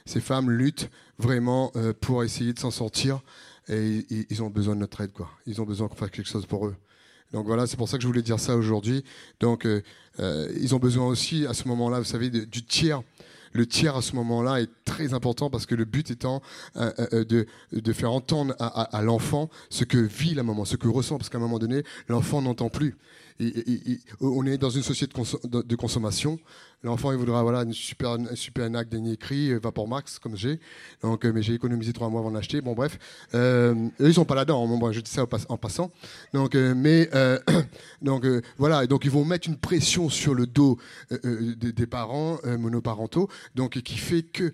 ces 0.07 0.21
femmes 0.21 0.51
luttent 0.51 0.91
vraiment 1.19 1.73
pour 2.01 2.25
essayer 2.25 2.53
de 2.53 2.59
s'en 2.59 2.71
sortir 2.71 3.21
et 3.69 4.07
ils 4.31 4.43
ont 4.43 4.51
besoin 4.51 4.75
de 4.75 4.81
notre 4.81 5.01
aide, 5.01 5.13
quoi. 5.13 5.31
Ils 5.47 5.61
ont 5.61 5.65
besoin 5.65 5.89
qu'on 5.89 5.95
fasse 5.95 6.11
quelque 6.11 6.29
chose 6.29 6.47
pour 6.47 6.67
eux. 6.67 6.77
Donc 7.33 7.47
voilà, 7.47 7.67
c'est 7.67 7.77
pour 7.77 7.89
ça 7.89 7.97
que 7.97 8.03
je 8.03 8.09
voulais 8.09 8.23
dire 8.23 8.41
ça 8.41 8.57
aujourd'hui. 8.57 9.05
Donc 9.39 9.65
euh, 9.65 9.83
euh, 10.19 10.53
ils 10.61 10.75
ont 10.75 10.79
besoin 10.79 11.07
aussi 11.07 11.47
à 11.47 11.55
ce 11.55 11.69
moment-là, 11.69 11.99
vous 11.99 12.05
savez, 12.05 12.31
du 12.31 12.65
tiers. 12.65 13.03
Le 13.53 13.67
tiers 13.67 13.97
à 13.97 14.03
ce 14.03 14.15
moment-là 14.15 14.61
est 14.61 14.71
très 14.85 15.13
important 15.13 15.51
parce 15.51 15.67
que 15.67 15.75
le 15.75 15.85
but 15.85 16.11
étant 16.11 16.41
euh, 16.77 17.25
de, 17.25 17.47
de, 17.73 17.93
faire 17.93 18.13
entendre 18.13 18.55
à, 18.61 18.97
à 18.97 19.03
l'enfant 19.03 19.51
ce 19.71 19.83
que 19.83 19.99
vit 19.99 20.35
la 20.35 20.45
maman, 20.45 20.65
ce 20.65 20.77
que 20.77 20.87
ressent, 20.87 21.19
parce 21.19 21.31
qu'à 21.31 21.39
un 21.39 21.41
moment 21.41 21.59
donné, 21.59 21.83
l'enfant 22.09 22.43
n'entend 22.43 22.69
plus. 22.69 22.97
On 24.21 24.47
est 24.47 24.59
dans 24.59 24.71
une 24.71 24.83
société 24.83 25.15
de 25.45 25.77
consommation. 25.77 26.39
L'enfant, 26.83 27.13
il 27.13 27.19
voudra 27.19 27.43
voilà, 27.43 27.61
une 27.63 27.75
super, 27.75 28.13
un 28.13 28.35
super 28.35 28.71
NAC 28.71 28.89
dernier 28.89 29.19
cri, 29.19 29.51
euh, 29.53 29.61
Vapor 29.63 29.87
Max, 29.87 30.19
comme 30.19 30.35
j'ai. 30.35 30.59
Donc, 31.03 31.27
euh, 31.27 31.33
mais 31.35 31.43
j'ai 31.43 31.53
économisé 31.53 31.93
trois 31.93 32.09
mois 32.09 32.21
avant 32.21 32.31
d'acheter. 32.31 32.63
Bon, 32.63 32.73
bref. 32.73 32.99
Euh, 33.35 33.75
eux, 34.01 34.09
ils 34.09 34.15
sont 34.15 34.25
pas 34.25 34.35
là-dedans. 34.35 34.67
Bon, 34.67 34.91
je 34.91 35.01
dis 35.01 35.11
ça 35.11 35.27
en 35.49 35.57
passant. 35.59 35.91
Donc, 36.33 36.55
euh, 36.55 36.75
mais, 36.75 37.11
donc, 38.03 38.27
voilà. 38.57 38.87
Donc, 38.87 39.05
ils 39.05 39.11
vont 39.11 39.27
mettre 39.27 39.47
une 39.47 39.59
pression 39.59 40.09
sur 40.09 40.35
le 40.35 40.47
dos 40.47 40.79
des, 41.11 41.87
parents 41.87 42.39
monoparentaux. 42.45 43.29
Donc, 43.55 43.79
qui 43.83 43.99
fait 43.99 44.23
que 44.23 44.51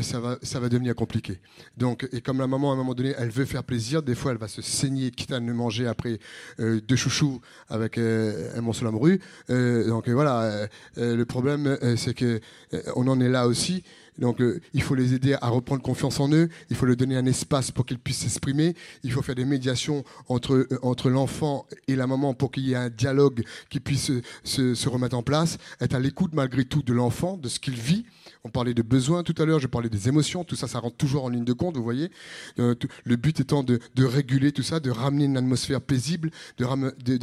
ça 0.00 0.18
va, 0.18 0.38
ça 0.42 0.60
va 0.60 0.70
devenir 0.70 0.94
compliqué. 0.94 1.40
Donc, 1.76 2.08
et 2.12 2.22
comme 2.22 2.38
la 2.38 2.46
maman, 2.46 2.70
à 2.70 2.74
un 2.74 2.76
moment 2.76 2.94
donné, 2.94 3.14
elle 3.18 3.28
veut 3.28 3.44
faire 3.44 3.64
plaisir, 3.64 4.02
des 4.02 4.14
fois, 4.14 4.32
elle 4.32 4.38
va 4.38 4.48
se 4.48 4.62
saigner, 4.62 5.10
quitte 5.10 5.32
à 5.32 5.40
ne 5.40 5.52
manger 5.52 5.86
après 5.86 6.18
deux 6.58 6.96
chouchous 6.96 7.40
avec 7.68 7.98
un 7.98 8.60
morceau 8.62 8.86
de 8.86 9.86
donc, 9.88 10.08
voilà. 10.08 10.68
le 10.96 11.24
problème, 11.24 11.65
euh, 11.68 11.96
c'est 11.96 12.14
que 12.14 12.40
euh, 12.74 12.82
on 12.96 13.06
en 13.08 13.20
est 13.20 13.28
là 13.28 13.46
aussi. 13.46 13.82
Donc, 14.18 14.40
euh, 14.40 14.60
il 14.72 14.82
faut 14.82 14.94
les 14.94 15.12
aider 15.14 15.36
à 15.40 15.48
reprendre 15.48 15.82
confiance 15.82 16.20
en 16.20 16.32
eux. 16.32 16.48
Il 16.70 16.76
faut 16.76 16.86
leur 16.86 16.96
donner 16.96 17.16
un 17.16 17.26
espace 17.26 17.70
pour 17.70 17.84
qu'ils 17.84 17.98
puissent 17.98 18.20
s'exprimer. 18.20 18.74
Il 19.02 19.12
faut 19.12 19.22
faire 19.22 19.34
des 19.34 19.44
médiations 19.44 20.04
entre 20.28 20.66
entre 20.82 21.10
l'enfant 21.10 21.66
et 21.86 21.96
la 21.96 22.06
maman 22.06 22.32
pour 22.34 22.50
qu'il 22.50 22.66
y 22.66 22.72
ait 22.72 22.76
un 22.76 22.88
dialogue 22.88 23.44
qui 23.68 23.80
puisse 23.80 24.10
se, 24.44 24.74
se 24.74 24.88
remettre 24.88 25.16
en 25.16 25.22
place. 25.22 25.58
Être 25.80 25.94
à 25.94 26.00
l'écoute 26.00 26.32
malgré 26.34 26.64
tout 26.64 26.82
de 26.82 26.92
l'enfant, 26.92 27.36
de 27.36 27.48
ce 27.48 27.60
qu'il 27.60 27.74
vit. 27.74 28.06
On 28.46 28.50
parlait 28.50 28.74
de 28.74 28.82
besoins 28.82 29.24
tout 29.24 29.34
à 29.42 29.44
l'heure, 29.44 29.58
je 29.58 29.66
parlais 29.66 29.88
des 29.88 30.08
émotions, 30.08 30.44
tout 30.44 30.54
ça, 30.54 30.68
ça 30.68 30.78
rentre 30.78 30.96
toujours 30.96 31.24
en 31.24 31.30
ligne 31.30 31.44
de 31.44 31.52
compte, 31.52 31.76
vous 31.76 31.82
voyez. 31.82 32.12
Euh, 32.60 32.76
le 33.02 33.16
but 33.16 33.40
étant 33.40 33.64
de, 33.64 33.80
réguler 33.98 34.52
tout 34.52 34.62
ça, 34.62 34.78
de 34.78 34.88
ramener 34.88 35.24
une 35.24 35.36
atmosphère 35.36 35.80
paisible, 35.80 36.30
de, 36.58 36.64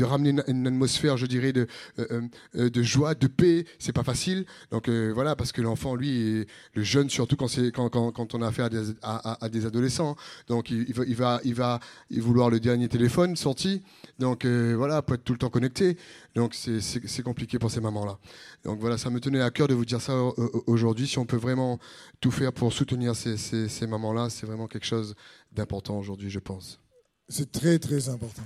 ramener 0.03 0.31
une, 0.49 0.67
atmosphère, 0.67 1.15
je 1.15 1.25
dirais, 1.25 1.53
de, 1.53 1.65
euh, 1.99 2.23
euh, 2.57 2.69
de 2.69 2.83
joie, 2.83 3.15
de 3.15 3.27
paix. 3.27 3.63
C'est 3.79 3.93
pas 3.93 4.03
facile. 4.03 4.45
Donc 4.71 4.89
voilà, 4.89 5.37
parce 5.37 5.53
que 5.53 5.61
l'enfant, 5.61 5.95
lui, 5.95 6.45
le 6.73 6.83
jeune, 6.83 7.09
surtout 7.09 7.37
quand, 7.37 8.33
on 8.33 8.41
a 8.41 8.47
affaire 8.47 8.69
à 9.01 9.49
des, 9.49 9.65
adolescents, 9.65 10.17
donc 10.49 10.71
il, 10.71 10.93
va, 10.93 11.05
il, 11.05 11.15
va, 11.15 11.39
il 11.45 11.53
va 11.53 11.79
vouloir 12.17 12.49
le 12.49 12.59
dernier 12.59 12.89
téléphone 12.89 13.37
sorti. 13.37 13.81
Donc 14.19 14.45
voilà, 14.45 15.01
pour 15.01 15.15
être 15.15 15.23
tout 15.23 15.33
le 15.33 15.39
temps 15.39 15.49
connecté. 15.49 15.95
Donc 16.35 16.55
c'est 16.55 17.21
compliqué 17.21 17.59
pour 17.59 17.69
ces 17.69 17.79
mamans-là. 17.79 18.17
Donc 18.63 18.79
voilà, 18.79 18.97
ça 18.97 19.09
me 19.11 19.19
tenait 19.19 19.41
à 19.41 19.51
cœur 19.51 19.67
de 19.67 19.75
vous 19.75 19.85
dire 19.85 20.01
ça 20.01 20.15
aujourd'hui 20.65 21.07
si 21.07 21.19
on 21.19 21.25
peut 21.25 21.37
vraiment 21.37 21.79
tout 22.19 22.31
faire 22.31 22.51
pour 22.51 22.73
soutenir 22.73 23.15
ces, 23.15 23.37
ces, 23.37 23.87
mamans-là, 23.87 24.29
c'est 24.29 24.47
vraiment 24.47 24.67
quelque 24.67 24.85
chose 24.85 25.13
d'important 25.51 25.97
aujourd'hui, 25.97 26.31
je 26.31 26.39
pense. 26.39 26.79
C'est 27.29 27.51
très, 27.51 27.77
très 27.77 28.09
important. 28.09 28.43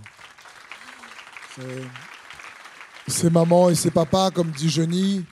Ces 3.08 3.30
mamans 3.30 3.70
et 3.70 3.76
ces 3.76 3.90
papas, 3.90 4.32
comme 4.32 4.52
dit 4.52 4.70
Johnny, 4.70 5.24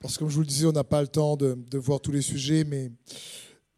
parce 0.00 0.14
que 0.14 0.20
comme 0.20 0.30
je 0.30 0.34
vous 0.36 0.42
le 0.42 0.46
disais, 0.46 0.66
on 0.66 0.72
n'a 0.72 0.84
pas 0.84 1.02
le 1.02 1.08
temps 1.08 1.36
de, 1.36 1.58
de 1.68 1.78
voir 1.78 2.00
tous 2.00 2.12
les 2.12 2.22
sujets, 2.22 2.62
mais 2.62 2.92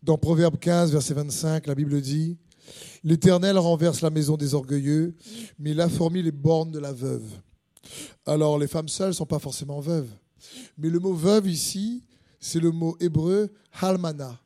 dans 0.03 0.19
Proverbe 0.19 0.59
15, 0.59 0.93
verset 0.93 1.15
25, 1.15 1.67
la 1.67 1.75
Bible 1.75 2.01
dit 2.03 2.39
L'Éternel 3.03 3.57
renverse 3.59 4.03
la 4.03 4.11
maison 4.11 4.37
des 4.37 4.55
orgueilleux, 4.55 5.15
mais 5.59 5.71
il 5.71 5.81
a 5.81 5.89
formé 5.89 6.23
les 6.23 6.33
bornes 6.33 6.71
de 6.71 6.79
la 6.79 6.93
veuve. 6.93 7.25
Alors, 8.27 8.59
les 8.59 8.69
femmes 8.69 8.89
seules 8.89 9.09
ne 9.09 9.15
sont 9.15 9.27
pas 9.27 9.39
forcément 9.39 9.81
veuves. 9.81 10.11
Mais 10.79 10.89
le 10.89 10.99
mot 10.99 11.15
veuve 11.15 11.49
ici, 11.49 12.05
c'est 12.39 12.61
le 12.61 12.71
mot 12.71 12.97
hébreu 13.01 13.53
halmana, 13.81 14.41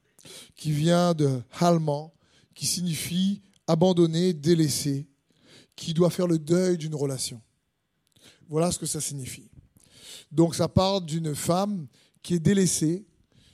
qui 0.57 0.73
vient 0.73 1.15
de 1.15 1.41
halman, 1.61 2.13
qui 2.55 2.67
signifie 2.67 3.43
abandonné, 3.67 4.33
délaissé, 4.33 5.07
qui 5.77 5.95
doit 5.95 6.11
faire 6.11 6.27
le 6.27 6.39
deuil 6.39 6.79
d'une 6.79 6.95
relation. 6.95 7.41
Voilà 8.49 8.71
ce 8.71 8.79
que 8.79 8.87
ça 8.87 9.01
signifie. 9.01 9.51
Donc 10.31 10.55
ça 10.55 10.69
parle 10.69 11.05
d'une 11.05 11.35
femme 11.35 11.87
qui 12.23 12.35
est 12.35 12.41
délaissée, 12.41 13.07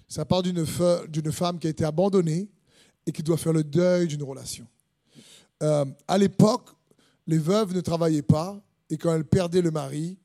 ça 0.09 0.24
parle 0.24 0.43
d'une 0.43 1.33
femme 1.33 1.59
qui 1.59 1.66
a 1.66 1.70
été 1.70 1.85
abandonnée 1.85 2.49
et 3.07 3.12
qui 3.12 3.22
doit 3.22 3.37
faire 3.37 3.53
le 3.53 3.64
deuil 3.64 4.09
d'une 4.09 4.22
relation. 4.22 4.66
Euh, 5.62 5.85
à 6.09 6.18
l'époque, 6.18 6.70
les 7.26 7.39
veuves 7.39 7.74
ne 7.74 7.81
travaillaient 7.81 8.22
pas 8.22 8.61
et 8.91 8.99
quand 8.99 9.14
elles 9.14 9.24
perdaient 9.24 9.62
le 9.62 9.70
mari, 9.70 10.18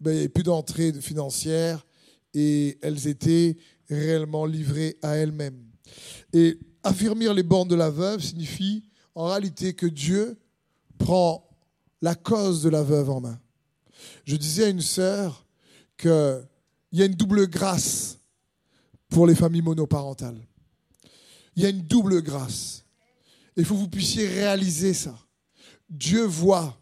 ben, 0.00 0.10
il 0.10 0.14
n'y 0.14 0.20
avait 0.20 0.28
plus 0.28 0.44
d'entrée 0.44 0.92
financière, 0.92 1.86
et 2.34 2.78
elles 2.82 3.08
étaient 3.08 3.56
réellement 3.88 4.46
livrées 4.46 4.96
à 5.02 5.16
elles-mêmes. 5.16 5.64
Et 6.32 6.58
affirmer 6.82 7.32
les 7.34 7.42
bornes 7.42 7.68
de 7.68 7.74
la 7.74 7.90
veuve 7.90 8.22
signifie 8.22 8.84
en 9.14 9.26
réalité 9.26 9.74
que 9.74 9.86
Dieu 9.86 10.38
prend 10.98 11.48
la 12.00 12.14
cause 12.14 12.62
de 12.62 12.68
la 12.68 12.82
veuve 12.82 13.10
en 13.10 13.20
main. 13.20 13.40
Je 14.24 14.36
disais 14.36 14.64
à 14.64 14.68
une 14.68 14.80
sœur 14.80 15.46
qu'il 15.96 16.46
y 16.92 17.02
a 17.02 17.06
une 17.06 17.14
double 17.14 17.48
grâce 17.48 18.18
pour 19.08 19.26
les 19.26 19.34
familles 19.34 19.62
monoparentales. 19.62 20.40
Il 21.54 21.62
y 21.62 21.66
a 21.66 21.68
une 21.68 21.82
double 21.82 22.22
grâce. 22.22 22.84
Il 23.56 23.64
faut 23.64 23.74
que 23.74 23.80
vous 23.80 23.88
puissiez 23.88 24.26
réaliser 24.26 24.94
ça. 24.94 25.16
Dieu 25.88 26.24
voit 26.24 26.81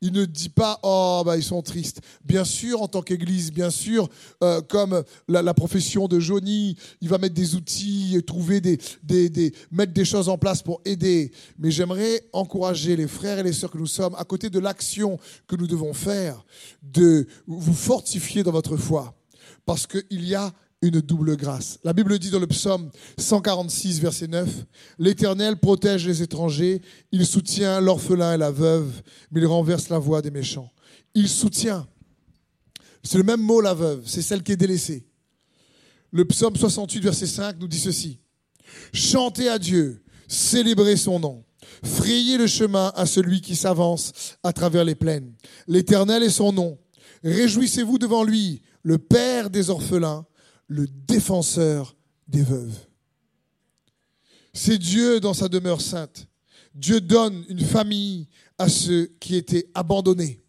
il 0.00 0.12
ne 0.12 0.24
dit 0.24 0.48
pas 0.48 0.78
oh 0.82 1.22
bah 1.24 1.36
ils 1.36 1.42
sont 1.42 1.62
tristes. 1.62 2.00
Bien 2.24 2.44
sûr, 2.44 2.82
en 2.82 2.88
tant 2.88 3.02
qu'Église, 3.02 3.52
bien 3.52 3.70
sûr, 3.70 4.08
euh, 4.42 4.60
comme 4.62 5.02
la, 5.28 5.54
profession 5.54 6.08
de 6.08 6.18
Johnny, 6.18 6.76
il 7.00 7.08
va 7.08 7.18
mettre 7.18 7.34
des 7.34 7.54
outils, 7.54 8.22
trouver 8.26 8.60
des, 8.60 8.78
des, 9.02 9.52
mettre 9.70 9.92
des 9.92 10.04
choses 10.04 10.28
en 10.28 10.38
place 10.38 10.62
pour 10.62 10.80
aider. 10.84 11.32
Mais 11.58 11.70
j'aimerais 11.70 12.22
encourager 12.32 12.96
les 12.96 13.08
frères 13.08 13.38
et 13.38 13.42
les 13.42 13.52
sœurs 13.52 13.70
que 13.70 13.78
nous 13.78 13.86
sommes, 13.86 14.14
à 14.16 14.24
côté 14.24 14.48
de 14.50 14.58
l'action 14.58 15.18
que 15.46 15.56
nous 15.56 15.66
devons 15.66 15.92
faire, 15.92 16.44
de 16.82 17.26
vous 17.46 17.74
fortifier 17.74 18.42
dans 18.42 18.52
votre 18.52 18.76
foi, 18.76 19.14
parce 19.66 19.86
qu'il 19.86 20.24
y 20.24 20.34
a 20.34 20.52
une 20.82 21.00
double 21.00 21.36
grâce. 21.36 21.78
La 21.84 21.92
Bible 21.92 22.18
dit 22.18 22.30
dans 22.30 22.38
le 22.38 22.46
psaume 22.46 22.90
146, 23.18 24.00
verset 24.00 24.28
9, 24.28 24.48
L'Éternel 24.98 25.58
protège 25.58 26.06
les 26.06 26.22
étrangers, 26.22 26.80
il 27.12 27.26
soutient 27.26 27.80
l'orphelin 27.80 28.34
et 28.34 28.38
la 28.38 28.50
veuve, 28.50 28.90
mais 29.30 29.40
il 29.40 29.46
renverse 29.46 29.90
la 29.90 29.98
voix 29.98 30.22
des 30.22 30.30
méchants. 30.30 30.72
Il 31.14 31.28
soutient. 31.28 31.86
C'est 33.02 33.18
le 33.18 33.24
même 33.24 33.42
mot, 33.42 33.60
la 33.60 33.74
veuve, 33.74 34.02
c'est 34.06 34.22
celle 34.22 34.42
qui 34.42 34.52
est 34.52 34.56
délaissée. 34.56 35.06
Le 36.12 36.24
psaume 36.24 36.56
68, 36.56 37.00
verset 37.02 37.26
5 37.26 37.56
nous 37.60 37.68
dit 37.68 37.78
ceci. 37.78 38.18
Chantez 38.92 39.48
à 39.48 39.58
Dieu, 39.58 40.02
célébrez 40.28 40.96
son 40.96 41.20
nom, 41.20 41.44
frayez 41.84 42.38
le 42.38 42.46
chemin 42.46 42.92
à 42.94 43.04
celui 43.04 43.40
qui 43.40 43.54
s'avance 43.54 44.36
à 44.42 44.52
travers 44.52 44.84
les 44.84 44.94
plaines. 44.94 45.34
L'Éternel 45.66 46.22
est 46.22 46.30
son 46.30 46.52
nom. 46.52 46.78
Réjouissez-vous 47.22 47.98
devant 47.98 48.24
lui, 48.24 48.62
le 48.82 48.96
Père 48.96 49.50
des 49.50 49.68
orphelins 49.68 50.24
le 50.70 50.86
défenseur 50.86 51.96
des 52.28 52.42
veuves. 52.42 52.78
C'est 54.54 54.78
Dieu 54.78 55.18
dans 55.18 55.34
sa 55.34 55.48
demeure 55.48 55.80
sainte. 55.80 56.28
Dieu 56.74 57.00
donne 57.00 57.44
une 57.48 57.60
famille 57.60 58.28
à 58.56 58.68
ceux 58.68 59.06
qui 59.18 59.34
étaient 59.34 59.68
abandonnés. 59.74 60.40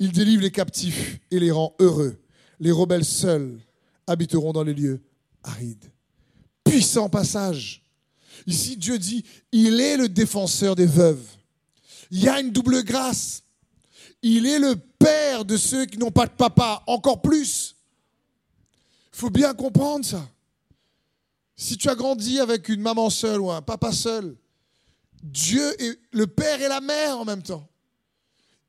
Il 0.00 0.10
délivre 0.10 0.42
les 0.42 0.50
captifs 0.50 1.20
et 1.30 1.38
les 1.38 1.52
rend 1.52 1.74
heureux. 1.78 2.20
Les 2.58 2.72
rebelles 2.72 3.04
seuls 3.04 3.60
habiteront 4.08 4.52
dans 4.52 4.64
les 4.64 4.74
lieux 4.74 5.00
arides. 5.44 5.92
Puissant 6.64 7.08
passage. 7.08 7.86
Ici, 8.46 8.76
Dieu 8.76 8.98
dit, 8.98 9.24
il 9.52 9.80
est 9.80 9.96
le 9.96 10.08
défenseur 10.08 10.74
des 10.74 10.86
veuves. 10.86 11.24
Il 12.10 12.24
y 12.24 12.28
a 12.28 12.40
une 12.40 12.50
double 12.50 12.82
grâce. 12.82 13.44
Il 14.20 14.46
est 14.46 14.58
le 14.58 14.74
père 14.98 15.44
de 15.44 15.56
ceux 15.56 15.86
qui 15.86 15.98
n'ont 15.98 16.10
pas 16.10 16.26
de 16.26 16.32
papa, 16.32 16.82
encore 16.88 17.22
plus. 17.22 17.71
Faut 19.12 19.30
bien 19.30 19.54
comprendre 19.54 20.04
ça. 20.04 20.26
Si 21.54 21.76
tu 21.76 21.88
as 21.88 21.94
grandi 21.94 22.40
avec 22.40 22.68
une 22.68 22.80
maman 22.80 23.10
seule 23.10 23.40
ou 23.40 23.50
un 23.50 23.62
papa 23.62 23.92
seul, 23.92 24.36
Dieu 25.22 25.80
est 25.80 25.98
le 26.10 26.26
père 26.26 26.60
et 26.60 26.68
la 26.68 26.80
mère 26.80 27.18
en 27.18 27.24
même 27.24 27.42
temps. 27.42 27.68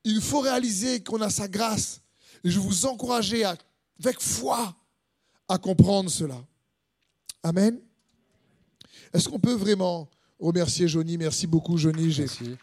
Il 0.03 0.21
faut 0.21 0.41
réaliser 0.41 1.01
qu'on 1.01 1.21
a 1.21 1.29
sa 1.29 1.47
grâce. 1.47 2.01
Et 2.43 2.51
je 2.51 2.59
vous 2.59 2.85
encourager 2.85 3.45
à, 3.45 3.55
avec 4.03 4.19
foi 4.19 4.75
à 5.47 5.57
comprendre 5.57 6.11
cela. 6.11 6.43
Amen. 7.41 7.79
Est-ce 9.13 9.29
qu'on 9.29 9.39
peut 9.39 9.53
vraiment 9.53 10.09
remercier 10.39 10.87
Johnny? 10.87 11.17
Merci 11.17 11.47
beaucoup, 11.47 11.77
Johnny. 11.77 12.13
Merci. 12.17 12.57